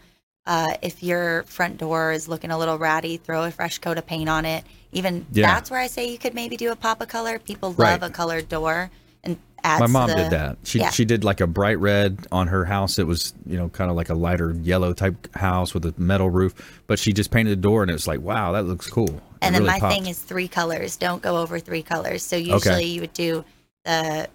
Uh, 0.47 0.74
if 0.82 1.03
your 1.03 1.42
front 1.44 1.78
door 1.78 2.12
is 2.12 2.28
looking 2.28 2.51
a 2.53 2.59
little 2.59 2.78
ratty, 2.78 3.16
throw 3.16 3.44
a 3.44 3.51
fresh 3.51 3.78
coat 3.78 3.99
of 3.99 4.07
paint 4.07 4.28
on 4.28 4.44
it. 4.44 4.64
Even 4.92 5.26
Yeah. 5.32 5.49
that's 5.53 5.70
where 5.70 5.80
I 5.80 5.88
say 5.88 6.09
you 6.11 6.18
could 6.18 6.34
maybe 6.34 6.57
do 6.57 6.70
a 6.70 6.76
pop 6.76 7.01
of 7.01 7.09
color. 7.09 7.38
People 7.40 7.70
love 7.70 7.78
Right. 7.78 8.03
a 8.03 8.11
colored 8.11 8.49
door 8.49 8.90
and 9.24 9.36
adds 9.64 9.80
My 9.80 9.88
mom 9.88 10.09
the- 10.09 10.14
did 10.14 10.30
that. 10.30 10.59
She 10.62 10.78
yeah. 10.78 10.90
she 10.90 11.05
did 11.05 11.24
like 11.24 11.40
a 11.40 11.49
bright 11.49 11.80
red 11.80 12.28
on 12.30 12.47
her 12.47 12.64
house. 12.64 12.99
It 13.01 13.09
was 13.09 13.34
you 13.44 13.57
know 13.59 13.68
kind 13.70 13.90
of 13.90 13.97
like 13.97 14.09
a 14.09 14.14
lighter 14.14 14.53
yellow 14.62 14.92
type 14.92 15.34
house 15.34 15.74
with 15.74 15.84
a 15.84 15.94
metal 15.99 16.30
roof, 16.30 16.55
but 16.86 17.01
she 17.01 17.12
just 17.12 17.32
painted 17.32 17.51
the 17.51 17.57
door 17.62 17.82
and 17.82 17.90
it 17.90 17.94
was 17.94 18.07
like 18.07 18.20
wow 18.20 18.53
that 18.53 18.64
looks 18.66 18.86
cool. 18.88 19.09
It 19.09 19.22
And 19.42 19.55
then 19.55 19.62
really 19.62 19.72
my 19.74 19.80
popped. 19.80 19.92
thing 19.94 20.07
is 20.07 20.18
three 20.20 20.47
colors. 20.49 20.97
Don't 20.97 21.20
go 21.22 21.38
over 21.38 21.59
three 21.59 21.82
colors. 21.82 22.22
So 22.22 22.36
usually 22.36 22.84
you 22.84 23.01
would 23.01 23.12
do 23.12 23.44
the 23.84 24.28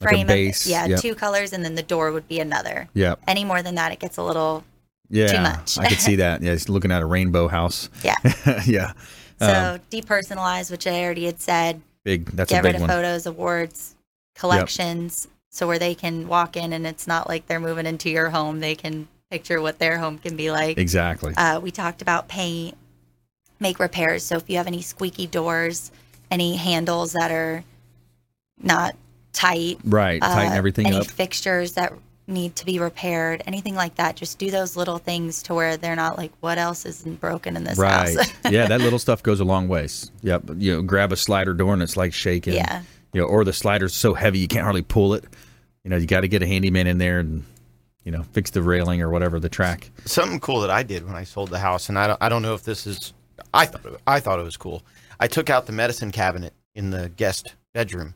Like 0.00 0.10
frame 0.10 0.26
base, 0.26 0.64
of 0.64 0.70
yeah, 0.70 0.86
yep. 0.86 1.00
two 1.00 1.14
colors 1.14 1.52
and 1.52 1.62
then 1.64 1.74
the 1.74 1.82
door 1.82 2.10
would 2.10 2.26
be 2.26 2.40
another. 2.40 2.88
Yeah. 2.94 3.16
Any 3.28 3.44
more 3.44 3.62
than 3.62 3.74
that 3.76 3.92
it 3.92 3.98
gets 4.00 4.16
a 4.16 4.22
little 4.22 4.64
yeah, 5.14 5.42
much. 5.42 5.78
I 5.78 5.88
could 5.88 6.00
see 6.00 6.16
that. 6.16 6.42
Yeah, 6.42 6.52
he's 6.52 6.68
looking 6.68 6.90
at 6.92 7.02
a 7.02 7.06
rainbow 7.06 7.48
house. 7.48 7.88
yeah. 8.02 8.16
yeah, 8.66 8.92
So 9.38 9.74
Um, 9.74 9.80
depersonalize, 9.90 10.70
which 10.70 10.86
I 10.86 11.02
already 11.04 11.24
had 11.26 11.40
said. 11.40 11.80
big. 12.04 12.26
That's 12.26 12.50
Get 12.50 12.60
a 12.60 12.62
big 12.62 12.72
rid 12.72 12.74
of 12.76 12.80
one. 12.82 12.90
photos, 12.90 13.26
awards, 13.26 13.94
collections, 14.34 15.28
so 15.50 15.66
where 15.66 15.78
they 15.78 15.94
can 15.94 16.26
walk 16.28 16.56
in 16.56 16.72
and 16.72 16.86
it's 16.86 17.06
not 17.06 17.28
like 17.28 17.46
they're 17.46 17.60
moving 17.60 17.86
into 17.86 18.10
your 18.10 18.30
home. 18.30 18.60
They 18.60 18.74
can 18.74 19.06
picture 19.30 19.60
what 19.62 19.78
their 19.78 19.98
home 19.98 20.18
can 20.18 20.36
be 20.36 20.50
like. 20.50 20.78
Exactly. 20.78 21.32
Uh, 21.36 21.60
we 21.60 21.70
talked 21.70 22.02
about 22.02 22.28
paint, 22.28 22.76
make 23.60 23.78
repairs. 23.78 24.24
So 24.24 24.36
if 24.36 24.50
you 24.50 24.56
have 24.56 24.66
any 24.66 24.82
squeaky 24.82 25.26
doors, 25.26 25.90
any 26.30 26.56
handles 26.56 27.12
that 27.12 27.30
are 27.30 27.62
not 28.60 28.96
tight, 29.32 29.78
Right, 29.84 30.20
tighten 30.20 30.52
uh, 30.52 30.56
everything 30.56 30.86
any 30.86 30.96
up. 30.98 31.06
fixtures 31.06 31.72
that 31.72 31.92
need 32.26 32.56
to 32.56 32.64
be 32.64 32.78
repaired, 32.78 33.42
anything 33.46 33.74
like 33.74 33.96
that. 33.96 34.16
Just 34.16 34.38
do 34.38 34.50
those 34.50 34.76
little 34.76 34.98
things 34.98 35.42
to 35.44 35.54
where 35.54 35.76
they're 35.76 35.96
not 35.96 36.16
like, 36.16 36.32
what 36.40 36.56
else 36.58 36.86
isn't 36.86 37.20
broken 37.20 37.56
in 37.56 37.64
this 37.64 37.78
Right. 37.78 38.16
house? 38.16 38.32
yeah, 38.50 38.66
that 38.66 38.80
little 38.80 38.98
stuff 38.98 39.22
goes 39.22 39.40
a 39.40 39.44
long 39.44 39.68
ways. 39.68 40.10
Yep. 40.22 40.44
You 40.56 40.76
know, 40.76 40.82
grab 40.82 41.12
a 41.12 41.16
slider 41.16 41.52
door 41.54 41.74
and 41.74 41.82
it's 41.82 41.96
like 41.96 42.12
shaking. 42.14 42.54
Yeah. 42.54 42.82
You 43.12 43.20
know, 43.20 43.26
or 43.26 43.44
the 43.44 43.52
slider's 43.52 43.94
so 43.94 44.14
heavy 44.14 44.38
you 44.38 44.48
can't 44.48 44.64
hardly 44.64 44.82
pull 44.82 45.14
it. 45.14 45.24
You 45.84 45.90
know, 45.90 45.96
you 45.96 46.06
got 46.06 46.22
to 46.22 46.28
get 46.28 46.42
a 46.42 46.46
handyman 46.46 46.86
in 46.86 46.98
there 46.98 47.20
and 47.20 47.44
you 48.04 48.10
know 48.12 48.22
fix 48.32 48.50
the 48.50 48.62
railing 48.62 49.02
or 49.02 49.10
whatever 49.10 49.38
the 49.38 49.48
track. 49.50 49.90
Something 50.06 50.40
cool 50.40 50.60
that 50.60 50.70
I 50.70 50.82
did 50.82 51.06
when 51.06 51.14
I 51.14 51.24
sold 51.24 51.50
the 51.50 51.58
house, 51.58 51.88
and 51.90 51.98
I 51.98 52.06
don't, 52.06 52.22
I 52.22 52.28
don't 52.30 52.42
know 52.42 52.54
if 52.54 52.62
this 52.64 52.86
is, 52.86 53.12
I 53.52 53.66
thought 53.66 53.84
it, 53.84 54.00
I 54.06 54.18
thought 54.20 54.38
it 54.38 54.44
was 54.44 54.56
cool. 54.56 54.82
I 55.20 55.26
took 55.26 55.48
out 55.50 55.66
the 55.66 55.72
medicine 55.72 56.10
cabinet 56.10 56.54
in 56.74 56.90
the 56.90 57.10
guest 57.16 57.54
bedroom, 57.74 58.14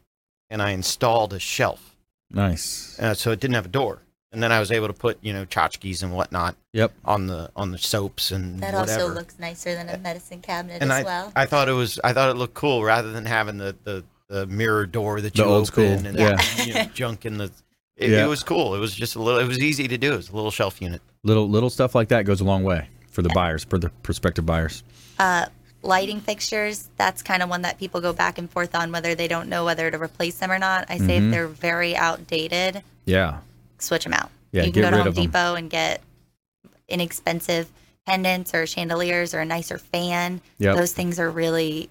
and 0.50 0.60
I 0.62 0.70
installed 0.70 1.32
a 1.34 1.38
shelf, 1.38 1.94
Nice. 2.30 2.98
uh, 2.98 3.14
so 3.14 3.30
it 3.32 3.40
didn't 3.40 3.54
have 3.54 3.66
a 3.66 3.70
door. 3.70 4.02
And 4.30 4.42
then 4.42 4.52
I 4.52 4.60
was 4.60 4.70
able 4.70 4.88
to 4.88 4.92
put 4.92 5.18
you 5.22 5.32
know 5.32 5.46
tchotchkes 5.46 6.02
and 6.02 6.12
whatnot 6.12 6.54
Yep. 6.74 6.92
on 7.06 7.26
the 7.28 7.50
on 7.56 7.70
the 7.70 7.78
soaps 7.78 8.30
and 8.30 8.60
that 8.60 8.74
whatever. 8.74 9.02
also 9.04 9.14
looks 9.14 9.38
nicer 9.38 9.74
than 9.74 9.88
a 9.88 9.96
medicine 9.96 10.42
cabinet 10.42 10.82
and 10.82 10.92
as 10.92 10.98
I, 11.00 11.02
well. 11.02 11.32
I 11.34 11.46
thought 11.46 11.68
it 11.70 11.72
was 11.72 11.98
I 12.04 12.12
thought 12.12 12.28
it 12.30 12.34
looked 12.34 12.52
cool 12.54 12.84
rather 12.84 13.10
than 13.10 13.24
having 13.24 13.56
the 13.56 13.74
the, 13.84 14.04
the 14.28 14.46
mirror 14.46 14.84
door 14.84 15.22
that 15.22 15.32
The 15.32 15.38
you 15.42 15.44
old 15.48 15.54
open 15.54 15.66
school, 15.66 15.84
and 15.86 16.18
yeah. 16.18 16.38
you 16.64 16.74
know, 16.74 16.84
junk 16.92 17.24
in 17.24 17.38
the. 17.38 17.50
It, 17.96 18.10
Yeah. 18.10 18.26
it 18.26 18.28
was 18.28 18.44
cool. 18.44 18.74
It 18.74 18.78
was 18.78 18.94
just 18.94 19.16
a 19.16 19.22
little. 19.22 19.40
It 19.40 19.48
was 19.48 19.58
easy 19.60 19.88
to 19.88 19.96
do. 19.96 20.12
It 20.12 20.16
was 20.18 20.28
a 20.28 20.36
little 20.36 20.50
shelf 20.50 20.82
unit. 20.82 21.00
Little 21.24 21.48
little 21.48 21.70
stuff 21.70 21.94
like 21.94 22.08
that 22.08 22.26
goes 22.26 22.42
a 22.42 22.44
long 22.44 22.62
way 22.64 22.90
for 23.10 23.22
the 23.22 23.30
buyers, 23.30 23.64
for 23.64 23.78
the 23.78 23.88
prospective 24.02 24.44
buyers. 24.44 24.82
Uh, 25.18 25.46
lighting 25.82 26.20
fixtures, 26.20 26.88
that's 26.96 27.22
kind 27.22 27.42
of 27.42 27.48
one 27.48 27.62
that 27.62 27.78
people 27.78 28.00
go 28.00 28.12
back 28.12 28.38
and 28.38 28.50
forth 28.50 28.74
on 28.74 28.90
whether 28.92 29.14
they 29.14 29.28
don't 29.28 29.48
know 29.48 29.64
whether 29.64 29.90
to 29.90 29.98
replace 30.00 30.36
them 30.38 30.50
or 30.50 30.58
not. 30.58 30.86
I 30.88 30.98
say 30.98 31.18
Mhm. 31.18 31.26
if 31.26 31.30
they're 31.30 31.46
very 31.48 31.96
outdated, 31.96 32.82
Yeah. 33.04 33.38
switch 33.78 34.04
them 34.04 34.12
out. 34.12 34.30
Yeah, 34.52 34.64
you 34.64 34.72
can 34.72 34.82
go 34.82 34.90
to 34.90 35.02
Home. 35.04 35.12
Depot 35.12 35.54
and 35.54 35.70
get 35.70 36.00
inexpensive 36.88 37.68
pendants 38.06 38.54
or 38.54 38.66
chandeliers 38.66 39.34
or 39.34 39.40
a 39.40 39.44
nicer 39.44 39.78
fan. 39.78 40.40
Yep. 40.58 40.76
Those 40.76 40.92
things 40.92 41.18
are 41.20 41.30
really 41.30 41.90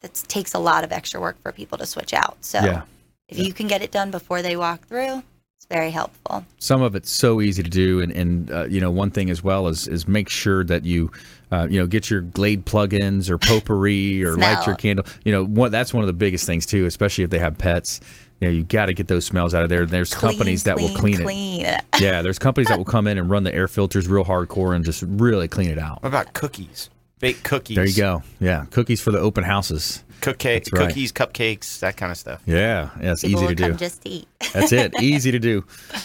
that, 0.00 0.14
takes 0.28 0.54
a 0.54 0.58
lot 0.60 0.84
of 0.84 0.92
extra 0.92 1.20
work 1.20 1.36
for 1.42 1.50
people 1.50 1.76
to 1.78 1.84
switch 1.86 2.14
out. 2.14 2.36
So 2.40 2.60
Yeah. 2.60 2.82
if 3.28 3.38
you 3.38 3.52
can 3.52 3.66
get 3.66 3.82
it 3.82 3.90
done 3.90 4.12
before 4.12 4.42
they 4.42 4.56
walk 4.56 4.86
through, 4.86 5.24
it's 5.58 5.66
very 5.68 5.90
helpful. 5.90 6.44
some 6.58 6.82
of 6.82 6.94
it's 6.94 7.10
so 7.10 7.40
easy 7.40 7.62
to 7.64 7.68
do 7.70 8.00
and, 8.00 8.12
and 8.12 8.50
uh, 8.52 8.64
you 8.66 8.80
know 8.80 8.90
one 8.92 9.10
thing 9.10 9.28
as 9.28 9.42
well 9.42 9.66
is 9.66 9.88
is 9.88 10.06
make 10.06 10.28
sure 10.28 10.62
that 10.64 10.84
you 10.84 11.10
uh, 11.50 11.66
you 11.70 11.78
know 11.80 11.86
get 11.86 12.10
your 12.10 12.20
glade 12.20 12.64
plugins 12.66 13.30
or 13.30 13.38
potpourri 13.38 14.22
or 14.24 14.36
light 14.36 14.66
your 14.66 14.76
candle. 14.76 15.04
You 15.24 15.32
know 15.32 15.44
what 15.44 15.72
that's 15.72 15.92
one 15.94 16.02
of 16.02 16.06
the 16.06 16.12
biggest 16.12 16.46
things 16.46 16.66
too 16.66 16.86
especially 16.86 17.24
if 17.24 17.30
they 17.30 17.38
have 17.38 17.56
pets. 17.58 18.00
You 18.40 18.48
know 18.48 18.52
you 18.54 18.62
got 18.64 18.86
to 18.86 18.94
get 18.94 19.08
those 19.08 19.24
smells 19.24 19.54
out 19.54 19.62
of 19.64 19.68
there. 19.68 19.84
There's 19.86 20.14
Clean, 20.14 20.32
companies 20.32 20.62
that 20.64 20.76
will 20.76 20.88
clean, 20.94 21.16
clean, 21.16 21.24
clean. 21.24 21.66
it. 21.66 21.84
Yeah 22.00 22.22
there's 22.22 22.38
companies 22.38 22.68
that 22.68 22.78
will 22.78 22.84
come 22.96 23.06
in 23.06 23.18
and 23.18 23.28
run 23.28 23.44
the 23.44 23.54
air 23.54 23.66
filters 23.68 24.06
real 24.08 24.24
hardcore 24.24 24.74
and 24.76 24.84
just 24.84 25.02
really 25.06 25.48
clean 25.48 25.70
it 25.70 25.78
out. 25.78 26.02
What 26.02 26.08
about 26.10 26.32
cookies? 26.34 26.90
Baked 27.20 27.42
cookies. 27.42 27.74
there 27.76 27.86
you 27.86 27.96
go. 27.96 28.22
Yeah 28.38 28.66
cookies 28.70 29.00
for 29.00 29.10
the 29.10 29.18
open 29.18 29.42
houses 29.44 30.04
Cookie, 30.20 30.54
That's 30.54 30.72
right. 30.72 30.88
Cookies, 30.88 31.12
cupcakes, 31.12 31.80
that 31.80 31.96
kind 31.96 32.10
of 32.10 32.18
stuff. 32.18 32.42
yeah 32.46 32.90
yeah 33.00 33.12
it's 33.12 33.22
People 33.22 33.44
easy 33.44 33.54
to 33.54 33.62
come 33.62 33.72
do 33.72 33.78
just 33.78 34.02
to 34.02 34.08
eat. 34.08 34.28
That's 34.52 34.72
it. 34.72 34.94
Easy 35.02 35.30
to 35.32 35.38
do. 35.38 35.64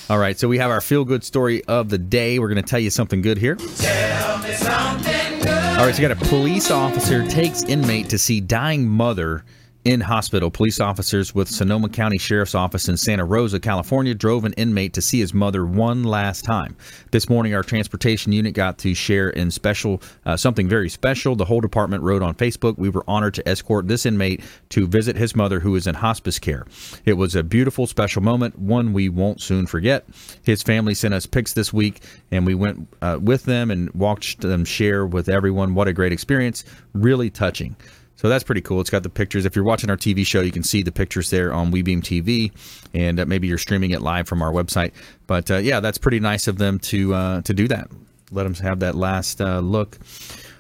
All 0.10 0.18
right. 0.18 0.38
So 0.38 0.48
we 0.48 0.58
have 0.58 0.72
our 0.72 0.82
feel 0.82 1.06
good 1.06 1.24
story 1.24 1.64
of 1.66 1.90
the 1.90 1.98
day. 1.98 2.40
We're 2.40 2.50
going 2.50 2.62
to 2.62 2.68
tell 2.68 2.80
you 2.80 2.90
something 2.90 3.22
good 3.22 3.38
here. 3.38 3.58
All 3.60 3.66
right. 5.88 5.96
So 5.96 6.02
you 6.02 6.08
got 6.08 6.12
a 6.12 6.26
police 6.30 6.72
officer 6.72 7.28
takes 7.28 7.64
inmate 7.64 8.10
to 8.10 8.18
see 8.18 8.42
dying 8.42 8.88
mother 8.88 9.44
in 9.86 10.02
hospital. 10.02 10.50
Police 10.50 10.80
officers 10.80 11.36
with 11.36 11.50
Sonoma 11.50 11.90
County 11.90 12.18
Sheriff's 12.18 12.56
Office 12.56 12.88
in 12.88 12.98
Santa 12.98 13.26
Rosa, 13.26 13.60
California, 13.60 14.14
drove 14.14 14.46
an 14.46 14.54
inmate 14.54 14.94
to 14.94 15.02
see 15.02 15.20
his 15.20 15.34
mother 15.34 15.66
one 15.66 16.04
last 16.04 16.46
time. 16.46 16.76
This 17.12 17.30
morning, 17.30 17.54
our 17.54 17.64
transportation 17.64 18.32
unit 18.32 18.54
got 18.54 18.78
to 18.80 18.94
share 18.94 19.30
in 19.30 19.52
special 19.52 20.02
uh, 20.26 20.38
something 20.38 20.70
very 20.70 20.90
special. 20.90 21.36
The 21.36 21.46
whole 21.46 21.62
department 21.62 22.04
wrote 22.04 22.22
on 22.22 22.36
Facebook, 22.36 22.78
"We 22.78 22.90
were 22.90 23.04
honored 23.08 23.34
to 23.36 23.48
escort 23.48 23.88
this 23.88 24.06
inmate 24.06 24.42
to 24.70 24.88
visit 24.88 25.16
his 25.16 25.36
mother, 25.36 25.60
who 25.60 25.76
is 25.76 25.88
in 25.88 25.96
hospice 25.96 26.40
care. 26.40 26.66
It 27.06 27.14
was 27.14 27.36
a 27.36 27.44
beautiful, 27.44 27.88
special 27.88 28.22
moment, 28.22 28.58
one 28.58 28.94
we 28.94 29.10
won't 29.10 29.42
soon 29.42 29.68
forget." 29.68 30.06
His 30.44 30.64
family 30.64 30.94
sent 30.94 31.14
us 31.14 31.26
pics 31.26 31.54
this 31.54 31.74
week, 31.74 32.02
and 32.32 32.46
we 32.46 32.56
went 32.56 32.88
uh, 33.02 33.20
with 33.22 33.44
them 33.44 33.70
and 33.70 33.94
watched 33.94 34.42
them 34.42 34.66
share 34.66 35.06
with 35.06 35.28
everyone. 35.28 35.76
What 35.76 35.88
a 35.88 35.94
great 35.94 36.14
experience! 36.14 36.64
Really 36.94 37.30
touching. 37.30 37.76
So 38.16 38.30
that's 38.30 38.44
pretty 38.44 38.62
cool. 38.62 38.80
It's 38.80 38.90
got 38.90 39.04
the 39.04 39.10
pictures. 39.10 39.46
If 39.46 39.56
you're 39.56 39.66
watching 39.66 39.90
our 39.90 39.98
TV 39.98 40.26
show, 40.26 40.42
you 40.42 40.52
can 40.52 40.64
see 40.64 40.82
the 40.82 40.92
pictures 40.92 41.30
there 41.30 41.52
on 41.54 41.72
WeBeam 41.72 42.02
TV, 42.02 42.52
and 42.94 43.20
uh, 43.20 43.26
maybe 43.26 43.48
you're 43.48 43.58
streaming 43.58 43.92
it 43.92 44.02
live 44.02 44.28
from 44.28 44.42
our 44.42 44.52
website. 44.52 44.92
But 45.28 45.50
uh, 45.52 45.58
yeah, 45.58 45.80
that's 45.80 45.98
pretty 45.98 46.20
nice 46.20 46.48
of 46.48 46.58
them 46.58 46.80
to 46.80 47.14
uh, 47.14 47.42
to 47.42 47.54
do 47.54 47.68
that. 47.68 47.90
Let 48.32 48.44
them 48.44 48.54
have 48.56 48.80
that 48.80 48.96
last 48.96 49.42
uh, 49.42 49.60
look. 49.60 49.98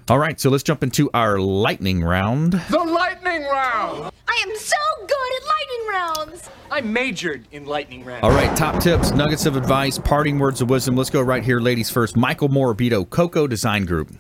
All 0.10 0.20
right, 0.20 0.38
so 0.40 0.50
let's 0.50 0.64
jump 0.64 0.84
into 0.84 1.10
our 1.14 1.40
lightning 1.40 2.04
round. 2.04 2.54
The 2.54 2.78
lightning 2.78 3.44
round! 3.44 4.12
I 4.28 4.46
am 4.46 4.58
so 4.58 4.76
good 5.00 5.32
at 5.38 5.48
lightning 5.48 5.88
rounds. 5.90 6.50
I 6.70 6.82
majored 6.82 7.48
in 7.52 7.66
lightning 7.66 8.04
rounds. 8.04 8.24
All 8.24 8.32
right, 8.32 8.56
top 8.58 8.82
tips, 8.82 9.12
nuggets 9.12 9.46
of 9.46 9.56
advice, 9.56 9.98
parting 10.00 10.40
words 10.40 10.60
of 10.60 10.70
wisdom. 10.70 10.98
Let's 10.98 11.10
go 11.10 11.22
right 11.22 11.44
here, 11.44 11.62
ladies 11.62 11.90
first. 11.90 12.18
Michael 12.18 12.50
Morabito, 12.50 13.10
Coco 13.10 13.48
Design 13.48 13.86
Group. 13.86 14.12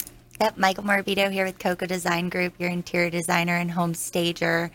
Yep, 0.42 0.58
Michael 0.58 0.84
Morabito 0.84 1.32
here 1.32 1.46
with 1.46 1.60
Coco 1.60 1.86
Design 1.86 2.28
Group, 2.28 2.56
your 2.58 2.70
interior 2.70 3.12
designer 3.12 3.56
and 3.56 3.70
home 3.70 3.94
stager. 3.94 4.72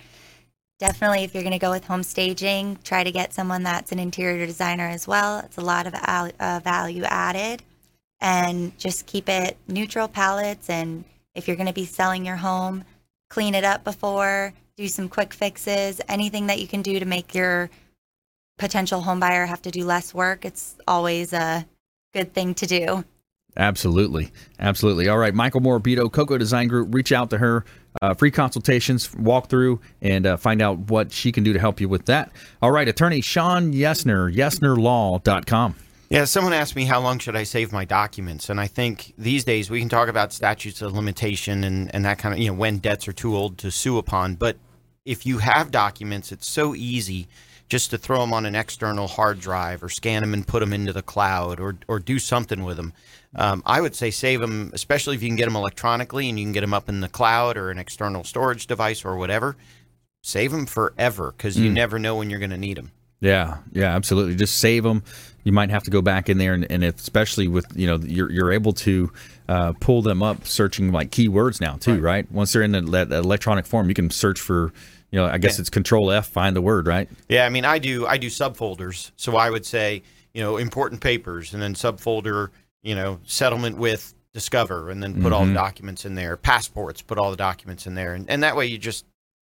Definitely, 0.78 1.24
if 1.24 1.34
you're 1.34 1.42
going 1.42 1.52
to 1.52 1.58
go 1.58 1.70
with 1.70 1.84
home 1.84 2.04
staging, 2.04 2.78
try 2.84 3.02
to 3.02 3.10
get 3.10 3.34
someone 3.34 3.64
that's 3.64 3.90
an 3.90 3.98
interior 3.98 4.46
designer 4.46 4.86
as 4.86 5.08
well. 5.08 5.40
It's 5.40 5.56
a 5.56 5.62
lot 5.62 5.88
of 5.88 5.94
al- 5.94 6.30
uh, 6.38 6.60
value 6.62 7.02
added. 7.02 7.64
And 8.20 8.76
just 8.78 9.06
keep 9.06 9.28
it 9.28 9.56
neutral 9.66 10.06
palettes. 10.06 10.70
And 10.70 11.04
if 11.34 11.48
you're 11.48 11.56
going 11.56 11.66
to 11.66 11.72
be 11.72 11.84
selling 11.86 12.24
your 12.24 12.36
home, 12.36 12.84
clean 13.28 13.56
it 13.56 13.64
up 13.64 13.82
before, 13.82 14.54
do 14.76 14.86
some 14.86 15.08
quick 15.08 15.34
fixes, 15.34 16.00
anything 16.08 16.46
that 16.46 16.60
you 16.60 16.68
can 16.68 16.82
do 16.82 17.00
to 17.00 17.04
make 17.04 17.34
your 17.34 17.68
potential 18.58 19.00
home 19.00 19.18
buyer 19.18 19.46
have 19.46 19.62
to 19.62 19.72
do 19.72 19.84
less 19.84 20.14
work. 20.14 20.44
It's 20.44 20.76
always 20.86 21.32
a 21.32 21.66
good 22.14 22.32
thing 22.32 22.54
to 22.54 22.66
do. 22.66 23.04
Absolutely. 23.56 24.30
Absolutely. 24.60 25.08
All 25.08 25.18
right. 25.18 25.34
Michael 25.34 25.60
Morabito, 25.60 26.10
Coco 26.12 26.38
Design 26.38 26.68
Group. 26.68 26.94
Reach 26.94 27.12
out 27.12 27.30
to 27.30 27.38
her. 27.38 27.64
Uh, 28.00 28.14
free 28.14 28.30
consultations, 28.30 29.12
walk 29.16 29.48
through, 29.48 29.80
and 30.00 30.24
uh, 30.24 30.36
find 30.36 30.62
out 30.62 30.78
what 30.90 31.10
she 31.10 31.32
can 31.32 31.42
do 31.42 31.52
to 31.52 31.58
help 31.58 31.80
you 31.80 31.88
with 31.88 32.06
that. 32.06 32.30
All 32.62 32.70
right. 32.70 32.86
Attorney 32.88 33.20
Shawn 33.20 33.72
Yesner, 33.72 34.32
YesnerLaw.com. 34.32 35.74
Yeah, 36.10 36.24
someone 36.24 36.54
asked 36.54 36.74
me 36.74 36.86
how 36.86 37.00
long 37.00 37.18
should 37.18 37.36
I 37.36 37.42
save 37.42 37.70
my 37.70 37.84
documents, 37.84 38.48
and 38.48 38.58
I 38.58 38.66
think 38.66 39.12
these 39.18 39.44
days 39.44 39.68
we 39.68 39.78
can 39.78 39.90
talk 39.90 40.08
about 40.08 40.32
statutes 40.32 40.80
of 40.80 40.94
limitation 40.94 41.64
and, 41.64 41.94
and 41.94 42.02
that 42.06 42.16
kind 42.18 42.32
of 42.32 42.38
you 42.38 42.48
know 42.48 42.54
when 42.54 42.78
debts 42.78 43.06
are 43.08 43.12
too 43.12 43.36
old 43.36 43.58
to 43.58 43.70
sue 43.70 43.98
upon. 43.98 44.36
But 44.36 44.56
if 45.04 45.26
you 45.26 45.38
have 45.38 45.70
documents, 45.70 46.32
it's 46.32 46.48
so 46.48 46.74
easy 46.74 47.28
just 47.68 47.90
to 47.90 47.98
throw 47.98 48.20
them 48.20 48.32
on 48.32 48.46
an 48.46 48.54
external 48.54 49.06
hard 49.06 49.38
drive 49.38 49.82
or 49.82 49.90
scan 49.90 50.22
them 50.22 50.32
and 50.32 50.46
put 50.46 50.60
them 50.60 50.72
into 50.72 50.94
the 50.94 51.02
cloud 51.02 51.60
or 51.60 51.76
or 51.88 51.98
do 51.98 52.18
something 52.18 52.64
with 52.64 52.78
them. 52.78 52.94
Um, 53.34 53.62
I 53.66 53.80
would 53.80 53.94
say 53.94 54.10
save 54.10 54.40
them, 54.40 54.70
especially 54.72 55.14
if 55.16 55.22
you 55.22 55.28
can 55.28 55.36
get 55.36 55.44
them 55.44 55.56
electronically 55.56 56.28
and 56.28 56.38
you 56.38 56.44
can 56.46 56.52
get 56.52 56.62
them 56.62 56.72
up 56.74 56.88
in 56.88 57.00
the 57.00 57.08
cloud 57.08 57.56
or 57.56 57.70
an 57.70 57.78
external 57.78 58.24
storage 58.24 58.66
device 58.66 59.04
or 59.04 59.16
whatever. 59.16 59.56
Save 60.22 60.50
them 60.50 60.66
forever 60.66 61.32
because 61.36 61.56
you 61.58 61.70
Mm. 61.70 61.74
never 61.74 61.98
know 61.98 62.16
when 62.16 62.30
you're 62.30 62.38
going 62.40 62.50
to 62.50 62.58
need 62.58 62.76
them. 62.76 62.90
Yeah, 63.20 63.58
yeah, 63.72 63.94
absolutely. 63.94 64.34
Just 64.36 64.58
save 64.58 64.82
them. 64.84 65.02
You 65.44 65.52
might 65.52 65.70
have 65.70 65.82
to 65.84 65.90
go 65.90 66.00
back 66.02 66.28
in 66.28 66.38
there, 66.38 66.54
and, 66.54 66.66
and 66.70 66.84
if, 66.84 66.96
especially 66.98 67.48
with 67.48 67.66
you 67.74 67.86
know 67.86 67.96
you're 67.98 68.30
you're 68.30 68.52
able 68.52 68.72
to 68.74 69.12
uh, 69.48 69.72
pull 69.80 70.02
them 70.02 70.22
up 70.22 70.46
searching 70.46 70.92
like 70.92 71.10
keywords 71.10 71.60
now 71.60 71.76
too, 71.76 72.00
right? 72.00 72.30
Once 72.30 72.52
they're 72.52 72.62
in 72.62 72.72
the, 72.72 72.80
that 72.82 73.10
electronic 73.10 73.66
form, 73.66 73.88
you 73.88 73.94
can 73.94 74.10
search 74.10 74.40
for 74.40 74.72
you 75.10 75.18
know 75.18 75.26
I 75.26 75.38
guess 75.38 75.58
it's 75.58 75.70
Control 75.70 76.10
F, 76.12 76.28
find 76.28 76.54
the 76.54 76.60
word, 76.62 76.86
right? 76.86 77.08
Yeah, 77.28 77.44
I 77.44 77.48
mean, 77.48 77.64
I 77.64 77.78
do 77.78 78.06
I 78.06 78.18
do 78.18 78.28
subfolders. 78.28 79.10
So 79.16 79.36
I 79.36 79.50
would 79.50 79.66
say, 79.66 80.02
you 80.32 80.42
know, 80.42 80.56
important 80.58 81.00
papers, 81.00 81.54
and 81.54 81.62
then 81.62 81.74
subfolder, 81.74 82.50
you 82.82 82.94
know, 82.94 83.20
settlement 83.24 83.76
with 83.78 84.14
Discover, 84.34 84.90
and 84.90 85.02
then 85.02 85.20
put 85.20 85.32
all 85.32 85.44
the 85.44 85.50
Mhm. 85.50 85.54
documents 85.54 86.04
in 86.04 86.14
there. 86.14 86.36
Passports, 86.36 87.02
put 87.02 87.18
all 87.18 87.30
the 87.30 87.36
documents 87.36 87.86
in 87.86 87.94
there, 87.94 88.14
and, 88.14 88.28
and 88.30 88.42
that 88.42 88.54
way 88.56 88.66
you 88.66 88.78
just 88.78 89.04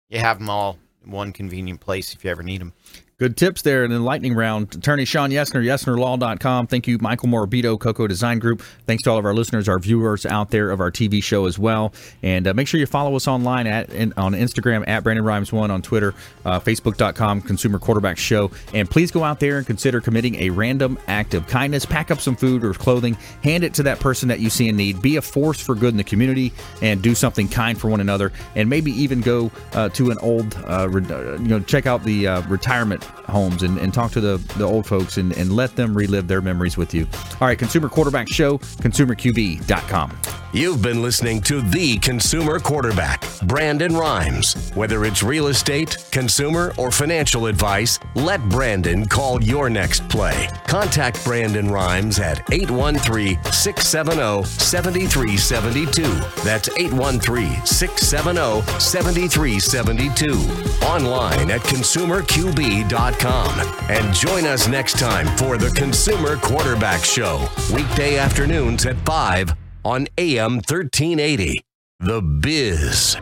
you 0.10 0.20
have 0.20 0.38
them 0.38 0.50
all 0.50 0.78
in 1.04 1.10
one 1.12 1.32
convenient 1.34 1.80
place 1.80 2.14
if 2.14 2.24
you 2.24 2.30
ever 2.30 2.44
need 2.44 2.62
them. 2.62 2.74
Good 3.20 3.38
tips 3.38 3.62
there 3.62 3.84
in 3.84 3.92
the 3.92 4.00
lightning 4.00 4.34
round. 4.34 4.74
Attorney 4.74 5.06
Shawn 5.06 5.30
Yesner, 5.30 5.64
YesnerLaw.com. 5.64 6.66
Thank 6.66 6.88
you, 6.88 6.98
Michael 6.98 7.30
Morabito, 7.30 7.80
Coco 7.80 8.08
Design 8.08 8.40
Group. 8.40 8.64
Thanks 8.88 9.04
to 9.04 9.12
all 9.12 9.20
of 9.20 9.26
our 9.26 9.36
listeners, 9.36 9.70
our 9.70 9.78
viewers 9.78 10.26
out 10.26 10.50
there 10.50 10.72
of 10.72 10.80
our 10.82 10.90
TV 10.90 11.22
show 11.22 11.46
as 11.46 11.60
well. 11.60 11.94
And 12.24 12.48
uh, 12.48 12.56
make 12.56 12.68
sure 12.68 12.80
you 12.80 12.88
follow 12.88 13.16
us 13.16 13.28
online 13.28 13.68
at 13.68 13.92
in, 13.92 14.14
on 14.18 14.34
Instagram 14.34 14.88
at 14.88 15.04
Brandon 15.04 15.24
Rhymes 15.24 15.54
One, 15.54 15.70
on 15.70 15.84
Twitter, 15.84 16.16
uh, 16.44 16.60
Facebook.com, 16.60 17.44
Consumer 17.44 17.78
Quarterback 17.78 18.18
Show. 18.18 18.50
And 18.74 18.90
please 18.90 19.12
go 19.12 19.24
out 19.24 19.40
there 19.40 19.58
and 19.60 19.68
consider 19.68 20.02
committing 20.02 20.34
a 20.42 20.50
random 20.50 20.98
act 21.06 21.36
of 21.36 21.46
kindness. 21.46 21.86
Pack 21.86 22.10
up 22.10 22.20
some 22.20 22.36
food 22.36 22.66
or 22.66 22.74
clothing, 22.74 23.14
hand 23.44 23.64
it 23.64 23.76
to 23.76 23.84
that 23.84 24.00
person 24.00 24.28
that 24.30 24.40
you 24.40 24.50
see 24.50 24.70
in 24.70 24.76
need. 24.76 25.04
Be 25.04 25.18
a 25.18 25.22
force 25.22 25.62
for 25.62 25.76
good 25.76 25.94
in 25.94 25.98
the 25.98 26.04
community 26.04 26.52
and 26.82 27.00
do 27.04 27.14
something 27.14 27.48
kind 27.48 27.80
for 27.80 27.90
one 27.90 28.02
another. 28.02 28.32
And 28.56 28.68
maybe 28.68 28.92
even 28.92 29.22
go 29.22 29.52
uh, 29.74 29.90
to 29.90 30.10
an 30.10 30.18
old, 30.18 30.56
uh, 30.66 30.90
uh, 30.92 31.38
you 31.38 31.48
know, 31.48 31.60
check 31.60 31.86
out 31.86 32.04
the 32.04 32.28
uh, 32.28 32.42
retirement 32.48 33.03
homes 33.28 33.64
and, 33.64 33.78
and 33.78 33.94
talk 33.94 34.12
to 34.12 34.22
the, 34.22 34.38
the 34.58 34.64
old 34.64 34.86
folks 34.86 35.18
and, 35.18 35.34
and 35.34 35.56
let 35.56 35.76
them 35.76 35.96
relive 35.96 36.28
their 36.28 36.42
memories 36.42 36.78
with 36.78 36.94
you. 36.94 37.08
All 37.42 37.48
right, 37.48 37.58
Consumer 37.58 37.90
Quarterback 37.90 38.30
Show, 38.30 38.58
consumerqb.com. 38.58 40.18
You've 40.54 40.84
been 40.84 41.02
listening 41.02 41.42
to 41.42 41.62
the 41.62 41.98
consumer 41.98 42.60
quarterback, 42.60 43.26
Brandon 43.44 43.96
Rhymes. 43.96 44.70
Whether 44.76 45.04
it's 45.04 45.24
real 45.24 45.48
estate, 45.48 45.98
consumer, 46.12 46.74
or 46.78 46.92
financial 46.92 47.48
advice, 47.48 48.00
let 48.14 48.40
Brandon 48.50 49.08
call 49.08 49.42
your 49.42 49.68
next 49.68 50.08
play. 50.10 50.48
Contact 50.68 51.24
Brandon 51.26 51.72
Rhymes 51.72 52.20
at 52.20 52.54
813 52.54 53.44
670 53.52 54.44
7372. 54.44 56.04
That's 56.44 56.70
813 56.78 57.66
670 57.66 58.80
7372. 58.80 60.86
Online 60.86 61.50
at 61.50 61.62
consumerqb.com. 61.62 62.93
And 63.90 64.14
join 64.14 64.46
us 64.46 64.68
next 64.68 65.00
time 65.00 65.26
for 65.38 65.58
the 65.58 65.70
Consumer 65.72 66.36
Quarterback 66.38 67.04
Show, 67.04 67.48
weekday 67.74 68.18
afternoons 68.18 68.86
at 68.86 68.98
5 69.06 69.54
on 69.84 70.08
AM 70.18 70.56
1380. 70.56 71.62
The 72.00 72.22
Biz. 72.22 73.18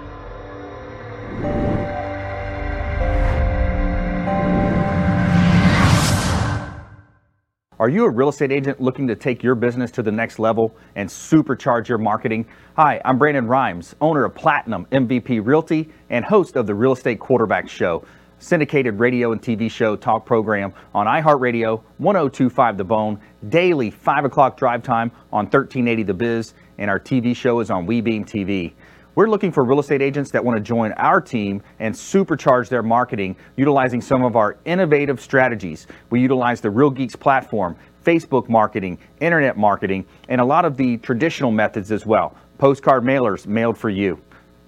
Are 7.82 7.90
you 7.90 8.06
a 8.06 8.10
real 8.12 8.30
estate 8.30 8.52
agent 8.52 8.80
looking 8.80 9.08
to 9.08 9.16
take 9.16 9.42
your 9.42 9.56
business 9.56 9.90
to 9.92 10.04
the 10.04 10.12
next 10.12 10.38
level 10.38 10.76
and 10.96 11.10
supercharge 11.10 11.88
your 11.88 11.98
marketing? 11.98 12.46
Hi, 12.76 13.02
I'm 13.04 13.18
Brandon 13.18 13.48
Rhymes, 13.48 13.96
owner 14.02 14.24
of 14.24 14.36
Platinum 14.36 14.86
MVP 14.92 15.44
Realty 15.44 15.90
and 16.12 16.24
host 16.24 16.56
of 16.58 16.68
the 16.68 16.76
Real 16.76 16.92
Estate 16.92 17.20
Quarterback 17.20 17.68
Show, 17.68 18.06
syndicated 18.42 19.00
radio 19.00 19.32
and 19.32 19.42
TV 19.42 19.70
show 19.70 19.96
talk 19.96 20.26
program 20.26 20.74
on 20.94 21.06
iHeartRadio, 21.06 21.82
1025 22.00 22.78
The 22.78 22.84
Bone, 22.84 23.20
daily 23.48 23.92
5 23.92 24.26
o'clock 24.26 24.58
drive 24.58 24.84
time 24.84 25.12
on 25.32 25.46
1380 25.46 26.04
The 26.04 26.14
Biz, 26.14 26.54
and 26.80 26.90
our 26.90 27.00
TV 27.00 27.36
show 27.36 27.60
is 27.60 27.70
on 27.70 27.86
WeBeam 27.86 28.26
TV. 28.26 28.74
We're 29.14 29.30
looking 29.30 29.52
for 29.52 29.64
real 29.64 29.80
estate 29.80 30.02
agents 30.02 30.32
that 30.32 30.44
want 30.44 30.58
to 30.58 30.64
join 30.64 30.94
our 30.94 31.22
team 31.22 31.62
and 31.80 31.94
supercharge 31.94 32.70
their 32.70 32.82
marketing 32.82 33.36
utilizing 33.58 34.02
some 34.02 34.24
of 34.24 34.36
our 34.36 34.58
innovative 34.66 35.22
strategies. 35.22 35.86
We 36.10 36.22
utilize 36.22 36.62
the 36.62 36.70
Real 36.70 36.90
Geeks 36.90 37.16
platform, 37.16 37.76
Facebook 38.04 38.50
marketing, 38.50 38.98
internet 39.20 39.58
marketing, 39.58 40.06
and 40.30 40.42
a 40.42 40.46
lot 40.46 40.66
of 40.66 40.78
the 40.78 40.98
traditional 40.98 41.52
methods 41.52 41.92
as 41.92 42.06
well. 42.06 42.36
Postcard 42.58 43.04
mailers 43.04 43.46
mailed 43.46 43.78
for 43.78 43.90
you, 43.90 44.20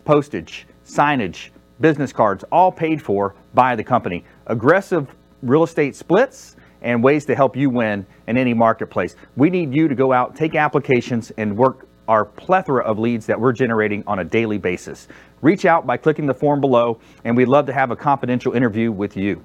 postage, 0.06 0.68
signage, 0.86 1.50
business 1.80 2.14
cards, 2.14 2.44
all 2.52 2.72
paid 2.72 3.02
for 3.02 3.36
by 3.54 3.76
the 3.76 3.84
company. 3.84 4.24
Aggressive 4.48 5.08
real 5.42 5.64
estate 5.64 5.96
splits 5.96 6.56
and 6.82 7.04
ways 7.04 7.26
to 7.26 7.36
help 7.36 7.56
you 7.56 7.70
win 7.70 8.06
in 8.28 8.38
any 8.38 8.54
marketplace. 8.54 9.16
We 9.36 9.50
need 9.50 9.74
you 9.74 9.88
to 9.88 9.96
go 9.96 10.12
out, 10.12 10.36
take 10.36 10.56
applications, 10.56 11.32
and 11.38 11.56
work 11.56 11.88
our 12.08 12.26
plethora 12.26 12.84
of 12.84 13.00
leads 13.00 13.26
that 13.26 13.40
we're 13.40 13.54
generating 13.54 14.04
on 14.06 14.20
a 14.20 14.24
daily 14.24 14.58
basis. 14.58 15.08
Reach 15.42 15.66
out 15.66 15.88
by 15.88 15.98
clicking 15.98 16.26
the 16.26 16.34
form 16.34 16.60
below, 16.60 17.00
and 17.24 17.36
we'd 17.36 17.48
love 17.48 17.66
to 17.68 17.74
have 17.74 17.92
a 17.92 17.96
confidential 17.96 18.54
interview 18.54 18.92
with 18.92 19.16
you. 19.16 19.42